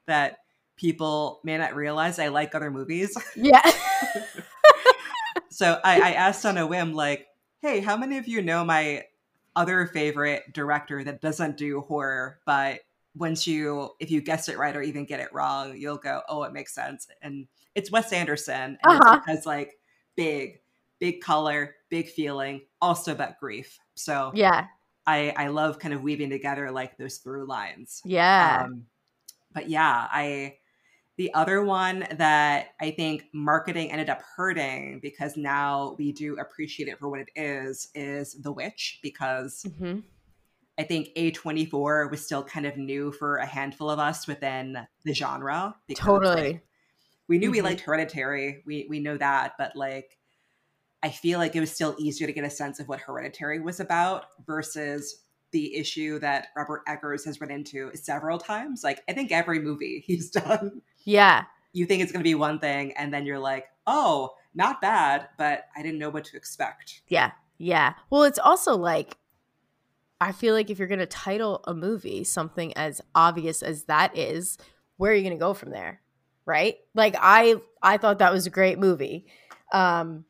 that 0.07 0.39
people 0.75 1.39
may 1.43 1.57
not 1.57 1.75
realize 1.75 2.19
I 2.19 2.27
like 2.27 2.55
other 2.55 2.71
movies. 2.71 3.15
Yeah. 3.35 3.61
so 5.53 5.79
I, 5.83 5.99
I 6.01 6.11
asked 6.13 6.45
on 6.45 6.57
a 6.57 6.65
whim, 6.65 6.93
like, 6.93 7.27
hey, 7.61 7.79
how 7.79 7.95
many 7.95 8.17
of 8.17 8.27
you 8.27 8.41
know 8.41 8.63
my 8.65 9.05
other 9.55 9.85
favorite 9.87 10.51
director 10.51 11.03
that 11.03 11.21
doesn't 11.21 11.57
do 11.57 11.81
horror 11.81 12.39
but 12.43 12.79
once 13.15 13.45
you 13.45 13.91
if 13.99 14.09
you 14.09 14.19
guess 14.19 14.49
it 14.49 14.57
right 14.57 14.75
or 14.75 14.81
even 14.81 15.05
get 15.05 15.19
it 15.19 15.31
wrong 15.31 15.77
you'll 15.77 15.95
go 15.95 16.23
oh 16.27 16.41
it 16.41 16.51
makes 16.51 16.73
sense 16.73 17.07
and 17.21 17.45
it's 17.75 17.91
wes 17.91 18.11
anderson 18.11 18.79
and 18.83 18.99
uh-huh. 18.99 19.17
it's 19.17 19.25
because 19.27 19.45
like 19.45 19.77
big 20.15 20.59
big 20.99 21.21
color 21.21 21.75
big 21.89 22.07
feeling 22.07 22.61
also 22.81 23.11
about 23.11 23.39
grief. 23.39 23.77
So 23.95 24.31
yeah. 24.33 24.67
I 25.05 25.33
i 25.37 25.47
love 25.47 25.79
kind 25.79 25.93
of 25.93 26.01
weaving 26.01 26.29
together 26.29 26.71
like 26.71 26.97
those 26.97 27.17
through 27.17 27.45
lines. 27.45 28.01
Yeah. 28.05 28.63
Um, 28.65 28.85
but 29.53 29.69
yeah 29.69 30.07
i 30.09 30.55
the 31.17 31.33
other 31.33 31.63
one 31.63 32.05
that 32.11 32.69
i 32.79 32.91
think 32.91 33.25
marketing 33.33 33.91
ended 33.91 34.09
up 34.09 34.21
hurting 34.35 34.99
because 35.01 35.37
now 35.37 35.95
we 35.97 36.11
do 36.11 36.37
appreciate 36.37 36.87
it 36.87 36.99
for 36.99 37.09
what 37.09 37.19
it 37.19 37.29
is 37.35 37.89
is 37.95 38.33
the 38.41 38.51
witch 38.51 38.99
because 39.01 39.65
mm-hmm 39.67 39.99
I 40.77 40.83
think 40.83 41.09
A24 41.15 42.09
was 42.09 42.25
still 42.25 42.43
kind 42.43 42.65
of 42.65 42.77
new 42.77 43.11
for 43.11 43.37
a 43.37 43.45
handful 43.45 43.89
of 43.89 43.99
us 43.99 44.25
within 44.25 44.87
the 45.03 45.13
genre. 45.13 45.75
Totally. 45.95 46.53
Like, 46.53 46.67
we 47.27 47.37
knew 47.37 47.47
mm-hmm. 47.47 47.51
we 47.51 47.61
liked 47.61 47.81
Hereditary. 47.81 48.63
We 48.65 48.87
we 48.89 48.99
know 48.99 49.17
that, 49.17 49.53
but 49.57 49.75
like 49.75 50.17
I 51.01 51.09
feel 51.09 51.39
like 51.39 51.55
it 51.55 51.59
was 51.59 51.71
still 51.71 51.95
easier 51.99 52.27
to 52.27 52.33
get 52.33 52.43
a 52.43 52.49
sense 52.49 52.79
of 52.79 52.87
what 52.87 52.99
Hereditary 52.99 53.59
was 53.59 53.79
about 53.79 54.25
versus 54.45 55.22
the 55.53 55.75
issue 55.75 56.19
that 56.19 56.47
Robert 56.57 56.81
Eggers 56.87 57.23
has 57.23 57.39
run 57.39 57.51
into 57.51 57.89
several 57.95 58.37
times. 58.37 58.83
Like 58.83 59.01
I 59.07 59.13
think 59.13 59.31
every 59.31 59.59
movie 59.59 60.03
he's 60.05 60.29
done. 60.29 60.81
Yeah. 61.05 61.45
You 61.71 61.85
think 61.85 62.03
it's 62.03 62.11
going 62.11 62.19
to 62.19 62.27
be 62.27 62.35
one 62.35 62.59
thing 62.59 62.91
and 62.97 63.13
then 63.13 63.25
you're 63.25 63.39
like, 63.39 63.67
"Oh, 63.87 64.31
not 64.53 64.81
bad, 64.81 65.29
but 65.37 65.65
I 65.75 65.81
didn't 65.81 65.99
know 65.99 66.09
what 66.09 66.25
to 66.25 66.37
expect." 66.37 67.01
Yeah. 67.07 67.31
Yeah. 67.57 67.93
Well, 68.09 68.23
it's 68.23 68.39
also 68.39 68.75
like 68.75 69.17
I 70.19 70.31
feel 70.31 70.53
like 70.53 70.69
if 70.69 70.79
you're 70.79 70.87
going 70.87 70.99
to 70.99 71.05
title 71.05 71.63
a 71.65 71.73
movie 71.73 72.23
something 72.23 72.75
as 72.77 73.01
obvious 73.15 73.61
as 73.61 73.85
that 73.85 74.17
is, 74.17 74.57
where 74.97 75.11
are 75.11 75.15
you 75.15 75.23
going 75.23 75.37
to 75.37 75.39
go 75.39 75.53
from 75.53 75.71
there? 75.71 76.01
Right? 76.45 76.77
Like 76.93 77.15
I 77.19 77.55
I 77.81 77.97
thought 77.97 78.19
that 78.19 78.33
was 78.33 78.45
a 78.45 78.51
great 78.51 78.77
movie. 78.77 79.27
Um 79.71 80.25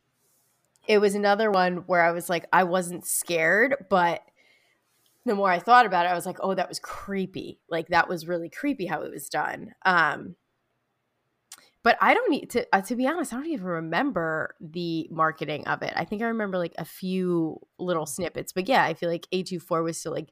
it 0.87 0.99
was 0.99 1.15
another 1.15 1.49
one 1.49 1.77
where 1.87 2.01
I 2.01 2.11
was 2.11 2.29
like 2.29 2.45
I 2.53 2.65
wasn't 2.65 3.05
scared, 3.05 3.85
but 3.89 4.21
the 5.25 5.35
more 5.35 5.49
I 5.49 5.59
thought 5.59 5.85
about 5.85 6.05
it, 6.05 6.09
I 6.09 6.15
was 6.15 6.25
like, 6.25 6.39
"Oh, 6.41 6.53
that 6.53 6.69
was 6.69 6.79
creepy." 6.79 7.59
Like 7.69 7.89
that 7.89 8.09
was 8.09 8.27
really 8.27 8.49
creepy 8.49 8.85
how 8.85 9.01
it 9.01 9.11
was 9.11 9.29
done. 9.29 9.73
Um 9.85 10.35
but 11.83 11.97
I 11.99 12.13
don't 12.13 12.31
need 12.31 12.49
to 12.51 12.65
uh, 12.71 12.81
to 12.81 12.95
be 12.95 13.07
honest, 13.07 13.33
I 13.33 13.37
don't 13.37 13.47
even 13.47 13.65
remember 13.65 14.55
the 14.61 15.07
marketing 15.11 15.67
of 15.67 15.81
it. 15.81 15.93
I 15.95 16.05
think 16.05 16.21
I 16.21 16.25
remember 16.25 16.57
like 16.57 16.75
a 16.77 16.85
few 16.85 17.59
little 17.77 18.05
snippets. 18.05 18.53
But 18.53 18.69
yeah, 18.69 18.83
I 18.83 18.93
feel 18.93 19.09
like 19.09 19.27
A24 19.33 19.83
was 19.83 19.97
still 19.97 20.13
like 20.13 20.29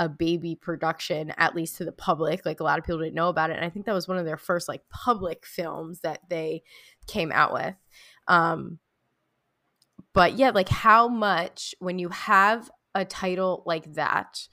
a 0.00 0.08
baby 0.08 0.56
production 0.56 1.32
at 1.36 1.54
least 1.54 1.76
to 1.76 1.84
the 1.84 1.92
public. 1.92 2.44
Like 2.44 2.60
a 2.60 2.64
lot 2.64 2.78
of 2.78 2.84
people 2.84 2.98
didn't 2.98 3.14
know 3.14 3.28
about 3.28 3.50
it. 3.50 3.56
And 3.56 3.64
I 3.64 3.70
think 3.70 3.86
that 3.86 3.94
was 3.94 4.08
one 4.08 4.18
of 4.18 4.24
their 4.24 4.36
first 4.36 4.68
like 4.68 4.82
public 4.90 5.46
films 5.46 6.00
that 6.00 6.20
they 6.28 6.62
came 7.06 7.30
out 7.32 7.52
with. 7.52 7.74
Um 8.26 8.78
but 10.14 10.36
yeah, 10.36 10.50
like 10.50 10.68
how 10.68 11.06
much 11.06 11.74
when 11.78 12.00
you 12.00 12.08
have 12.08 12.70
a 12.98 13.04
title 13.04 13.62
like 13.64 13.94
that, 13.94 14.48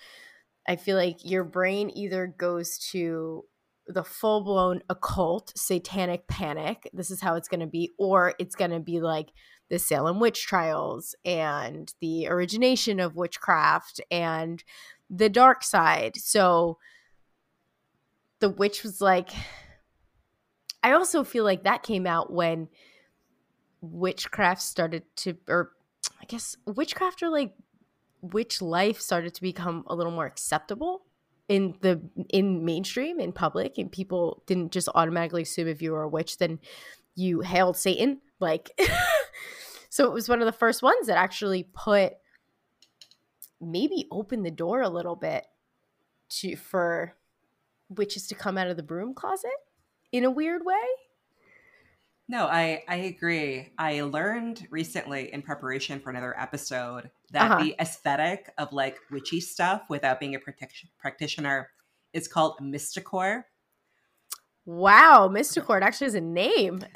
I 0.68 0.76
feel 0.76 0.98
like 0.98 1.18
your 1.24 1.44
brain 1.44 1.92
either 1.96 2.28
goes 2.28 2.78
to 2.92 3.44
the 3.88 4.04
full 4.04 4.44
blown 4.44 4.82
occult 4.90 5.54
satanic 5.56 6.28
panic. 6.28 6.90
This 6.94 7.12
is 7.12 7.22
how 7.22 7.36
it's 7.36 7.48
going 7.48 7.60
to 7.60 7.68
be, 7.68 7.92
or 8.00 8.34
it's 8.40 8.56
going 8.56 8.72
to 8.72 8.80
be 8.80 9.00
like 9.00 9.30
the 9.70 9.80
Salem 9.80 10.20
witch 10.20 10.46
trials 10.46 11.16
and 11.24 11.94
the 12.02 12.28
origination 12.28 13.00
of 13.00 13.16
witchcraft 13.16 14.02
and 14.10 14.64
the 15.10 15.30
dark 15.30 15.64
side. 15.64 16.16
So 16.18 16.78
the 18.40 18.50
witch 18.50 18.84
was 18.84 19.02
like, 19.02 19.32
I 20.84 20.92
also 20.92 21.24
feel 21.24 21.44
like 21.44 21.64
that 21.64 21.84
came 21.84 22.06
out 22.06 22.32
when 22.32 22.70
witchcraft 23.82 24.62
started 24.62 25.04
to, 25.18 25.38
or 25.48 25.72
I 26.22 26.26
guess 26.26 26.58
witchcraft 26.66 27.24
or 27.24 27.30
like 27.30 27.54
witch 28.34 28.62
life 28.62 29.00
started 29.00 29.34
to 29.34 29.42
become 29.42 29.84
a 29.88 29.96
little 29.96 30.12
more 30.12 30.26
acceptable 30.26 31.06
in 31.48 31.76
the 31.82 32.02
in 32.30 32.66
mainstream 32.66 33.20
in 33.20 33.32
public 33.32 33.78
and 33.78 33.92
people 33.92 34.44
didn't 34.48 34.72
just 34.72 34.90
automatically 34.96 35.44
assume 35.44 35.68
if 35.68 35.82
you 35.82 35.92
were 35.92 36.04
a 36.04 36.10
witch 36.10 36.38
then 36.38 36.60
you 37.16 37.42
hailed 37.42 37.78
satan 37.78 38.20
like 38.40 38.70
so 39.90 40.06
it 40.06 40.14
was 40.14 40.28
one 40.28 40.42
of 40.42 40.46
the 40.46 40.52
first 40.52 40.82
ones 40.82 41.08
that 41.08 41.18
actually 41.18 41.64
put 41.74 42.14
maybe 43.62 44.08
open 44.12 44.44
the 44.44 44.52
door 44.52 44.82
a 44.82 44.90
little 44.90 45.16
bit 45.16 45.46
to 46.30 46.56
for 46.56 47.16
witches 47.90 48.28
to 48.28 48.36
come 48.36 48.58
out 48.58 48.68
of 48.68 48.78
the 48.78 48.84
broom 48.84 49.14
closet 49.14 49.52
in 50.12 50.24
a 50.24 50.32
weird 50.32 50.66
way 50.66 50.84
no, 52.28 52.46
I 52.48 52.84
I 52.88 52.96
agree. 52.96 53.72
I 53.78 54.02
learned 54.02 54.68
recently 54.72 55.32
in 55.34 55.42
preparation 55.42 56.00
for 56.00 56.10
another 56.10 56.38
episode 56.40 57.12
that 57.32 57.52
Uh-huh. 57.52 57.64
the 57.64 57.76
aesthetic 57.80 58.50
of 58.58 58.74
like 58.74 58.98
witchy 59.12 59.40
stuff 59.42 59.84
without 59.90 60.20
being 60.20 60.36
a 60.36 60.40
practic- 60.40 60.90
practitioner 61.00 61.70
is 62.14 62.28
called 62.28 62.58
mysticore. 62.62 63.44
wow 64.66 65.30
mysticore 65.32 65.80
actually 65.82 66.06
has 66.06 66.16
a 66.16 66.22
name 66.22 66.80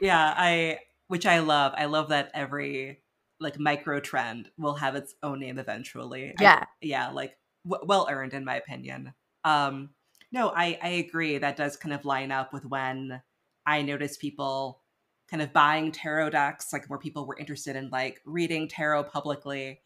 Yeah, 0.00 0.34
I 0.36 0.78
which 1.08 1.26
I 1.26 1.40
love. 1.40 1.72
I 1.76 1.86
love 1.86 2.10
that 2.10 2.30
every 2.34 3.02
like 3.40 3.58
micro 3.58 4.00
trend 4.00 4.50
will 4.58 4.74
have 4.74 4.94
its 4.94 5.14
own 5.22 5.40
name 5.40 5.58
eventually. 5.58 6.30
I- 6.38 6.42
yeah 6.42 6.64
yeah, 6.80 7.10
like 7.10 7.36
w- 7.68 7.84
well 7.86 8.06
earned 8.10 8.34
in 8.34 8.44
my 8.44 8.56
opinion. 8.56 9.14
Um, 9.44 9.90
no, 10.32 10.50
I 10.50 10.78
I 10.82 10.88
agree. 10.90 11.38
That 11.38 11.56
does 11.56 11.76
kind 11.76 11.94
of 11.94 12.04
line 12.04 12.32
up 12.32 12.52
with 12.52 12.64
when 12.64 13.22
I 13.66 13.82
noticed 13.82 14.20
people 14.20 14.82
kind 15.30 15.42
of 15.42 15.52
buying 15.52 15.92
tarot 15.92 16.30
decks, 16.30 16.72
like 16.72 16.86
where 16.88 16.98
people 16.98 17.26
were 17.26 17.38
interested 17.38 17.76
in 17.76 17.90
like 17.90 18.20
reading 18.24 18.68
tarot 18.68 19.04
publicly, 19.04 19.80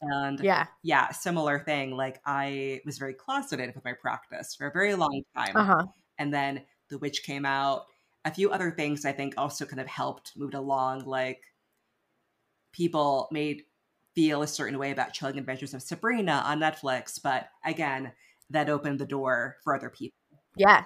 and 0.00 0.40
yeah 0.40 0.66
yeah, 0.82 1.10
similar 1.10 1.58
thing. 1.58 1.96
Like 1.96 2.20
I 2.26 2.80
was 2.86 2.98
very 2.98 3.14
closeted 3.14 3.74
with 3.74 3.84
my 3.84 3.92
practice 3.94 4.54
for 4.54 4.66
a 4.68 4.72
very 4.72 4.94
long 4.94 5.22
time, 5.36 5.56
uh-huh 5.56 5.84
and 6.18 6.32
then 6.34 6.64
The 6.90 6.98
Witch 6.98 7.22
came 7.22 7.46
out. 7.46 7.86
A 8.24 8.34
few 8.34 8.50
other 8.50 8.70
things 8.72 9.04
I 9.04 9.12
think 9.12 9.34
also 9.38 9.64
kind 9.64 9.80
of 9.80 9.86
helped 9.86 10.36
moved 10.36 10.54
along, 10.54 11.04
like 11.06 11.42
people 12.72 13.28
made 13.30 13.62
feel 14.14 14.42
a 14.42 14.46
certain 14.46 14.78
way 14.78 14.90
about 14.90 15.12
Chilling 15.12 15.38
Adventures 15.38 15.74
of 15.74 15.82
Sabrina 15.82 16.42
on 16.44 16.58
Netflix, 16.58 17.20
but 17.22 17.48
again, 17.64 18.12
that 18.50 18.68
opened 18.68 18.98
the 18.98 19.06
door 19.06 19.56
for 19.62 19.74
other 19.74 19.90
people. 19.90 20.16
Yeah. 20.56 20.84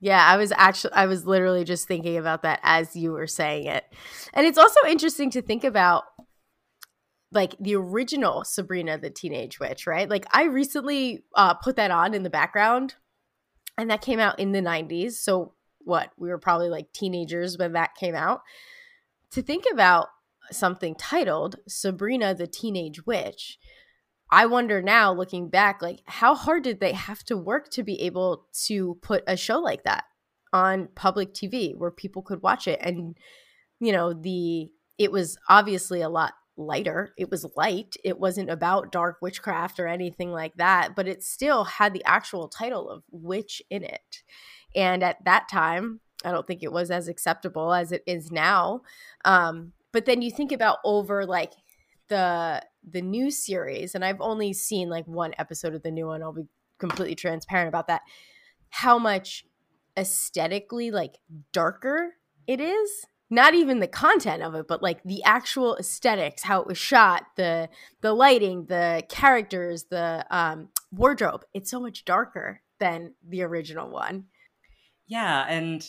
Yeah, 0.00 0.22
I 0.22 0.36
was 0.36 0.52
actually 0.54 0.92
I 0.92 1.06
was 1.06 1.24
literally 1.24 1.64
just 1.64 1.88
thinking 1.88 2.18
about 2.18 2.42
that 2.42 2.60
as 2.62 2.94
you 2.94 3.12
were 3.12 3.26
saying 3.26 3.66
it. 3.66 3.84
And 4.34 4.46
it's 4.46 4.58
also 4.58 4.80
interesting 4.86 5.30
to 5.30 5.40
think 5.40 5.64
about 5.64 6.04
like 7.32 7.54
the 7.58 7.74
original 7.76 8.44
Sabrina 8.44 8.98
the 8.98 9.08
Teenage 9.08 9.58
Witch, 9.58 9.86
right? 9.86 10.08
Like 10.08 10.26
I 10.32 10.44
recently 10.44 11.24
uh 11.34 11.54
put 11.54 11.76
that 11.76 11.90
on 11.90 12.12
in 12.12 12.22
the 12.22 12.30
background 12.30 12.96
and 13.78 13.90
that 13.90 14.02
came 14.02 14.20
out 14.20 14.38
in 14.38 14.52
the 14.52 14.60
90s. 14.60 15.12
So 15.12 15.54
what? 15.78 16.10
We 16.18 16.28
were 16.28 16.38
probably 16.38 16.68
like 16.68 16.92
teenagers 16.92 17.58
when 17.58 17.72
that 17.72 17.94
came 17.94 18.14
out. 18.14 18.42
To 19.32 19.42
think 19.42 19.64
about 19.72 20.08
something 20.50 20.94
titled 20.94 21.56
Sabrina 21.66 22.34
the 22.34 22.46
Teenage 22.46 23.06
Witch, 23.06 23.58
I 24.34 24.46
wonder 24.46 24.82
now, 24.82 25.12
looking 25.12 25.48
back, 25.48 25.80
like 25.80 26.00
how 26.06 26.34
hard 26.34 26.64
did 26.64 26.80
they 26.80 26.90
have 26.90 27.22
to 27.26 27.36
work 27.36 27.70
to 27.70 27.84
be 27.84 28.00
able 28.02 28.48
to 28.66 28.98
put 29.00 29.22
a 29.28 29.36
show 29.36 29.60
like 29.60 29.84
that 29.84 30.06
on 30.52 30.88
public 30.96 31.34
TV 31.34 31.72
where 31.76 31.92
people 31.92 32.20
could 32.20 32.42
watch 32.42 32.66
it? 32.66 32.80
And, 32.82 33.16
you 33.78 33.92
know, 33.92 34.12
the 34.12 34.72
it 34.98 35.12
was 35.12 35.38
obviously 35.48 36.00
a 36.00 36.08
lot 36.08 36.32
lighter. 36.56 37.14
It 37.16 37.30
was 37.30 37.46
light. 37.56 37.94
It 38.02 38.18
wasn't 38.18 38.50
about 38.50 38.90
dark 38.90 39.18
witchcraft 39.22 39.78
or 39.78 39.86
anything 39.86 40.32
like 40.32 40.56
that, 40.56 40.96
but 40.96 41.06
it 41.06 41.22
still 41.22 41.62
had 41.62 41.92
the 41.92 42.04
actual 42.04 42.48
title 42.48 42.90
of 42.90 43.04
witch 43.12 43.62
in 43.70 43.84
it. 43.84 44.24
And 44.74 45.04
at 45.04 45.24
that 45.24 45.48
time, 45.48 46.00
I 46.24 46.32
don't 46.32 46.44
think 46.44 46.64
it 46.64 46.72
was 46.72 46.90
as 46.90 47.06
acceptable 47.06 47.72
as 47.72 47.92
it 47.92 48.02
is 48.04 48.32
now. 48.32 48.80
Um, 49.24 49.74
but 49.92 50.06
then 50.06 50.22
you 50.22 50.32
think 50.32 50.50
about 50.50 50.78
over 50.84 51.24
like 51.24 51.52
the 52.08 52.62
the 52.88 53.02
new 53.02 53.30
series, 53.30 53.94
and 53.94 54.04
I've 54.04 54.20
only 54.20 54.52
seen 54.52 54.88
like 54.88 55.06
one 55.06 55.34
episode 55.38 55.74
of 55.74 55.82
the 55.82 55.90
new 55.90 56.06
one. 56.06 56.22
I'll 56.22 56.32
be 56.32 56.46
completely 56.78 57.14
transparent 57.14 57.68
about 57.68 57.88
that. 57.88 58.02
How 58.70 58.98
much 58.98 59.44
aesthetically 59.96 60.90
like 60.90 61.18
darker 61.52 62.14
it 62.46 62.60
is. 62.60 63.06
Not 63.30 63.54
even 63.54 63.80
the 63.80 63.88
content 63.88 64.42
of 64.42 64.54
it, 64.54 64.68
but 64.68 64.82
like 64.82 65.02
the 65.02 65.22
actual 65.24 65.76
aesthetics, 65.76 66.42
how 66.42 66.60
it 66.60 66.66
was 66.66 66.78
shot, 66.78 67.24
the 67.36 67.68
the 68.00 68.12
lighting, 68.12 68.66
the 68.66 69.02
characters, 69.08 69.84
the 69.90 70.26
um, 70.30 70.68
wardrobe. 70.92 71.44
It's 71.54 71.70
so 71.70 71.80
much 71.80 72.04
darker 72.04 72.60
than 72.78 73.14
the 73.26 73.42
original 73.42 73.88
one. 73.88 74.26
Yeah, 75.06 75.46
and 75.48 75.88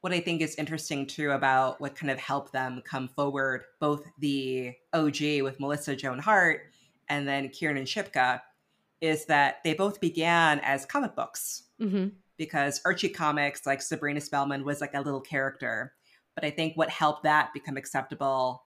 what 0.00 0.12
I 0.12 0.20
think 0.20 0.40
is 0.42 0.54
interesting 0.56 1.06
too 1.06 1.32
about 1.32 1.80
what 1.80 1.96
kind 1.96 2.10
of 2.10 2.18
helped 2.18 2.52
them 2.52 2.82
come 2.84 3.08
forward, 3.08 3.62
both 3.80 4.04
the 4.18 4.74
OG 4.92 5.42
with 5.42 5.58
Melissa 5.58 5.96
Joan 5.96 6.18
Hart 6.18 6.60
and 7.08 7.26
then 7.26 7.48
Kiernan 7.48 7.84
Shipka, 7.84 8.40
is 9.00 9.26
that 9.26 9.56
they 9.64 9.74
both 9.74 10.00
began 10.00 10.60
as 10.60 10.84
comic 10.86 11.14
books 11.14 11.64
Mm-hmm. 11.80 12.08
because 12.36 12.80
Archie 12.84 13.08
Comics, 13.08 13.64
like 13.66 13.80
Sabrina 13.80 14.20
Spellman, 14.20 14.64
was 14.64 14.80
like 14.80 14.94
a 14.94 15.00
little 15.00 15.20
character. 15.20 15.92
But 16.34 16.44
I 16.44 16.50
think 16.50 16.76
what 16.76 16.90
helped 16.90 17.22
that 17.22 17.52
become 17.54 17.76
acceptable, 17.76 18.64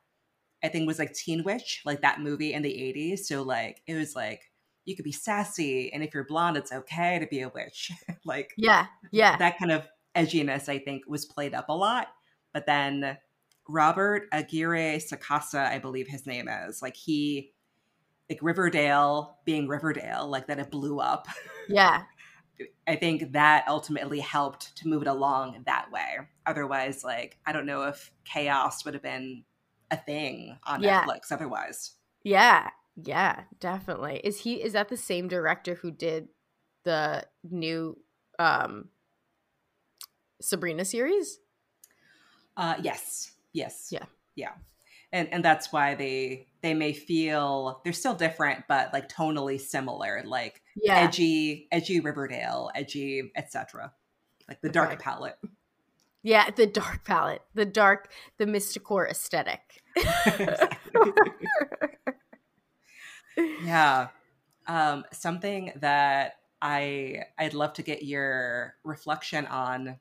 I 0.64 0.68
think, 0.68 0.87
was 0.87 0.99
like 0.99 1.12
Teen 1.12 1.43
Witch, 1.45 1.83
like 1.85 2.01
that 2.01 2.20
movie 2.20 2.53
in 2.55 2.62
the 2.62 2.70
80s. 2.70 3.20
So, 3.20 3.43
like, 3.43 3.83
it 3.87 3.95
was 3.95 4.16
like, 4.16 4.51
you 4.85 4.97
could 4.97 5.05
be 5.05 5.12
sassy, 5.12 5.93
and 5.93 6.03
if 6.03 6.12
you're 6.12 6.24
blonde, 6.24 6.57
it's 6.57 6.72
okay 6.72 7.18
to 7.18 7.26
be 7.26 7.41
a 7.43 7.49
witch. 7.51 7.93
like, 8.24 8.53
Yeah, 8.57 8.87
yeah, 9.11 9.37
that 9.37 9.59
kind 9.59 9.70
of 9.72 9.87
edginess, 10.17 10.69
I 10.69 10.79
think, 10.79 11.03
was 11.07 11.25
played 11.25 11.55
up 11.55 11.69
a 11.69 11.73
lot. 11.73 12.09
But 12.53 12.67
then 12.67 13.17
Robert 13.69 14.29
Aguirre 14.33 14.99
Sacasa, 14.99 15.67
I 15.67 15.79
believe 15.79 16.09
his 16.09 16.27
name 16.27 16.49
is, 16.49 16.83
like, 16.83 16.97
he, 16.97 17.53
like 18.29 18.41
Riverdale 18.43 19.39
being 19.45 19.69
Riverdale, 19.69 20.29
like 20.29 20.47
that 20.47 20.59
it 20.59 20.71
blew 20.71 21.01
up. 21.01 21.27
yeah. 21.69 22.03
I 22.87 22.97
think 22.97 23.33
that 23.33 23.65
ultimately 23.67 24.21
helped 24.21 24.77
to 24.77 24.89
move 24.89 25.03
it 25.03 25.09
along 25.09 25.63
that 25.67 25.91
way. 25.91 26.19
Otherwise, 26.47 27.03
like, 27.03 27.39
I 27.47 27.53
don't 27.53 27.67
know 27.67 27.85
if 27.85 28.13
CAOS 28.25 28.85
would 28.85 28.95
have 28.95 29.03
been 29.03 29.45
a 29.91 29.97
thing 29.97 30.59
on 30.65 30.83
Yeah. 30.83 31.05
Netflix 31.05 31.33
otherwise. 31.33 31.93
Yeah, 32.23 32.69
yeah, 32.97 33.45
definitely. 33.59 34.21
Is 34.23 34.39
he 34.41 34.63
is 34.63 34.75
that 34.75 34.89
the 34.91 34.97
same 34.97 35.27
director 35.27 35.75
who 35.75 35.91
did 35.91 36.29
the 36.85 37.25
new 37.43 37.99
um 38.39 38.89
Sabrina 40.43 40.84
series? 40.84 41.38
Uh, 42.57 42.74
yes, 42.82 43.32
yes, 43.53 43.88
Yeah. 43.90 44.05
yeah, 44.34 44.53
and 45.12 45.28
and 45.32 45.43
that's 45.45 45.72
why 45.72 45.95
they 45.95 46.49
they 46.62 46.74
may 46.74 46.93
feel 46.93 47.80
they're 47.84 47.93
still 47.95 48.14
different, 48.14 48.64
but 48.68 48.93
like 48.93 49.09
tonally 49.09 49.59
similar, 49.61 50.22
like 50.26 50.61
Yeah. 50.76 50.99
edgy, 50.99 51.68
edgy 51.72 52.01
Riverdale, 52.01 52.70
edgy, 52.74 53.30
etc. 53.34 53.93
Like 54.49 54.61
the 54.61 54.68
dark 54.68 54.90
Okay. 54.93 54.97
palette. 55.03 55.38
Yeah, 56.22 56.51
the 56.51 56.66
dark 56.66 57.05
palette, 57.05 57.43
the 57.55 57.64
dark, 57.64 58.12
the 58.38 58.45
mysticore 58.45 59.09
aesthetic. 59.11 59.82
yeah 63.64 64.09
um 64.66 65.05
something 65.12 65.72
that 65.76 66.34
i 66.61 67.22
i'd 67.38 67.55
love 67.55 67.72
to 67.72 67.82
get 67.82 68.03
your 68.03 68.74
reflection 68.84 69.47
on 69.47 69.99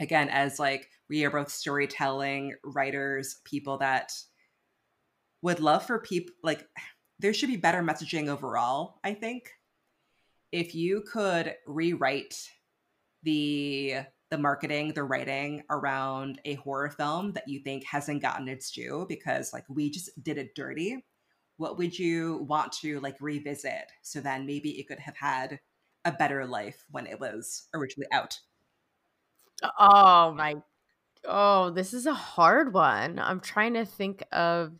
again 0.00 0.28
as 0.28 0.58
like 0.58 0.88
we 1.08 1.24
are 1.24 1.30
both 1.30 1.50
storytelling 1.50 2.54
writers 2.64 3.40
people 3.44 3.78
that 3.78 4.12
would 5.42 5.60
love 5.60 5.84
for 5.84 6.00
people 6.00 6.34
like 6.42 6.66
there 7.18 7.34
should 7.34 7.48
be 7.48 7.56
better 7.56 7.82
messaging 7.82 8.28
overall 8.28 9.00
i 9.04 9.14
think. 9.14 9.50
If 10.50 10.74
you 10.74 11.02
could 11.02 11.56
rewrite 11.66 12.34
the 13.22 13.96
the 14.30 14.38
marketing 14.38 14.92
the 14.94 15.04
writing 15.04 15.62
around 15.68 16.40
a 16.46 16.54
horror 16.54 16.88
film 16.88 17.32
that 17.32 17.48
you 17.48 17.60
think 17.60 17.84
hasn't 17.84 18.22
gotten 18.22 18.48
its 18.48 18.70
due 18.70 19.04
because 19.08 19.52
like 19.52 19.64
we 19.68 19.90
just 19.90 20.10
did 20.22 20.38
it 20.38 20.54
dirty 20.54 21.04
what 21.58 21.76
would 21.76 21.98
you 21.98 22.46
want 22.48 22.72
to 22.72 23.00
like 23.00 23.16
revisit? 23.20 23.92
So 24.02 24.20
then 24.20 24.46
maybe 24.46 24.78
it 24.78 24.88
could 24.88 25.00
have 25.00 25.16
had 25.16 25.60
a 26.04 26.12
better 26.12 26.46
life 26.46 26.84
when 26.90 27.06
it 27.06 27.20
was 27.20 27.64
originally 27.74 28.08
out 28.12 28.38
oh 29.78 30.32
my 30.36 30.56
Oh, 31.24 31.70
this 31.70 31.92
is 31.92 32.06
a 32.06 32.14
hard 32.14 32.72
one. 32.72 33.18
I'm 33.18 33.40
trying 33.40 33.74
to 33.74 33.84
think 33.84 34.22
of 34.32 34.72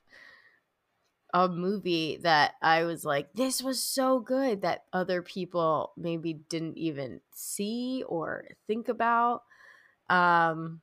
a 1.35 1.49
movie 1.49 2.19
that 2.23 2.55
I 2.63 2.85
was 2.85 3.05
like, 3.05 3.33
this 3.35 3.63
was 3.63 3.83
so 3.83 4.21
good 4.21 4.63
that 4.63 4.85
other 4.93 5.21
people 5.21 5.93
maybe 5.97 6.35
didn't 6.49 6.79
even 6.79 7.21
see 7.35 8.03
or 8.09 8.47
think 8.67 8.89
about. 8.89 9.43
Um 10.09 10.81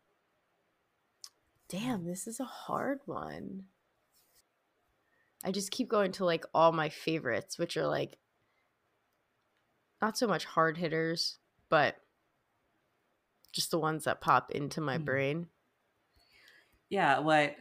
damn, 1.67 2.05
this 2.05 2.27
is 2.27 2.39
a 2.39 2.45
hard 2.45 2.99
one. 3.05 3.63
I 5.43 5.51
just 5.51 5.71
keep 5.71 5.89
going 5.89 6.11
to 6.13 6.25
like 6.25 6.45
all 6.53 6.71
my 6.71 6.89
favorites, 6.89 7.57
which 7.57 7.75
are 7.77 7.87
like 7.87 8.17
not 10.01 10.17
so 10.17 10.27
much 10.27 10.45
hard 10.45 10.77
hitters, 10.77 11.39
but 11.69 11.97
just 13.55 13.71
the 13.71 13.79
ones 13.79 14.03
that 14.03 14.21
pop 14.21 14.51
into 14.51 14.81
my 14.81 14.97
Mhm. 14.97 14.99
brain. 14.99 15.47
Yeah, 16.89 17.19
what 17.19 17.55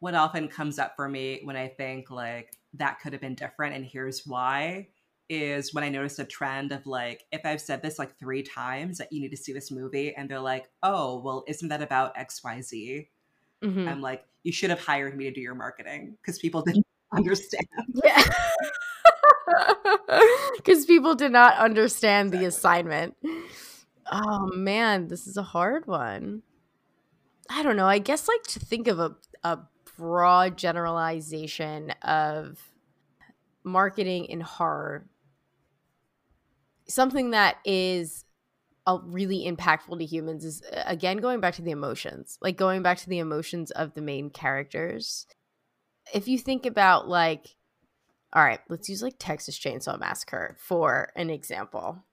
what 0.00 0.14
often 0.14 0.48
comes 0.48 0.78
up 0.78 0.94
for 0.96 1.08
me 1.08 1.40
when 1.44 1.56
I 1.56 1.68
think 1.68 2.10
like 2.10 2.56
that 2.74 3.00
could 3.00 3.12
have 3.12 3.20
been 3.20 3.34
different 3.34 3.74
and 3.74 3.84
here's 3.84 4.26
why 4.26 4.88
is 5.28 5.74
when 5.74 5.84
I 5.84 5.88
notice 5.90 6.18
a 6.18 6.24
trend 6.24 6.72
of 6.72 6.86
like 6.86 7.24
if 7.32 7.42
I've 7.44 7.60
said 7.60 7.82
this 7.82 7.98
like 7.98 8.18
3 8.18 8.42
times 8.42 8.98
that 8.98 9.12
you 9.12 9.20
need 9.20 9.30
to 9.30 9.36
see 9.36 9.52
this 9.52 9.70
movie 9.70 10.14
and 10.14 10.28
they're 10.30 10.40
like, 10.40 10.70
"Oh, 10.82 11.18
well, 11.20 11.44
isn't 11.48 11.68
that 11.68 11.82
about 11.82 12.16
XYZ?" 12.16 13.08
Mhm. 13.62 13.86
I'm 13.86 14.00
like, 14.02 14.24
"You 14.44 14.52
should 14.52 14.70
have 14.70 14.80
hired 14.80 15.16
me 15.16 15.24
to 15.26 15.32
do 15.32 15.40
your 15.40 15.54
marketing 15.56 16.16
because 16.22 16.38
people 16.38 16.62
didn't 16.62 16.86
understand." 17.12 17.66
Yeah. 18.04 18.22
Because 20.56 20.86
people 20.86 21.14
did 21.14 21.32
not 21.32 21.56
understand 21.56 22.32
the 22.32 22.44
assignment. 22.44 23.16
Oh 24.10 24.50
man, 24.52 25.08
this 25.08 25.26
is 25.26 25.36
a 25.36 25.42
hard 25.42 25.86
one. 25.86 26.42
I 27.48 27.62
don't 27.62 27.76
know. 27.76 27.86
I 27.86 27.98
guess 27.98 28.28
like 28.28 28.42
to 28.48 28.60
think 28.60 28.88
of 28.88 28.98
a, 28.98 29.16
a 29.44 29.60
broad 29.96 30.56
generalization 30.56 31.90
of 32.02 32.58
marketing 33.62 34.24
in 34.26 34.40
horror, 34.40 35.06
something 36.88 37.30
that 37.30 37.58
is 37.64 38.24
a 38.86 38.98
really 38.98 39.44
impactful 39.46 39.98
to 39.98 40.04
humans 40.04 40.44
is 40.44 40.62
uh, 40.72 40.82
again 40.86 41.18
going 41.18 41.40
back 41.40 41.54
to 41.54 41.62
the 41.62 41.70
emotions, 41.70 42.38
like 42.40 42.56
going 42.56 42.82
back 42.82 42.98
to 42.98 43.08
the 43.08 43.18
emotions 43.18 43.70
of 43.70 43.94
the 43.94 44.00
main 44.00 44.30
characters. 44.30 45.26
If 46.12 46.26
you 46.26 46.38
think 46.38 46.66
about 46.66 47.08
like 47.08 47.54
all 48.32 48.44
right, 48.44 48.60
let's 48.68 48.88
use 48.88 49.02
like 49.02 49.16
Texas 49.18 49.58
Chainsaw 49.58 49.98
Massacre 49.98 50.56
for 50.58 51.10
an 51.16 51.30
example. 51.30 52.04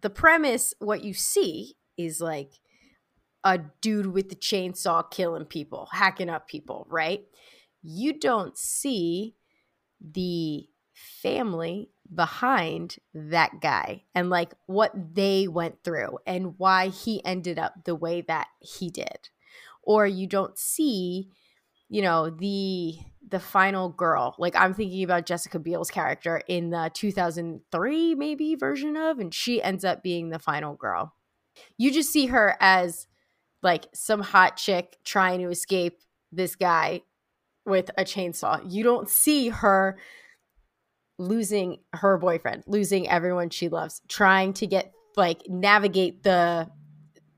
The 0.00 0.10
premise, 0.10 0.74
what 0.78 1.04
you 1.04 1.14
see 1.14 1.76
is 1.96 2.20
like 2.20 2.52
a 3.44 3.60
dude 3.80 4.08
with 4.08 4.28
the 4.28 4.36
chainsaw 4.36 5.10
killing 5.10 5.44
people, 5.46 5.88
hacking 5.92 6.28
up 6.28 6.48
people, 6.48 6.86
right? 6.90 7.24
You 7.82 8.18
don't 8.18 8.56
see 8.58 9.36
the 10.00 10.66
family 11.22 11.90
behind 12.12 12.96
that 13.14 13.60
guy 13.60 14.02
and 14.14 14.30
like 14.30 14.54
what 14.66 14.92
they 15.14 15.46
went 15.48 15.82
through 15.84 16.18
and 16.26 16.58
why 16.58 16.88
he 16.88 17.24
ended 17.24 17.58
up 17.58 17.84
the 17.84 17.94
way 17.94 18.20
that 18.22 18.48
he 18.60 18.90
did. 18.90 19.28
Or 19.82 20.06
you 20.06 20.26
don't 20.26 20.58
see, 20.58 21.30
you 21.88 22.02
know, 22.02 22.30
the 22.30 22.96
the 23.28 23.40
final 23.40 23.88
girl. 23.88 24.34
Like 24.38 24.54
I'm 24.56 24.74
thinking 24.74 25.02
about 25.02 25.26
Jessica 25.26 25.58
Biel's 25.58 25.90
character 25.90 26.40
in 26.46 26.70
the 26.70 26.90
2003 26.94 28.14
maybe 28.14 28.54
version 28.54 28.96
of 28.96 29.18
and 29.18 29.34
she 29.34 29.62
ends 29.62 29.84
up 29.84 30.02
being 30.02 30.28
the 30.28 30.38
final 30.38 30.74
girl. 30.74 31.12
You 31.76 31.92
just 31.92 32.12
see 32.12 32.26
her 32.26 32.56
as 32.60 33.06
like 33.62 33.86
some 33.94 34.20
hot 34.20 34.56
chick 34.56 34.96
trying 35.04 35.40
to 35.40 35.48
escape 35.48 35.98
this 36.30 36.54
guy 36.54 37.02
with 37.64 37.90
a 37.98 38.04
chainsaw. 38.04 38.60
You 38.64 38.84
don't 38.84 39.08
see 39.08 39.48
her 39.48 39.98
losing 41.18 41.78
her 41.94 42.18
boyfriend, 42.18 42.64
losing 42.66 43.08
everyone 43.08 43.50
she 43.50 43.68
loves, 43.68 44.02
trying 44.08 44.52
to 44.54 44.66
get 44.66 44.92
like 45.16 45.42
navigate 45.48 46.22
the 46.22 46.70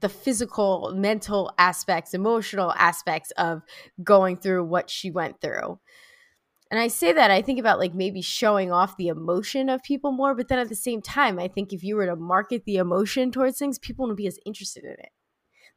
the 0.00 0.08
physical, 0.08 0.92
mental 0.94 1.52
aspects, 1.58 2.14
emotional 2.14 2.72
aspects 2.76 3.30
of 3.32 3.62
going 4.02 4.36
through 4.36 4.64
what 4.64 4.90
she 4.90 5.10
went 5.10 5.40
through. 5.40 5.78
And 6.70 6.78
I 6.78 6.88
say 6.88 7.12
that 7.12 7.30
I 7.30 7.40
think 7.40 7.58
about 7.58 7.78
like 7.78 7.94
maybe 7.94 8.20
showing 8.20 8.70
off 8.70 8.96
the 8.96 9.08
emotion 9.08 9.68
of 9.68 9.82
people 9.82 10.12
more, 10.12 10.34
but 10.34 10.48
then 10.48 10.58
at 10.58 10.68
the 10.68 10.74
same 10.74 11.00
time, 11.00 11.38
I 11.38 11.48
think 11.48 11.72
if 11.72 11.82
you 11.82 11.96
were 11.96 12.06
to 12.06 12.16
market 12.16 12.64
the 12.64 12.76
emotion 12.76 13.32
towards 13.32 13.58
things, 13.58 13.78
people 13.78 14.04
wouldn't 14.04 14.18
be 14.18 14.26
as 14.26 14.38
interested 14.44 14.84
in 14.84 14.92
it. 14.92 15.10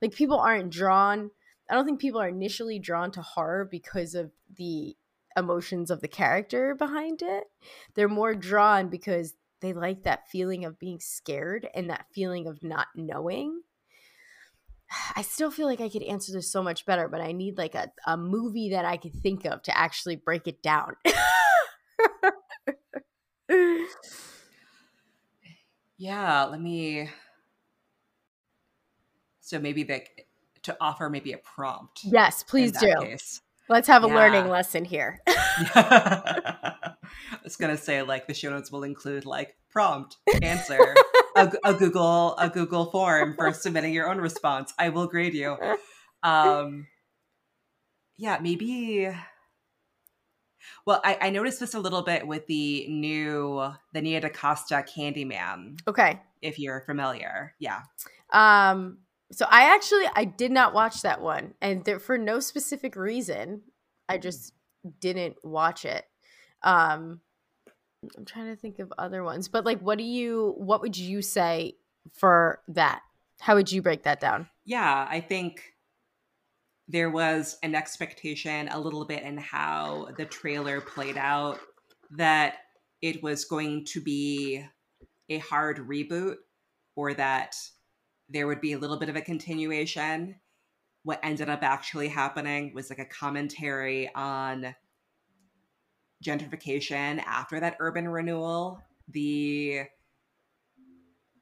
Like 0.01 0.13
people 0.13 0.37
aren't 0.37 0.71
drawn, 0.71 1.31
I 1.69 1.75
don't 1.75 1.85
think 1.85 2.01
people 2.01 2.19
are 2.19 2.27
initially 2.27 2.79
drawn 2.79 3.11
to 3.11 3.21
horror 3.21 3.67
because 3.69 4.15
of 4.15 4.31
the 4.57 4.95
emotions 5.37 5.89
of 5.89 6.01
the 6.01 6.09
character 6.09 6.75
behind 6.75 7.21
it. 7.21 7.45
They're 7.95 8.09
more 8.09 8.35
drawn 8.35 8.89
because 8.89 9.35
they 9.61 9.71
like 9.71 10.03
that 10.03 10.27
feeling 10.27 10.65
of 10.65 10.79
being 10.79 10.99
scared 10.99 11.69
and 11.73 11.89
that 11.89 12.07
feeling 12.13 12.47
of 12.47 12.63
not 12.63 12.87
knowing. 12.95 13.61
I 15.15 15.21
still 15.21 15.51
feel 15.51 15.67
like 15.67 15.81
I 15.81 15.89
could 15.89 16.03
answer 16.03 16.31
this 16.31 16.51
so 16.51 16.61
much 16.63 16.85
better, 16.85 17.07
but 17.07 17.21
I 17.21 17.31
need 17.31 17.57
like 17.57 17.75
a, 17.75 17.91
a 18.05 18.17
movie 18.17 18.71
that 18.71 18.85
I 18.85 18.97
could 18.97 19.13
think 19.13 19.45
of 19.45 19.61
to 19.63 19.77
actually 19.77 20.15
break 20.15 20.47
it 20.47 20.61
down. 20.61 20.95
Yeah, 25.97 26.45
let 26.45 26.59
me 26.59 27.09
So 29.39 29.59
maybe 29.59 29.83
like 29.83 30.25
to 30.63 30.75
offer 30.81 31.11
maybe 31.11 31.33
a 31.33 31.37
prompt 31.37 32.03
yes, 32.05 32.41
please 32.41 32.71
do. 32.71 32.91
case. 33.01 33.41
Let's 33.69 33.87
have 33.87 34.03
a 34.03 34.07
learning 34.07 34.49
lesson 34.49 34.83
here. 34.83 35.19
I 35.27 36.95
was 37.43 37.55
gonna 37.55 37.77
say 37.77 38.01
like 38.01 38.25
the 38.25 38.33
show 38.33 38.49
notes 38.49 38.71
will 38.71 38.83
include 38.83 39.27
like 39.27 39.55
prompt 39.69 40.17
answer 40.41 40.95
a, 41.35 41.51
a 41.63 41.73
Google 41.73 42.35
a 42.37 42.49
Google 42.49 42.85
form 42.91 43.35
for 43.35 43.53
submitting 43.53 43.93
your 43.93 44.09
own 44.09 44.19
response. 44.19 44.73
I 44.77 44.89
will 44.89 45.07
grade 45.07 45.33
you. 45.33 45.57
Um, 46.23 46.87
yeah, 48.17 48.37
maybe. 48.41 49.09
Well, 50.85 51.01
I, 51.03 51.17
I 51.21 51.29
noticed 51.29 51.59
this 51.59 51.73
a 51.73 51.79
little 51.79 52.01
bit 52.01 52.27
with 52.27 52.45
the 52.47 52.87
new 52.87 53.71
the 53.93 54.01
Nia 54.01 54.21
DaCosta 54.21 54.83
Candyman. 54.87 55.79
okay. 55.87 56.21
If 56.41 56.57
you're 56.57 56.81
familiar, 56.81 57.53
yeah, 57.59 57.81
Um 58.33 58.99
so 59.31 59.45
I 59.49 59.73
actually 59.73 60.05
I 60.15 60.25
did 60.25 60.51
not 60.51 60.73
watch 60.73 61.03
that 61.03 61.21
one 61.21 61.53
and 61.61 61.85
there, 61.85 61.99
for 61.99 62.17
no 62.17 62.39
specific 62.39 62.95
reason. 62.95 63.61
I 64.09 64.17
just 64.17 64.53
didn't 64.99 65.37
watch 65.43 65.85
it. 65.85 66.03
Um 66.63 67.21
I'm 68.17 68.25
trying 68.25 68.47
to 68.47 68.55
think 68.55 68.79
of 68.79 68.91
other 68.97 69.23
ones. 69.23 69.47
But 69.47 69.65
like 69.65 69.79
what 69.79 69.97
do 69.97 70.03
you 70.03 70.55
what 70.57 70.81
would 70.81 70.97
you 70.97 71.21
say 71.21 71.75
for 72.13 72.61
that? 72.67 73.01
How 73.39 73.55
would 73.55 73.71
you 73.71 73.81
break 73.81 74.03
that 74.03 74.19
down? 74.19 74.49
yeah. 74.65 75.07
I 75.09 75.19
think 75.19 75.73
there 76.87 77.09
was 77.09 77.57
an 77.63 77.73
expectation 77.73 78.67
a 78.67 78.79
little 78.79 79.05
bit 79.05 79.23
in 79.23 79.37
how 79.37 80.09
the 80.17 80.25
trailer 80.25 80.81
played 80.81 81.17
out 81.17 81.59
that 82.11 82.55
it 83.01 83.23
was 83.23 83.45
going 83.45 83.85
to 83.85 84.01
be 84.01 84.63
a 85.29 85.37
hard 85.39 85.77
reboot 85.77 86.35
or 86.95 87.13
that 87.13 87.55
there 88.29 88.47
would 88.47 88.61
be 88.61 88.73
a 88.73 88.77
little 88.77 88.97
bit 88.97 89.09
of 89.09 89.15
a 89.15 89.21
continuation. 89.21 90.35
What 91.03 91.19
ended 91.23 91.49
up 91.49 91.63
actually 91.63 92.09
happening 92.09 92.73
was 92.73 92.89
like 92.89 92.99
a 92.99 93.05
commentary 93.05 94.13
on 94.13 94.75
gentrification 96.21 97.21
after 97.25 97.59
that 97.59 97.77
urban 97.79 98.07
renewal. 98.07 98.81
The 99.09 99.83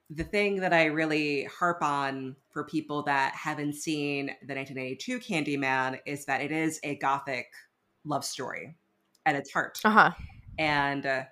the 0.10 0.24
thing 0.24 0.56
that 0.62 0.74
I 0.74 0.86
really 0.86 1.44
harp 1.44 1.84
on 1.84 2.36
for 2.50 2.64
people 2.64 3.04
that 3.04 3.34
haven't 3.36 3.74
seen 3.74 4.28
the 4.48 4.56
1982 4.56 5.20
Candyman 5.20 6.00
is 6.06 6.26
that 6.26 6.42
it 6.42 6.52
is 6.52 6.80
a 6.84 6.96
gothic 6.96 7.46
love 8.06 8.26
story 8.26 8.76
at 9.28 9.36
its 9.36 9.52
heart. 9.52 9.80
Uh-huh. 9.86 10.12
And 10.58 11.06
uh, 11.06 11.24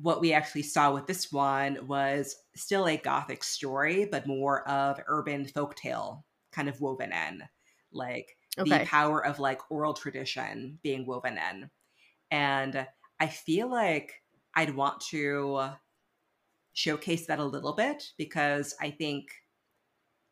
what 0.00 0.22
we 0.22 0.32
actually 0.32 0.62
saw 0.62 0.94
with 0.94 1.06
this 1.06 1.30
one 1.30 1.86
was 1.86 2.36
still 2.54 2.88
a 2.88 2.96
gothic 2.96 3.44
story, 3.44 4.08
but 4.10 4.26
more 4.26 4.66
of 4.66 4.98
urban 5.08 5.44
folktale 5.44 6.22
kind 6.52 6.68
of 6.70 6.80
woven 6.80 7.12
in, 7.12 7.42
like 7.92 8.36
Okay. 8.58 8.78
the 8.78 8.86
power 8.86 9.24
of 9.24 9.38
like 9.38 9.60
oral 9.70 9.92
tradition 9.92 10.78
being 10.82 11.04
woven 11.04 11.38
in. 11.52 11.68
And 12.30 12.86
I 13.20 13.26
feel 13.28 13.70
like 13.70 14.12
I'd 14.54 14.74
want 14.74 15.00
to 15.10 15.70
showcase 16.72 17.26
that 17.26 17.38
a 17.38 17.44
little 17.44 17.74
bit 17.74 18.02
because 18.18 18.74
I 18.80 18.90
think 18.90 19.24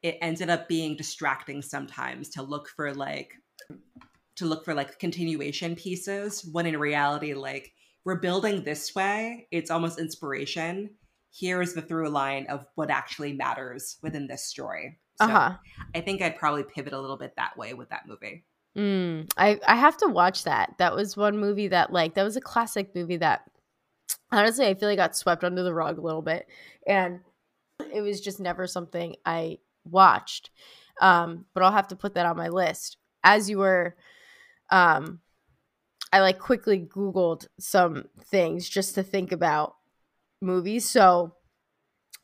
it 0.03 0.19
ended 0.21 0.51
up 0.51 0.69
being 0.69 0.97
distracting 0.97 1.63
sometimes 1.63 2.29
to 2.31 2.43
look 2.43 2.69
for 2.69 2.93
like 2.95 3.33
to 4.37 4.45
look 4.45 4.65
for 4.65 4.75
like 4.75 4.99
continuation 4.99 5.77
pieces 5.77 6.47
when 6.53 6.67
in 6.67 6.77
reality 6.79 7.33
like 7.35 7.73
we're 8.05 8.21
building 8.21 8.63
this 8.65 8.95
way 8.95 9.49
it's 9.51 9.71
almost 9.71 9.99
inspiration. 9.99 10.91
Here 11.31 11.63
is 11.63 11.75
the 11.75 11.83
through 11.83 12.11
line 12.11 12.47
of 12.49 12.67
what 12.75 12.91
actually 12.91 13.33
matters 13.33 13.97
within 14.03 14.27
this 14.27 14.45
story. 14.47 14.99
So 15.19 15.27
Uh-huh. 15.27 15.55
i 15.95 16.01
think 16.01 16.21
i'd 16.23 16.37
probably 16.37 16.65
pivot 16.65 16.93
a 16.93 17.01
little 17.01 17.17
bit 17.17 17.35
that 17.37 17.57
way 17.57 17.73
with 17.73 17.89
that 17.91 18.03
movie 18.09 18.45
Mm, 18.77 19.31
I 19.37 19.61
I 19.67 19.77
have 19.77 19.97
to 19.99 20.09
watch 20.09 20.45
that. 20.45 20.75
That 20.79 20.95
was 20.95 21.17
one 21.17 21.39
movie 21.39 21.69
that 21.69 21.93
like 21.93 22.15
that 22.15 22.25
was 22.25 22.37
a 22.37 22.41
classic 22.41 22.95
movie 22.95 23.19
that 23.19 23.43
honestly 24.33 24.67
I 24.67 24.75
feel 24.75 24.89
like 24.89 24.99
got 24.99 25.17
swept 25.17 25.45
under 25.45 25.63
the 25.63 25.75
rug 25.75 25.99
a 25.99 26.03
little 26.03 26.23
bit, 26.23 26.49
and 26.87 27.21
it 27.93 28.03
was 28.03 28.21
just 28.21 28.41
never 28.41 28.67
something 28.67 29.17
I 29.27 29.59
watched. 29.85 30.51
Um, 31.01 31.47
but 31.55 31.63
I'll 31.63 31.73
have 31.73 31.89
to 31.89 31.97
put 31.97 32.15
that 32.15 32.27
on 32.27 32.37
my 32.37 32.49
list. 32.49 32.99
As 33.25 33.51
you 33.51 33.59
were, 33.59 33.97
um, 34.71 35.21
I 36.13 36.21
like 36.21 36.39
quickly 36.39 36.81
Googled 36.81 37.47
some 37.61 38.05
things 38.27 38.69
just 38.69 38.95
to 38.97 39.03
think 39.03 39.33
about 39.33 39.77
movies. 40.43 40.89
So 40.89 41.35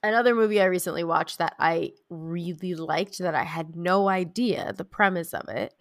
Another 0.02 0.34
movie 0.34 0.62
I 0.62 0.64
recently 0.64 1.04
watched 1.04 1.38
that 1.38 1.54
I 1.58 1.92
really 2.08 2.74
liked 2.74 3.18
that 3.18 3.34
I 3.34 3.42
had 3.44 3.76
no 3.76 4.08
idea 4.08 4.72
the 4.72 4.84
premise 4.84 5.34
of 5.34 5.48
it 5.50 5.74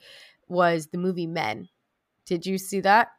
was 0.49 0.87
the 0.87 0.97
movie 0.97 1.27
Men. 1.27 1.69
Did 2.25 2.45
you 2.45 2.57
see 2.57 2.81
that? 2.81 3.09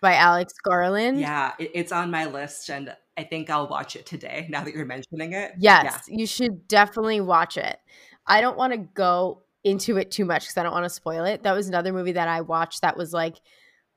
By 0.00 0.14
Alex 0.14 0.52
Garland? 0.62 1.18
Yeah, 1.18 1.54
it's 1.58 1.90
on 1.90 2.10
my 2.10 2.26
list 2.26 2.70
and 2.70 2.94
I 3.16 3.24
think 3.24 3.50
I'll 3.50 3.66
watch 3.66 3.96
it 3.96 4.06
today 4.06 4.46
now 4.48 4.62
that 4.62 4.72
you're 4.72 4.86
mentioning 4.86 5.32
it. 5.32 5.52
Yes, 5.58 6.04
yeah. 6.08 6.16
you 6.16 6.26
should 6.26 6.68
definitely 6.68 7.20
watch 7.20 7.56
it. 7.56 7.78
I 8.26 8.40
don't 8.40 8.56
want 8.56 8.72
to 8.74 8.78
go 8.78 9.42
into 9.64 9.96
it 9.96 10.10
too 10.10 10.24
much 10.24 10.42
because 10.42 10.56
I 10.56 10.62
don't 10.62 10.72
want 10.72 10.84
to 10.84 10.90
spoil 10.90 11.24
it. 11.24 11.42
That 11.42 11.56
was 11.56 11.68
another 11.68 11.92
movie 11.92 12.12
that 12.12 12.28
I 12.28 12.42
watched 12.42 12.82
that 12.82 12.96
was 12.96 13.12
like, 13.12 13.36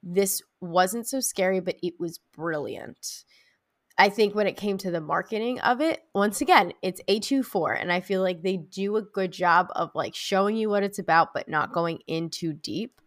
this 0.01 0.41
wasn't 0.59 1.07
so 1.07 1.19
scary, 1.19 1.59
but 1.59 1.75
it 1.83 1.99
was 1.99 2.19
brilliant. 2.35 3.23
I 4.01 4.09
think 4.09 4.33
when 4.33 4.47
it 4.47 4.57
came 4.57 4.79
to 4.79 4.89
the 4.89 4.99
marketing 4.99 5.59
of 5.59 5.79
it, 5.79 6.01
once 6.15 6.41
again, 6.41 6.73
it's 6.81 7.01
A24 7.07 7.79
and 7.79 7.93
I 7.93 7.99
feel 7.99 8.23
like 8.23 8.41
they 8.41 8.57
do 8.57 8.95
a 8.95 9.03
good 9.03 9.31
job 9.31 9.67
of 9.75 9.91
like 9.93 10.15
showing 10.15 10.57
you 10.57 10.71
what 10.71 10.81
it's 10.81 10.97
about 10.97 11.35
but 11.35 11.47
not 11.47 11.71
going 11.71 11.99
in 12.07 12.31
too 12.31 12.51
deep. 12.51 12.99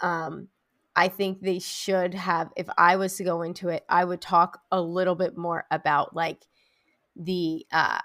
Um 0.00 0.48
I 0.96 1.06
think 1.06 1.40
they 1.40 1.60
should 1.60 2.14
have 2.14 2.50
if 2.56 2.66
I 2.76 2.96
was 2.96 3.14
to 3.18 3.24
go 3.24 3.42
into 3.42 3.68
it, 3.68 3.84
I 3.88 4.04
would 4.04 4.20
talk 4.20 4.60
a 4.72 4.82
little 4.82 5.14
bit 5.14 5.38
more 5.38 5.64
about 5.70 6.16
like 6.16 6.44
the 7.14 7.64
uh 7.70 8.00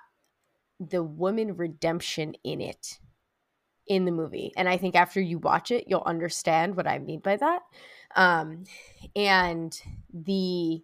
the 0.79 1.01
woman 1.01 1.57
redemption 1.57 2.35
in 2.43 2.61
it 2.61 2.99
in 3.87 4.05
the 4.05 4.11
movie. 4.11 4.53
And 4.55 4.69
I 4.69 4.77
think 4.77 4.93
after 4.93 5.19
you 5.19 5.39
watch 5.39 5.71
it, 5.71 5.85
you'll 5.87 6.03
understand 6.05 6.77
what 6.77 6.85
I 6.85 6.99
mean 6.99 7.19
by 7.19 7.37
that. 7.37 7.63
Um 8.15 8.65
and 9.15 9.75
the 10.13 10.83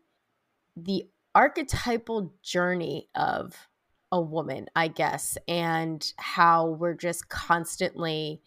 the 0.76 1.06
archetypal 1.36 2.34
journey 2.42 3.08
of 3.16 3.68
a 4.12 4.22
woman, 4.22 4.68
I 4.76 4.90
guess, 4.90 5.38
and 5.48 6.06
how 6.18 6.70
we're 6.70 6.94
just 6.94 7.30
constantly, 7.30 8.42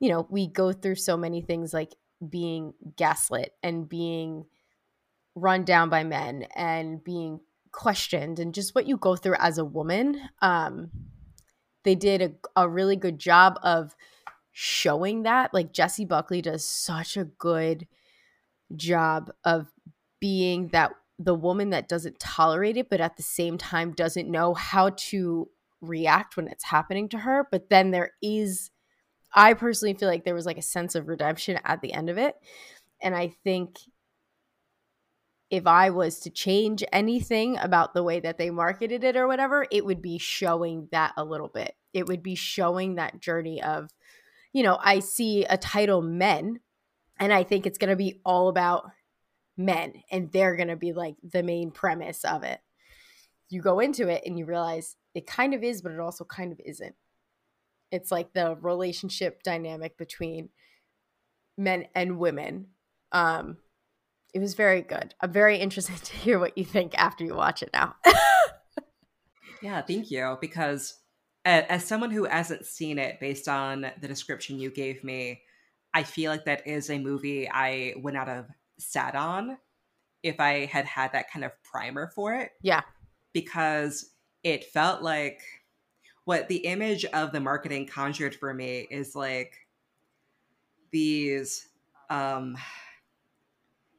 you 0.00 0.10
know, 0.10 0.26
we 0.30 0.46
go 0.46 0.72
through 0.72 0.96
so 0.96 1.16
many 1.16 1.40
things 1.40 1.72
like 1.72 1.94
being 2.28 2.74
gaslit 2.96 3.52
and 3.62 3.88
being 3.88 4.44
run 5.34 5.64
down 5.64 5.88
by 5.88 6.04
men 6.04 6.46
and 6.54 7.02
being 7.02 7.40
questioned 7.72 8.38
and 8.38 8.54
just 8.54 8.74
what 8.74 8.86
you 8.86 8.96
go 8.96 9.16
through 9.16 9.36
as 9.38 9.58
a 9.58 9.64
woman. 9.64 10.20
Um, 10.42 10.90
they 11.84 11.94
did 11.94 12.20
a, 12.22 12.62
a 12.62 12.68
really 12.68 12.96
good 12.96 13.18
job 13.18 13.58
of 13.62 13.94
showing 14.52 15.22
that. 15.22 15.54
Like 15.54 15.72
Jessie 15.72 16.04
Buckley 16.04 16.42
does 16.42 16.64
such 16.64 17.16
a 17.16 17.24
good 17.24 17.86
job 18.74 19.30
of 19.44 19.70
being 20.20 20.68
that 20.68 20.92
the 21.18 21.34
woman 21.34 21.70
that 21.70 21.88
doesn't 21.88 22.18
tolerate 22.18 22.76
it, 22.76 22.90
but 22.90 23.00
at 23.00 23.16
the 23.16 23.22
same 23.22 23.56
time 23.56 23.92
doesn't 23.92 24.30
know 24.30 24.54
how 24.54 24.90
to 24.96 25.48
react 25.80 26.36
when 26.36 26.48
it's 26.48 26.64
happening 26.64 27.08
to 27.08 27.18
her. 27.18 27.46
But 27.50 27.70
then 27.70 27.90
there 27.90 28.12
is, 28.22 28.70
I 29.34 29.54
personally 29.54 29.94
feel 29.94 30.08
like 30.08 30.24
there 30.24 30.34
was 30.34 30.46
like 30.46 30.58
a 30.58 30.62
sense 30.62 30.94
of 30.94 31.08
redemption 31.08 31.58
at 31.64 31.80
the 31.80 31.92
end 31.92 32.10
of 32.10 32.18
it. 32.18 32.34
And 33.00 33.14
I 33.14 33.28
think 33.44 33.78
if 35.48 35.66
I 35.66 35.90
was 35.90 36.20
to 36.20 36.30
change 36.30 36.82
anything 36.92 37.56
about 37.58 37.94
the 37.94 38.02
way 38.02 38.20
that 38.20 38.36
they 38.36 38.50
marketed 38.50 39.04
it 39.04 39.16
or 39.16 39.26
whatever, 39.28 39.66
it 39.70 39.84
would 39.84 40.02
be 40.02 40.18
showing 40.18 40.88
that 40.92 41.12
a 41.16 41.24
little 41.24 41.48
bit. 41.48 41.76
It 41.94 42.06
would 42.06 42.22
be 42.22 42.34
showing 42.34 42.96
that 42.96 43.20
journey 43.20 43.62
of, 43.62 43.90
you 44.52 44.62
know, 44.62 44.78
I 44.82 44.98
see 44.98 45.44
a 45.44 45.56
title 45.56 46.02
men, 46.02 46.60
and 47.18 47.32
I 47.32 47.42
think 47.44 47.64
it's 47.64 47.78
going 47.78 47.90
to 47.90 47.96
be 47.96 48.20
all 48.24 48.48
about 48.48 48.90
men 49.56 50.02
and 50.10 50.30
they're 50.32 50.56
going 50.56 50.68
to 50.68 50.76
be 50.76 50.92
like 50.92 51.16
the 51.22 51.42
main 51.42 51.70
premise 51.70 52.24
of 52.24 52.42
it. 52.42 52.60
You 53.48 53.62
go 53.62 53.80
into 53.80 54.08
it 54.08 54.22
and 54.26 54.38
you 54.38 54.44
realize 54.44 54.96
it 55.14 55.26
kind 55.26 55.54
of 55.54 55.62
is, 55.62 55.82
but 55.82 55.92
it 55.92 56.00
also 56.00 56.24
kind 56.24 56.52
of 56.52 56.60
isn't. 56.64 56.94
It's 57.90 58.10
like 58.10 58.32
the 58.32 58.56
relationship 58.60 59.42
dynamic 59.42 59.96
between 59.96 60.50
men 61.56 61.86
and 61.94 62.18
women. 62.18 62.68
Um, 63.12 63.58
it 64.34 64.40
was 64.40 64.54
very 64.54 64.82
good. 64.82 65.14
I'm 65.20 65.32
very 65.32 65.56
interested 65.60 65.96
to 65.96 66.16
hear 66.16 66.38
what 66.38 66.58
you 66.58 66.64
think 66.64 66.94
after 66.98 67.24
you 67.24 67.34
watch 67.34 67.62
it 67.62 67.70
now. 67.72 67.94
yeah, 69.62 69.80
thank 69.82 70.10
you. 70.10 70.36
Because 70.40 70.98
as 71.44 71.84
someone 71.84 72.10
who 72.10 72.24
hasn't 72.24 72.66
seen 72.66 72.98
it 72.98 73.20
based 73.20 73.46
on 73.46 73.86
the 74.00 74.08
description 74.08 74.58
you 74.58 74.70
gave 74.70 75.04
me, 75.04 75.42
I 75.94 76.02
feel 76.02 76.30
like 76.30 76.44
that 76.46 76.66
is 76.66 76.90
a 76.90 76.98
movie 76.98 77.48
I 77.48 77.94
would 77.98 78.12
not 78.12 78.26
have 78.26 78.48
sat 78.78 79.14
on 79.14 79.58
if 80.22 80.40
I 80.40 80.66
had 80.66 80.84
had 80.84 81.12
that 81.12 81.30
kind 81.30 81.44
of 81.44 81.52
primer 81.62 82.10
for 82.14 82.34
it. 82.34 82.52
Yeah. 82.62 82.82
Because 83.32 84.10
it 84.42 84.64
felt 84.64 85.02
like 85.02 85.40
what 86.24 86.48
the 86.48 86.56
image 86.56 87.04
of 87.06 87.32
the 87.32 87.40
marketing 87.40 87.86
conjured 87.86 88.34
for 88.34 88.52
me 88.52 88.86
is 88.90 89.14
like 89.14 89.54
these 90.90 91.68
um 92.10 92.56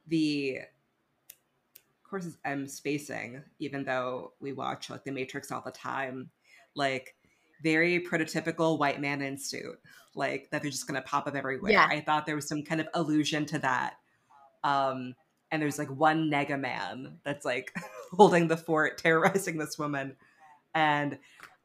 the 0.07 0.59
of 0.59 2.09
course 2.09 2.37
I'm 2.45 2.67
spacing 2.67 3.43
even 3.59 3.83
though 3.83 4.33
we 4.39 4.53
watch 4.53 4.89
like 4.89 5.03
the 5.03 5.11
matrix 5.11 5.51
all 5.51 5.61
the 5.65 5.71
time 5.71 6.29
like 6.75 7.15
very 7.63 7.99
prototypical 7.99 8.77
white 8.77 9.01
man 9.01 9.21
in 9.21 9.37
suit 9.37 9.79
like 10.15 10.49
that 10.51 10.61
they're 10.61 10.71
just 10.71 10.87
gonna 10.87 11.01
pop 11.01 11.27
up 11.27 11.35
everywhere 11.35 11.71
yeah. 11.71 11.87
i 11.89 11.99
thought 11.99 12.25
there 12.25 12.35
was 12.35 12.47
some 12.47 12.63
kind 12.63 12.79
of 12.79 12.87
allusion 12.93 13.45
to 13.45 13.59
that 13.59 13.95
um, 14.67 15.15
and 15.51 15.61
there's 15.61 15.79
like 15.79 15.89
one 15.89 16.29
nega 16.29 16.59
man 16.59 17.19
that's 17.23 17.45
like 17.45 17.73
holding 18.11 18.47
the 18.47 18.57
fort, 18.57 18.97
terrorizing 18.97 19.57
this 19.57 19.77
woman. 19.79 20.15
And 20.75 21.17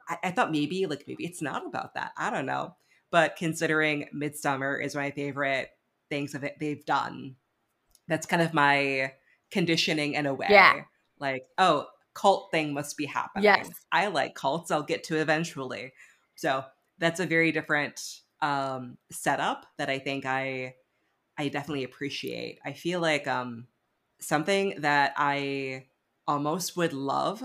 I, 0.08 0.18
I 0.24 0.30
thought 0.30 0.52
maybe 0.52 0.86
like 0.86 1.04
maybe 1.08 1.24
it's 1.24 1.42
not 1.42 1.66
about 1.66 1.94
that. 1.94 2.12
I 2.16 2.30
don't 2.30 2.46
know. 2.46 2.76
But 3.10 3.36
considering 3.36 4.08
Midsommar 4.14 4.82
is 4.82 4.94
my 4.94 5.10
favorite 5.10 5.70
things 6.08 6.32
that 6.32 6.58
they've 6.58 6.84
done, 6.84 7.36
that's 8.08 8.26
kind 8.26 8.40
of 8.40 8.54
my 8.54 9.12
conditioning 9.50 10.14
in 10.14 10.26
a 10.26 10.32
way. 10.32 10.46
Yeah. 10.48 10.82
Like, 11.18 11.46
oh, 11.58 11.88
cult 12.14 12.50
thing 12.50 12.72
must 12.72 12.96
be 12.96 13.06
happening. 13.06 13.44
Yes. 13.44 13.68
I 13.90 14.06
like 14.06 14.34
cults. 14.34 14.70
I'll 14.70 14.82
get 14.82 15.04
to 15.04 15.16
eventually. 15.16 15.92
So 16.36 16.64
that's 16.98 17.20
a 17.20 17.26
very 17.26 17.52
different 17.52 18.00
um, 18.40 18.96
setup 19.10 19.66
that 19.76 19.90
I 19.90 19.98
think 19.98 20.24
I 20.24 20.74
I 21.38 21.48
definitely 21.48 21.84
appreciate. 21.84 22.58
I 22.64 22.72
feel 22.72 23.00
like 23.00 23.26
um 23.26 23.66
something 24.20 24.80
that 24.80 25.14
I 25.16 25.86
almost 26.26 26.76
would 26.76 26.92
love. 26.92 27.42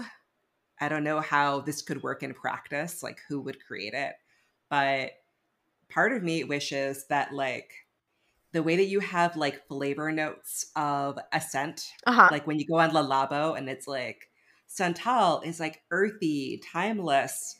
I 0.79 0.89
don't 0.89 1.03
know 1.03 1.21
how 1.21 1.61
this 1.61 1.81
could 1.81 2.03
work 2.03 2.21
in 2.21 2.33
practice, 2.33 3.01
like 3.01 3.19
who 3.27 3.41
would 3.41 3.65
create 3.65 3.93
it, 3.93 4.13
but 4.69 5.11
part 5.89 6.13
of 6.13 6.23
me 6.23 6.43
wishes 6.43 7.05
that 7.09 7.33
like 7.33 7.71
the 8.51 8.63
way 8.63 8.75
that 8.75 8.85
you 8.85 8.99
have 8.99 9.35
like 9.35 9.67
flavor 9.67 10.11
notes 10.11 10.71
of 10.75 11.17
a 11.33 11.41
scent, 11.41 11.91
uh-huh. 12.05 12.29
like 12.31 12.47
when 12.47 12.59
you 12.59 12.65
go 12.65 12.75
on 12.75 12.93
Le 12.93 13.03
Labo 13.03 13.57
and 13.57 13.69
it's 13.69 13.87
like 13.87 14.29
Santal 14.67 15.41
is 15.41 15.59
like 15.59 15.81
earthy, 15.91 16.61
timeless, 16.71 17.57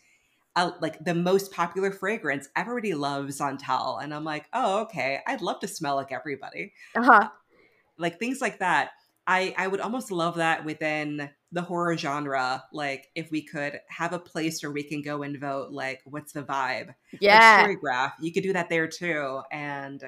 uh, 0.58 0.72
like 0.82 1.04
the 1.06 1.14
most 1.14 1.52
popular 1.52 1.92
fragrance. 1.92 2.50
Everybody 2.56 2.96
loves 2.96 3.38
Santal, 3.38 4.00
and 4.00 4.14
I'm 4.14 4.24
like, 4.24 4.48
oh, 4.54 4.82
okay. 4.82 5.20
I'd 5.28 5.42
love 5.42 5.60
to 5.60 5.68
smell 5.68 5.96
like 5.96 6.12
everybody. 6.12 6.74
Uh 6.96 7.04
huh. 7.04 7.30
Like 7.98 8.18
things 8.18 8.42
like 8.42 8.60
that. 8.60 8.90
I 9.28 9.54
I 9.56 9.68
would 9.68 9.82
almost 9.82 10.12
love 10.12 10.36
that 10.36 10.66
within 10.66 11.30
the 11.52 11.62
horror 11.62 11.96
genre. 11.96 12.64
Like 12.74 13.08
if 13.14 13.30
we 13.30 13.44
could 13.44 13.80
have 13.90 14.14
a 14.14 14.20
place 14.20 14.64
where 14.64 14.72
we 14.72 14.84
can 14.84 15.04
go 15.04 15.22
and 15.22 15.40
vote. 15.40 15.72
Like 15.72 16.02
what's 16.06 16.34
the 16.34 16.44
vibe? 16.44 16.94
Yeah. 17.22 17.66
Like 17.68 17.78
Storygraph. 17.78 18.14
You 18.20 18.34
could 18.34 18.44
do 18.44 18.54
that 18.54 18.70
there 18.70 18.88
too, 18.88 19.42
and 19.52 20.04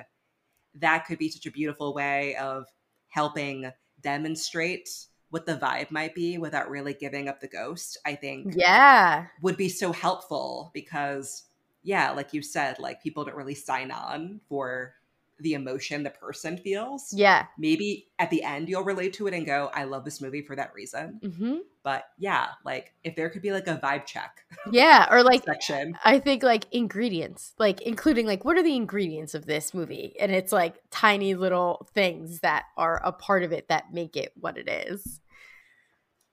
that 0.75 1.05
could 1.05 1.19
be 1.19 1.29
such 1.29 1.45
a 1.45 1.51
beautiful 1.51 1.93
way 1.93 2.35
of 2.37 2.65
helping 3.09 3.71
demonstrate 4.01 4.89
what 5.29 5.45
the 5.45 5.55
vibe 5.55 5.91
might 5.91 6.15
be 6.15 6.37
without 6.37 6.69
really 6.69 6.93
giving 6.93 7.27
up 7.27 7.39
the 7.39 7.47
ghost, 7.47 7.97
I 8.05 8.15
think 8.15 8.55
yeah. 8.57 9.27
would 9.41 9.57
be 9.57 9.69
so 9.69 9.91
helpful 9.91 10.71
because 10.73 11.43
yeah, 11.83 12.11
like 12.11 12.33
you 12.33 12.41
said, 12.41 12.79
like 12.79 13.01
people 13.01 13.23
don't 13.25 13.35
really 13.35 13.55
sign 13.55 13.91
on 13.91 14.41
for 14.49 14.93
the 15.39 15.53
emotion 15.53 16.03
the 16.03 16.09
person 16.09 16.57
feels. 16.57 17.13
Yeah. 17.13 17.45
Maybe 17.57 18.07
at 18.19 18.29
the 18.29 18.43
end 18.43 18.69
you'll 18.69 18.83
relate 18.83 19.13
to 19.13 19.27
it 19.27 19.33
and 19.33 19.45
go, 19.45 19.71
I 19.73 19.85
love 19.85 20.05
this 20.05 20.21
movie 20.21 20.41
for 20.41 20.55
that 20.55 20.73
reason. 20.73 21.19
Mm-hmm. 21.23 21.55
But 21.83 22.05
yeah, 22.17 22.47
like 22.65 22.93
if 23.03 23.15
there 23.15 23.29
could 23.29 23.41
be 23.41 23.51
like 23.51 23.67
a 23.67 23.77
vibe 23.77 24.05
check. 24.05 24.43
Yeah. 24.71 25.07
Or 25.09 25.23
like, 25.23 25.43
section. 25.45 25.97
I 26.03 26.19
think 26.19 26.43
like 26.43 26.65
ingredients, 26.71 27.53
like 27.57 27.81
including 27.81 28.27
like, 28.27 28.45
what 28.45 28.57
are 28.57 28.63
the 28.63 28.75
ingredients 28.75 29.33
of 29.33 29.45
this 29.45 29.73
movie? 29.73 30.15
And 30.19 30.31
it's 30.31 30.51
like 30.51 30.75
tiny 30.91 31.33
little 31.33 31.87
things 31.93 32.41
that 32.41 32.65
are 32.77 33.01
a 33.03 33.11
part 33.11 33.43
of 33.43 33.51
it 33.51 33.69
that 33.69 33.93
make 33.93 34.15
it 34.15 34.33
what 34.35 34.57
it 34.57 34.69
is. 34.69 35.21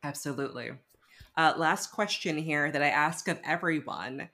Absolutely. 0.03 0.73
Uh, 1.37 1.53
last 1.57 1.93
question 1.93 2.39
here 2.39 2.71
that 2.71 2.83
I 2.83 2.89
ask 2.89 3.29
of 3.29 3.39
everyone. 3.45 4.29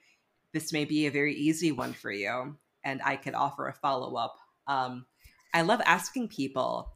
This 0.52 0.72
may 0.72 0.84
be 0.84 1.06
a 1.06 1.10
very 1.10 1.34
easy 1.34 1.72
one 1.72 1.92
for 1.92 2.12
you, 2.12 2.56
and 2.84 3.00
I 3.02 3.16
could 3.16 3.34
offer 3.34 3.68
a 3.68 3.72
follow 3.72 4.16
up 4.16 4.36
um, 4.72 5.06
I 5.54 5.62
love 5.62 5.80
asking 5.84 6.28
people, 6.28 6.92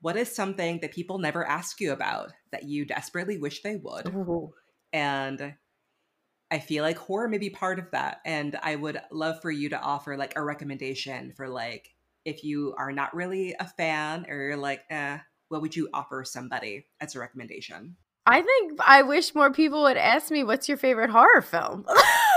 what 0.00 0.16
is 0.16 0.34
something 0.34 0.80
that 0.80 0.92
people 0.92 1.18
never 1.18 1.46
ask 1.46 1.80
you 1.80 1.92
about 1.92 2.32
that 2.52 2.64
you 2.64 2.84
desperately 2.84 3.38
wish 3.38 3.62
they 3.62 3.76
would? 3.76 4.08
Ooh. 4.08 4.52
And 4.92 5.54
I 6.50 6.58
feel 6.58 6.82
like 6.82 6.98
horror 6.98 7.28
may 7.28 7.38
be 7.38 7.50
part 7.50 7.78
of 7.78 7.90
that. 7.92 8.20
And 8.24 8.58
I 8.62 8.76
would 8.76 9.00
love 9.12 9.40
for 9.40 9.50
you 9.50 9.68
to 9.68 9.80
offer 9.80 10.16
like 10.16 10.32
a 10.36 10.42
recommendation 10.42 11.32
for 11.36 11.48
like 11.48 11.94
if 12.24 12.42
you 12.42 12.74
are 12.76 12.92
not 12.92 13.14
really 13.14 13.54
a 13.58 13.66
fan 13.66 14.26
or 14.28 14.36
you're 14.36 14.56
like, 14.56 14.82
eh, 14.90 15.18
what 15.48 15.62
would 15.62 15.76
you 15.76 15.88
offer 15.94 16.24
somebody 16.24 16.86
as 17.00 17.14
a 17.14 17.20
recommendation? 17.20 17.96
I 18.26 18.42
think 18.42 18.78
I 18.86 19.02
wish 19.02 19.34
more 19.34 19.52
people 19.52 19.82
would 19.82 19.96
ask 19.96 20.30
me 20.30 20.44
what's 20.44 20.68
your 20.68 20.76
favorite 20.76 21.10
horror 21.10 21.42
film? 21.42 21.86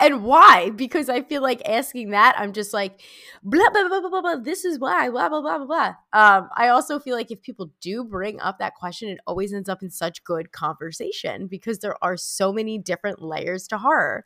and 0.00 0.24
why? 0.24 0.70
Because 0.70 1.08
I 1.08 1.22
feel 1.22 1.42
like 1.42 1.60
asking 1.68 2.10
that, 2.10 2.34
I'm 2.38 2.52
just 2.52 2.72
like, 2.72 3.00
blah, 3.42 3.68
blah, 3.70 3.88
blah, 3.88 4.00
blah, 4.00 4.10
blah, 4.10 4.20
blah. 4.22 4.36
This 4.36 4.64
is 4.64 4.78
why, 4.78 5.10
blah, 5.10 5.28
blah, 5.28 5.42
blah, 5.42 5.58
blah, 5.58 5.66
blah. 5.66 5.94
Um, 6.12 6.48
I 6.56 6.68
also 6.68 6.98
feel 6.98 7.14
like 7.14 7.30
if 7.30 7.42
people 7.42 7.70
do 7.80 8.04
bring 8.04 8.40
up 8.40 8.58
that 8.58 8.74
question, 8.74 9.10
it 9.10 9.20
always 9.26 9.52
ends 9.52 9.68
up 9.68 9.82
in 9.82 9.90
such 9.90 10.24
good 10.24 10.52
conversation 10.52 11.46
because 11.46 11.80
there 11.80 12.02
are 12.02 12.16
so 12.16 12.52
many 12.52 12.78
different 12.78 13.20
layers 13.20 13.68
to 13.68 13.78
horror. 13.78 14.24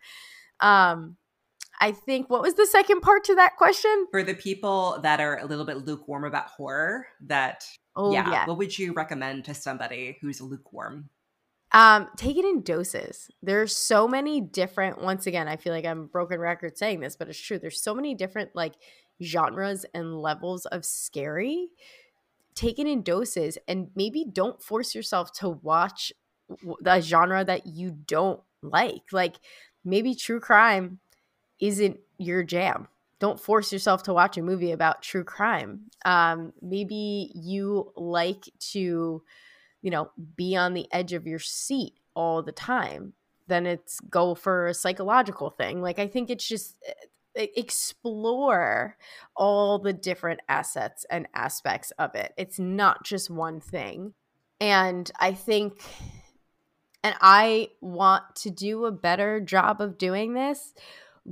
Um, 0.60 1.16
I 1.80 1.90
think 1.90 2.30
what 2.30 2.42
was 2.42 2.54
the 2.54 2.66
second 2.66 3.00
part 3.00 3.24
to 3.24 3.34
that 3.34 3.56
question? 3.56 4.06
For 4.12 4.22
the 4.22 4.34
people 4.34 5.00
that 5.02 5.20
are 5.20 5.38
a 5.38 5.46
little 5.46 5.64
bit 5.64 5.78
lukewarm 5.78 6.24
about 6.24 6.46
horror, 6.46 7.06
that 7.26 7.66
oh, 7.96 8.12
yeah, 8.12 8.30
yeah. 8.30 8.46
what 8.46 8.58
would 8.58 8.78
you 8.78 8.92
recommend 8.92 9.44
to 9.46 9.54
somebody 9.54 10.16
who's 10.20 10.40
lukewarm? 10.40 11.10
Um, 11.74 12.08
take 12.16 12.36
it 12.36 12.44
in 12.44 12.62
doses. 12.62 13.28
There's 13.42 13.76
so 13.76 14.06
many 14.06 14.40
different. 14.40 15.02
Once 15.02 15.26
again, 15.26 15.48
I 15.48 15.56
feel 15.56 15.72
like 15.72 15.84
I'm 15.84 16.06
broken 16.06 16.38
record 16.38 16.78
saying 16.78 17.00
this, 17.00 17.16
but 17.16 17.28
it's 17.28 17.38
true. 17.38 17.58
There's 17.58 17.82
so 17.82 17.94
many 17.96 18.14
different 18.14 18.54
like 18.54 18.74
genres 19.20 19.84
and 19.92 20.22
levels 20.22 20.66
of 20.66 20.84
scary. 20.84 21.68
Take 22.54 22.78
it 22.78 22.86
in 22.86 23.02
doses, 23.02 23.58
and 23.66 23.88
maybe 23.96 24.24
don't 24.32 24.62
force 24.62 24.94
yourself 24.94 25.32
to 25.40 25.48
watch 25.48 26.12
the 26.80 27.00
genre 27.00 27.44
that 27.44 27.66
you 27.66 27.90
don't 27.90 28.40
like. 28.62 29.02
Like 29.10 29.34
maybe 29.84 30.14
true 30.14 30.38
crime 30.38 31.00
isn't 31.60 31.98
your 32.18 32.44
jam. 32.44 32.86
Don't 33.18 33.40
force 33.40 33.72
yourself 33.72 34.04
to 34.04 34.12
watch 34.12 34.38
a 34.38 34.42
movie 34.42 34.70
about 34.70 35.02
true 35.02 35.24
crime. 35.24 35.90
Um, 36.04 36.52
maybe 36.62 37.32
you 37.34 37.92
like 37.96 38.44
to 38.72 39.22
you 39.85 39.91
know, 39.91 40.11
be 40.35 40.57
on 40.57 40.72
the 40.72 40.89
edge 40.93 41.12
of 41.12 41.26
your 41.26 41.39
seat 41.39 41.93
all 42.14 42.43
the 42.43 42.53
time. 42.53 43.12
Then 43.49 43.66
it's 43.66 44.01
go 44.01 44.35
for 44.35 44.66
a 44.66 44.74
psychological 44.74 45.51
thing. 45.51 45.82
Like, 45.82 45.99
I 45.99 46.07
think 46.07 46.30
it's 46.30 46.49
just 46.49 46.76
eh, 47.37 47.49
explore 47.55 48.97
all 49.37 49.78
the 49.78 49.93
different 49.93 50.41
assets 50.49 51.05
and 51.11 51.28
aspects 51.35 51.91
of 51.99 52.14
it. 52.14 52.32
It's 52.39 52.59
not 52.59 53.05
just 53.05 53.28
one 53.28 53.61
thing. 53.61 54.14
And 54.59 55.11
I 55.20 55.35
think, 55.35 55.82
and 57.03 57.14
I 57.20 57.68
want 57.82 58.22
to 58.37 58.51
do 58.51 58.87
a 58.87 58.91
better 58.91 59.39
job 59.39 59.82
of 59.82 59.99
doing 59.99 60.32
this, 60.32 60.72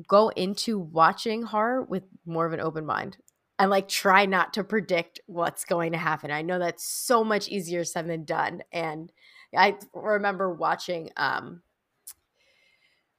go 0.06 0.28
into 0.28 0.78
watching 0.78 1.44
horror 1.44 1.82
with 1.82 2.02
more 2.26 2.44
of 2.44 2.52
an 2.52 2.60
open 2.60 2.84
mind 2.84 3.16
and 3.62 3.70
like 3.70 3.86
try 3.86 4.26
not 4.26 4.54
to 4.54 4.64
predict 4.64 5.20
what's 5.26 5.64
going 5.64 5.92
to 5.92 5.98
happen. 5.98 6.32
I 6.32 6.42
know 6.42 6.58
that's 6.58 6.84
so 6.84 7.22
much 7.22 7.48
easier 7.48 7.84
said 7.84 8.08
than 8.08 8.24
done. 8.24 8.64
And 8.72 9.12
I 9.56 9.76
remember 9.94 10.52
watching 10.52 11.10
um 11.16 11.62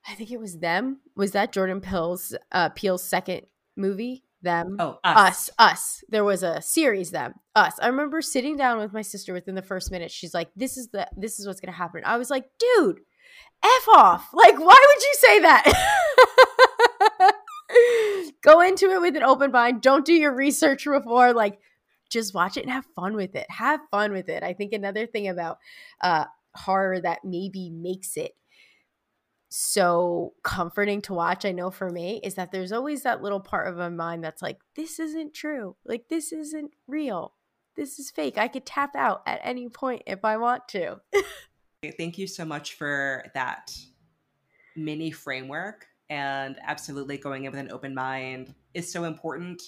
I 0.05 0.15
think 0.15 0.31
it 0.31 0.41
was 0.41 0.59
them. 0.59 0.99
Was 1.15 1.31
that 1.31 1.53
Jordan 1.53 1.79
Peele's 1.79 2.35
uh 2.51 2.69
Peele's 2.69 3.03
second 3.03 3.43
movie? 3.77 4.25
Them. 4.41 4.75
Oh, 4.79 4.99
us. 5.05 5.17
us. 5.17 5.49
Us. 5.57 6.03
There 6.09 6.25
was 6.25 6.43
a 6.43 6.61
series 6.61 7.11
them. 7.11 7.35
Us. 7.55 7.79
I 7.81 7.87
remember 7.87 8.21
sitting 8.21 8.57
down 8.57 8.79
with 8.79 8.91
my 8.91 9.01
sister 9.01 9.31
within 9.31 9.55
the 9.55 9.61
first 9.61 9.91
minute. 9.91 10.11
She's 10.11 10.33
like, 10.33 10.49
This 10.57 10.75
is 10.75 10.89
the 10.89 11.07
this 11.15 11.39
is 11.39 11.47
what's 11.47 11.61
gonna 11.61 11.71
happen. 11.71 12.01
I 12.05 12.17
was 12.17 12.29
like, 12.29 12.49
dude, 12.59 12.99
F 13.63 13.87
off. 13.95 14.27
Like, 14.33 14.59
why 14.59 14.85
would 14.87 15.03
you 15.03 15.13
say 15.13 15.39
that? 15.39 16.35
go 18.43 18.61
into 18.61 18.91
it 18.91 19.01
with 19.01 19.15
an 19.15 19.23
open 19.23 19.51
mind. 19.51 19.81
Don't 19.81 20.05
do 20.05 20.13
your 20.13 20.35
research 20.35 20.85
before. 20.85 21.33
Like, 21.33 21.59
just 22.09 22.35
watch 22.35 22.57
it 22.57 22.63
and 22.63 22.71
have 22.71 22.85
fun 22.95 23.15
with 23.15 23.35
it. 23.35 23.47
Have 23.49 23.79
fun 23.89 24.11
with 24.11 24.29
it. 24.29 24.43
I 24.43 24.53
think 24.53 24.73
another 24.73 25.07
thing 25.07 25.27
about 25.27 25.57
uh, 26.01 26.25
horror 26.53 26.99
that 26.99 27.25
maybe 27.25 27.71
makes 27.71 28.15
it 28.17 28.33
so 29.49 30.33
comforting 30.43 31.01
to 31.03 31.13
watch, 31.13 31.45
I 31.45 31.51
know 31.51 31.71
for 31.71 31.89
me, 31.89 32.19
is 32.23 32.35
that 32.35 32.51
there's 32.51 32.71
always 32.71 33.03
that 33.03 33.21
little 33.21 33.39
part 33.39 33.67
of 33.67 33.77
my 33.77 33.89
mind 33.89 34.23
that's 34.23 34.41
like, 34.41 34.59
this 34.75 34.99
isn't 34.99 35.33
true. 35.33 35.75
Like, 35.85 36.09
this 36.09 36.31
isn't 36.31 36.71
real. 36.87 37.33
This 37.75 37.97
is 37.97 38.11
fake. 38.11 38.37
I 38.37 38.47
could 38.47 38.65
tap 38.65 38.95
out 38.95 39.23
at 39.25 39.39
any 39.43 39.69
point 39.69 40.03
if 40.05 40.23
I 40.25 40.37
want 40.37 40.67
to. 40.69 41.01
Thank 41.97 42.17
you 42.17 42.27
so 42.27 42.45
much 42.45 42.75
for 42.75 43.25
that 43.33 43.75
mini 44.75 45.11
framework 45.11 45.87
and 46.09 46.57
absolutely 46.63 47.17
going 47.17 47.45
in 47.45 47.51
with 47.51 47.59
an 47.59 47.71
open 47.71 47.93
mind 47.93 48.53
is 48.73 48.91
so 48.91 49.05
important. 49.05 49.61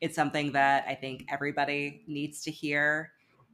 It's 0.00 0.14
something 0.14 0.52
that 0.52 0.84
I 0.88 0.94
think 0.94 1.26
everybody 1.30 2.02
needs 2.06 2.42
to 2.42 2.50
hear, 2.50 3.12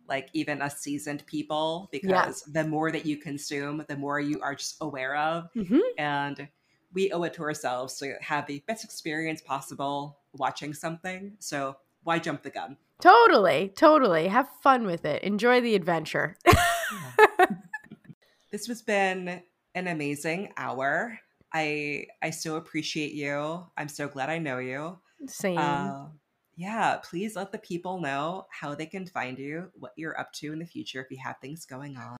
like 0.08 0.28
even 0.32 0.62
us 0.62 0.80
seasoned 0.80 1.26
people, 1.26 1.88
because 1.92 2.44
yeah. 2.46 2.62
the 2.62 2.68
more 2.68 2.90
that 2.90 3.04
you 3.04 3.16
consume, 3.16 3.84
the 3.88 3.96
more 3.96 4.20
you 4.20 4.40
are 4.40 4.54
just 4.54 4.76
aware 4.80 5.16
of. 5.16 5.48
Mm-hmm. 5.54 5.80
And 5.98 6.48
we 6.92 7.12
owe 7.12 7.22
it 7.24 7.34
to 7.34 7.42
ourselves 7.42 7.98
to 7.98 8.14
have 8.20 8.46
the 8.46 8.62
best 8.66 8.84
experience 8.84 9.40
possible 9.40 10.18
watching 10.32 10.72
something. 10.72 11.34
So 11.38 11.76
why 12.02 12.18
jump 12.18 12.42
the 12.42 12.50
gun? 12.50 12.76
Totally, 13.00 13.72
totally. 13.76 14.28
Have 14.28 14.48
fun 14.62 14.86
with 14.86 15.04
it. 15.04 15.22
Enjoy 15.22 15.60
the 15.60 15.74
adventure. 15.74 16.36
this 18.50 18.66
has 18.66 18.82
been 18.82 19.42
an 19.74 19.86
amazing 19.86 20.52
hour. 20.56 21.20
I 21.52 22.06
I 22.22 22.30
so 22.30 22.56
appreciate 22.56 23.12
you. 23.12 23.66
I'm 23.76 23.88
so 23.88 24.08
glad 24.08 24.30
I 24.30 24.38
know 24.38 24.58
you. 24.58 24.98
Same. 25.26 25.58
Uh, 25.58 26.06
yeah, 26.56 26.96
please 27.02 27.36
let 27.36 27.52
the 27.52 27.58
people 27.58 28.00
know 28.00 28.46
how 28.50 28.74
they 28.74 28.86
can 28.86 29.06
find 29.06 29.38
you, 29.38 29.70
what 29.74 29.92
you're 29.96 30.18
up 30.18 30.32
to 30.34 30.52
in 30.52 30.58
the 30.58 30.66
future 30.66 31.00
if 31.00 31.10
you 31.10 31.18
have 31.22 31.36
things 31.40 31.64
going 31.64 31.96
on. 31.96 32.16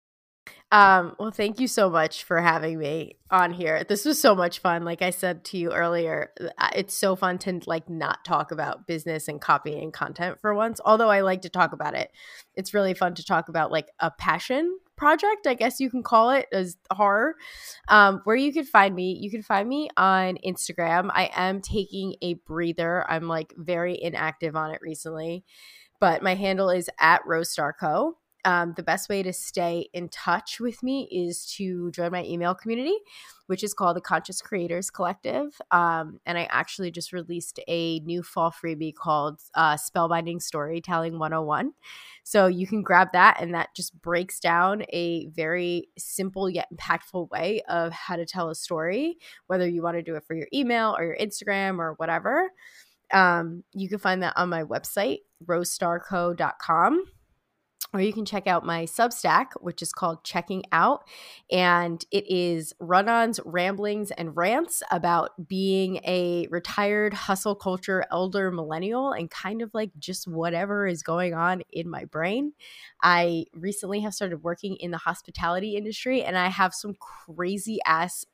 Um, 0.71 1.17
well, 1.19 1.31
thank 1.31 1.61
you 1.61 1.67
so 1.67 1.89
much 1.89 2.25
for 2.25 2.41
having 2.41 2.79
me 2.79 3.17
on 3.31 3.53
here. 3.53 3.85
This 3.85 4.05
was 4.05 4.21
so 4.21 4.35
much 4.35 4.59
fun. 4.59 4.85
Like 4.85 5.01
I 5.01 5.11
said 5.11 5.45
to 5.47 5.59
you 5.59 5.73
earlier, 5.73 6.31
it's 6.75 6.95
so 6.95 7.17
fun 7.17 7.39
to 7.39 7.61
like 7.67 7.89
not 7.89 8.25
talk 8.25 8.53
about 8.53 8.87
business 8.87 9.29
and 9.29 9.41
copying 9.41 9.93
content 9.93 10.39
for 10.41 10.55
once. 10.55 10.79
Although 10.85 11.09
I 11.09 11.23
like 11.23 11.43
to 11.43 11.49
talk 11.49 11.73
about 11.73 11.95
it, 11.95 12.11
it's 12.55 12.75
really 12.75 12.95
fun 12.95 13.15
to 13.15 13.25
talk 13.25 13.49
about 13.49 13.73
like 13.73 13.89
a 13.99 14.11
passion 14.11 14.79
project, 14.99 15.47
I 15.47 15.55
guess 15.55 15.81
you 15.81 15.89
can 15.91 16.03
call 16.03 16.31
it, 16.31 16.47
as 16.53 16.77
horror. 16.93 17.37
Um, 17.89 18.21
where 18.25 18.37
you 18.37 18.53
can 18.53 18.65
find 18.65 18.95
me, 18.95 19.17
you 19.19 19.31
can 19.31 19.43
find 19.43 19.67
me 19.69 19.89
on 19.97 20.37
Instagram. 20.47 21.11
I 21.13 21.31
am 21.35 21.63
taking 21.63 22.17
a 22.21 22.35
breather. 22.35 23.11
I'm 23.11 23.29
like 23.29 23.55
very 23.57 23.99
inactive 24.01 24.57
on 24.57 24.73
it 24.73 24.81
recently, 24.83 25.45
but 26.01 26.23
my 26.23 26.35
handle 26.35 26.69
is 26.69 26.91
at 27.01 27.23
Rose 27.27 27.51
Star 27.51 27.73
Co 27.73 28.19
um, 28.45 28.75
the 28.77 28.83
best 28.83 29.09
way 29.09 29.23
to 29.23 29.33
stay 29.33 29.89
in 29.93 30.09
touch 30.09 30.61
with 30.61 30.83
me 30.83 31.09
is 31.11 31.45
to 31.57 31.91
join 31.91 32.13
my 32.13 32.25
email 32.25 32.55
community, 32.55 32.97
which 33.47 33.65
is 33.65 33.75
called 33.75 33.97
the 33.97 34.01
Conscious 34.01 34.41
Creators 34.41 34.91
Collective. 34.91 35.61
Um, 35.71 36.21
and 36.25 36.39
I 36.39 36.47
actually 36.51 36.91
just 36.91 37.13
released 37.13 37.59
a 37.67 37.99
new 38.01 38.23
fall 38.23 38.53
freebie 38.53 38.95
called 38.95 39.41
uh, 39.55 39.77
Spellbinding 39.77 40.41
Storytelling 40.41 41.19
101. 41.19 41.73
So 42.23 42.47
you 42.47 42.67
can 42.67 42.83
grab 42.83 43.09
that, 43.13 43.39
and 43.41 43.55
that 43.55 43.71
just 43.75 44.01
breaks 44.01 44.39
down 44.39 44.85
a 44.93 45.27
very 45.29 45.89
simple 45.99 46.49
yet 46.49 46.69
impactful 46.73 47.31
way 47.31 47.63
of 47.69 47.93
how 47.93 48.17
to 48.17 48.27
tell 48.27 48.51
a 48.51 48.55
story, 48.55 49.19
whether 49.49 49.69
you 49.69 49.83
want 49.83 49.97
to 49.97 50.03
do 50.03 50.15
it 50.15 50.25
for 50.25 50.35
your 50.35 50.49
email 50.55 50.95
or 50.97 51.05
your 51.05 51.17
Instagram 51.17 51.79
or 51.79 51.95
whatever. 51.95 52.51
Um, 53.13 53.65
you 53.73 53.89
can 53.89 53.99
find 53.99 54.23
that 54.23 54.35
on 54.37 54.51
my 54.51 54.63
website, 54.63 55.21
rosestarco.com 55.47 57.05
or 57.93 58.01
you 58.01 58.13
can 58.13 58.25
check 58.25 58.47
out 58.47 58.67
my 58.67 58.85
Substack, 58.85 59.47
which 59.61 59.81
is 59.81 59.93
called 59.93 60.23
Checking 60.25 60.63
Out. 60.73 61.05
And 61.51 62.05
it 62.11 62.31
is 62.31 62.75
run 62.79 63.09
ons, 63.09 63.41
ramblings, 63.45 64.11
and 64.11 64.37
rants 64.37 64.83
about 64.91 65.49
being 65.49 65.97
a 66.07 66.47
retired 66.51 67.15
hustle 67.15 67.55
culture 67.55 68.05
elder 68.11 68.51
millennial 68.51 69.13
and 69.13 69.31
kind 69.31 69.63
of 69.63 69.73
like 69.73 69.91
just 69.99 70.29
whatever 70.29 70.87
is 70.87 71.03
going 71.03 71.35
on 71.35 71.63
in 71.73 71.89
my 71.89 72.05
brain. 72.05 72.53
I 73.03 73.47
recently 73.55 74.01
have 74.01 74.15
started 74.15 74.43
working 74.43 74.77
in 74.77 74.91
the 74.91 74.99
hospitality 74.99 75.77
industry 75.77 76.23
and 76.23 76.37
I 76.37 76.49
have 76.49 76.75
some 76.75 76.95
crazy 76.95 77.79
ass 77.87 78.27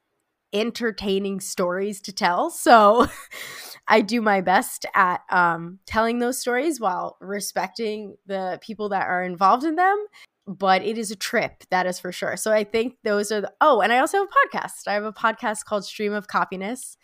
entertaining 0.55 1.41
stories 1.41 2.01
to 2.03 2.13
tell. 2.13 2.49
So 2.51 3.07
I 3.89 4.01
do 4.01 4.23
my 4.23 4.41
best 4.41 4.87
at 4.95 5.21
um, 5.31 5.81
telling 5.85 6.19
those 6.19 6.39
stories 6.39 6.81
while 6.81 7.17
respecting 7.21 8.17
the 8.27 8.59
people 8.63 8.89
that 8.91 9.07
are 9.07 9.23
involved 9.23 9.65
in 9.65 9.75
them. 9.77 10.07
But 10.47 10.83
it 10.83 10.99
is 10.99 11.11
a 11.11 11.17
trip, 11.17 11.65
that 11.71 11.87
is 11.87 11.99
for 11.99 12.13
sure. 12.13 12.37
So 12.37 12.53
I 12.53 12.65
think 12.65 12.97
those 13.03 13.33
are 13.33 13.41
the. 13.41 13.53
Oh, 13.63 13.81
and 13.81 13.91
I 13.95 13.99
also 13.99 14.19
have 14.19 14.27
a 14.27 14.59
podcast. 14.59 14.87
I 14.87 14.93
have 14.93 15.05
a 15.05 15.13
podcast 15.13 15.65
called 15.65 15.87
Stream 15.87 16.13
of 16.13 16.29
COPY-ness, 16.29 16.99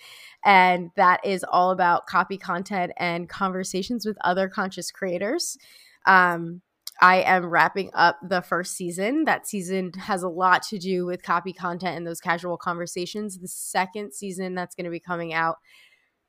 and 0.45 0.91
that 0.97 1.25
is 1.25 1.43
all 1.51 1.71
about 1.71 2.07
copy 2.07 2.37
content 2.37 2.93
and 2.99 3.31
conversations 3.31 4.05
with 4.05 4.19
other 4.23 4.51
conscious 4.51 4.91
creators. 4.91 5.57
Um, 6.05 6.61
I 7.01 7.23
am 7.23 7.47
wrapping 7.47 7.91
up 7.95 8.19
the 8.23 8.43
first 8.43 8.77
season. 8.77 9.25
That 9.25 9.47
season 9.47 9.93
has 9.95 10.23
a 10.23 10.29
lot 10.29 10.63
to 10.65 10.79
do 10.79 11.07
with 11.07 11.23
copy 11.23 11.53
content 11.53 11.97
and 11.97 12.07
those 12.07 12.21
casual 12.21 12.59
conversations. 12.59 13.39
The 13.39 13.49
second 13.49 14.13
season 14.13 14.55
that's 14.55 14.75
going 14.75 14.85
to 14.85 14.91
be 14.91 15.01
coming 15.01 15.33
out 15.33 15.57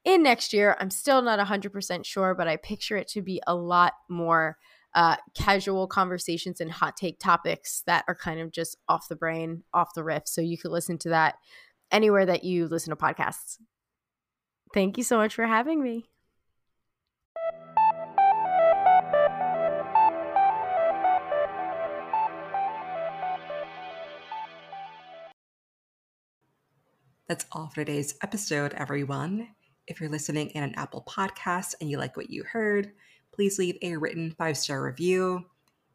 in 0.03 0.23
next 0.23 0.53
year, 0.53 0.75
I'm 0.79 0.89
still 0.89 1.21
not 1.21 1.45
100% 1.45 2.05
sure, 2.05 2.33
but 2.33 2.47
I 2.47 2.57
picture 2.57 2.97
it 2.97 3.07
to 3.09 3.21
be 3.21 3.41
a 3.45 3.53
lot 3.53 3.93
more 4.09 4.57
uh, 4.95 5.17
casual 5.35 5.87
conversations 5.87 6.59
and 6.59 6.71
hot 6.71 6.97
take 6.97 7.19
topics 7.19 7.83
that 7.85 8.03
are 8.07 8.15
kind 8.15 8.39
of 8.39 8.51
just 8.51 8.77
off 8.89 9.07
the 9.07 9.15
brain, 9.15 9.63
off 9.73 9.93
the 9.93 10.03
riff. 10.03 10.23
So 10.25 10.41
you 10.41 10.57
could 10.57 10.71
listen 10.71 10.97
to 10.99 11.09
that 11.09 11.35
anywhere 11.91 12.25
that 12.25 12.43
you 12.43 12.67
listen 12.67 12.89
to 12.89 12.95
podcasts. 12.95 13.57
Thank 14.73 14.97
you 14.97 15.03
so 15.03 15.17
much 15.17 15.35
for 15.35 15.45
having 15.45 15.83
me. 15.83 16.09
That's 27.31 27.45
all 27.53 27.69
for 27.69 27.75
today's 27.75 28.15
episode, 28.21 28.73
everyone. 28.73 29.47
If 29.87 30.01
you're 30.01 30.09
listening 30.09 30.49
in 30.49 30.63
an 30.63 30.75
Apple 30.75 31.05
podcast 31.07 31.75
and 31.79 31.89
you 31.89 31.97
like 31.97 32.17
what 32.17 32.29
you 32.29 32.43
heard, 32.43 32.91
please 33.31 33.57
leave 33.57 33.77
a 33.81 33.95
written 33.95 34.31
five 34.31 34.57
star 34.57 34.83
review. 34.83 35.45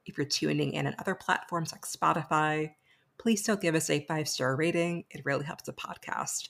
If 0.06 0.16
you're 0.16 0.24
tuning 0.24 0.72
in 0.72 0.86
on 0.86 0.96
other 0.98 1.14
platforms 1.14 1.72
like 1.72 1.82
Spotify, 1.82 2.72
please 3.18 3.42
still 3.42 3.56
give 3.56 3.74
us 3.74 3.90
a 3.90 4.06
five 4.06 4.30
star 4.30 4.56
rating. 4.56 5.04
It 5.10 5.26
really 5.26 5.44
helps 5.44 5.64
the 5.64 5.74
podcast. 5.74 6.48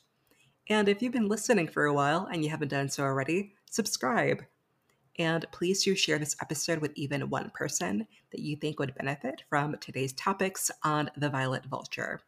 And 0.69 0.89
if 0.89 1.03
you've 1.03 1.13
been 1.13 1.27
listening 1.27 1.67
for 1.67 1.87
a 1.87 1.93
while 1.93 2.29
and 2.31 2.45
you 2.45 2.51
haven't 2.51 2.69
done 2.69 2.89
so 2.89 3.03
already, 3.03 3.55
subscribe. 3.69 4.45
And 5.19 5.45
please 5.51 5.83
do 5.83 5.97
share 5.97 6.21
this 6.21 6.37
episode 6.41 6.79
with 6.79 6.93
even 6.95 7.29
one 7.29 7.51
person 7.53 8.07
that 8.31 8.41
you 8.41 8.55
think 8.55 8.79
would 8.79 8.95
benefit 8.95 9.43
from 9.51 9.79
today's 9.79 10.13
topics 10.13 10.71
on 10.85 11.11
the 11.17 11.29
Violet 11.29 11.67
Vulture. 11.67 12.21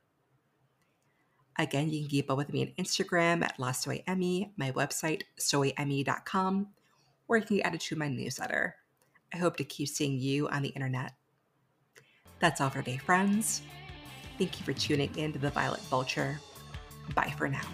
Again, 1.58 1.90
you 1.90 2.00
can 2.00 2.08
keep 2.08 2.30
up 2.30 2.36
with 2.36 2.52
me 2.52 2.62
on 2.62 2.84
Instagram 2.84 3.42
at 3.42 3.58
LaSoyEmmy, 3.58 4.50
my 4.56 4.70
website, 4.72 5.22
soyemmy.com, 5.40 6.68
or 7.26 7.36
you 7.36 7.44
can 7.44 7.56
get 7.56 7.66
added 7.66 7.80
to 7.80 7.96
my 7.96 8.08
newsletter. 8.08 8.76
I 9.34 9.38
hope 9.38 9.56
to 9.56 9.64
keep 9.64 9.88
seeing 9.88 10.18
you 10.18 10.48
on 10.48 10.62
the 10.62 10.68
internet. 10.68 11.12
That's 12.38 12.60
all 12.60 12.70
for 12.70 12.82
today, 12.82 12.98
friends. 12.98 13.62
Thank 14.38 14.60
you 14.60 14.64
for 14.64 14.72
tuning 14.72 15.14
in 15.16 15.32
to 15.32 15.38
the 15.40 15.50
Violet 15.50 15.80
Vulture. 15.82 16.40
Bye 17.14 17.34
for 17.36 17.48
now. 17.48 17.66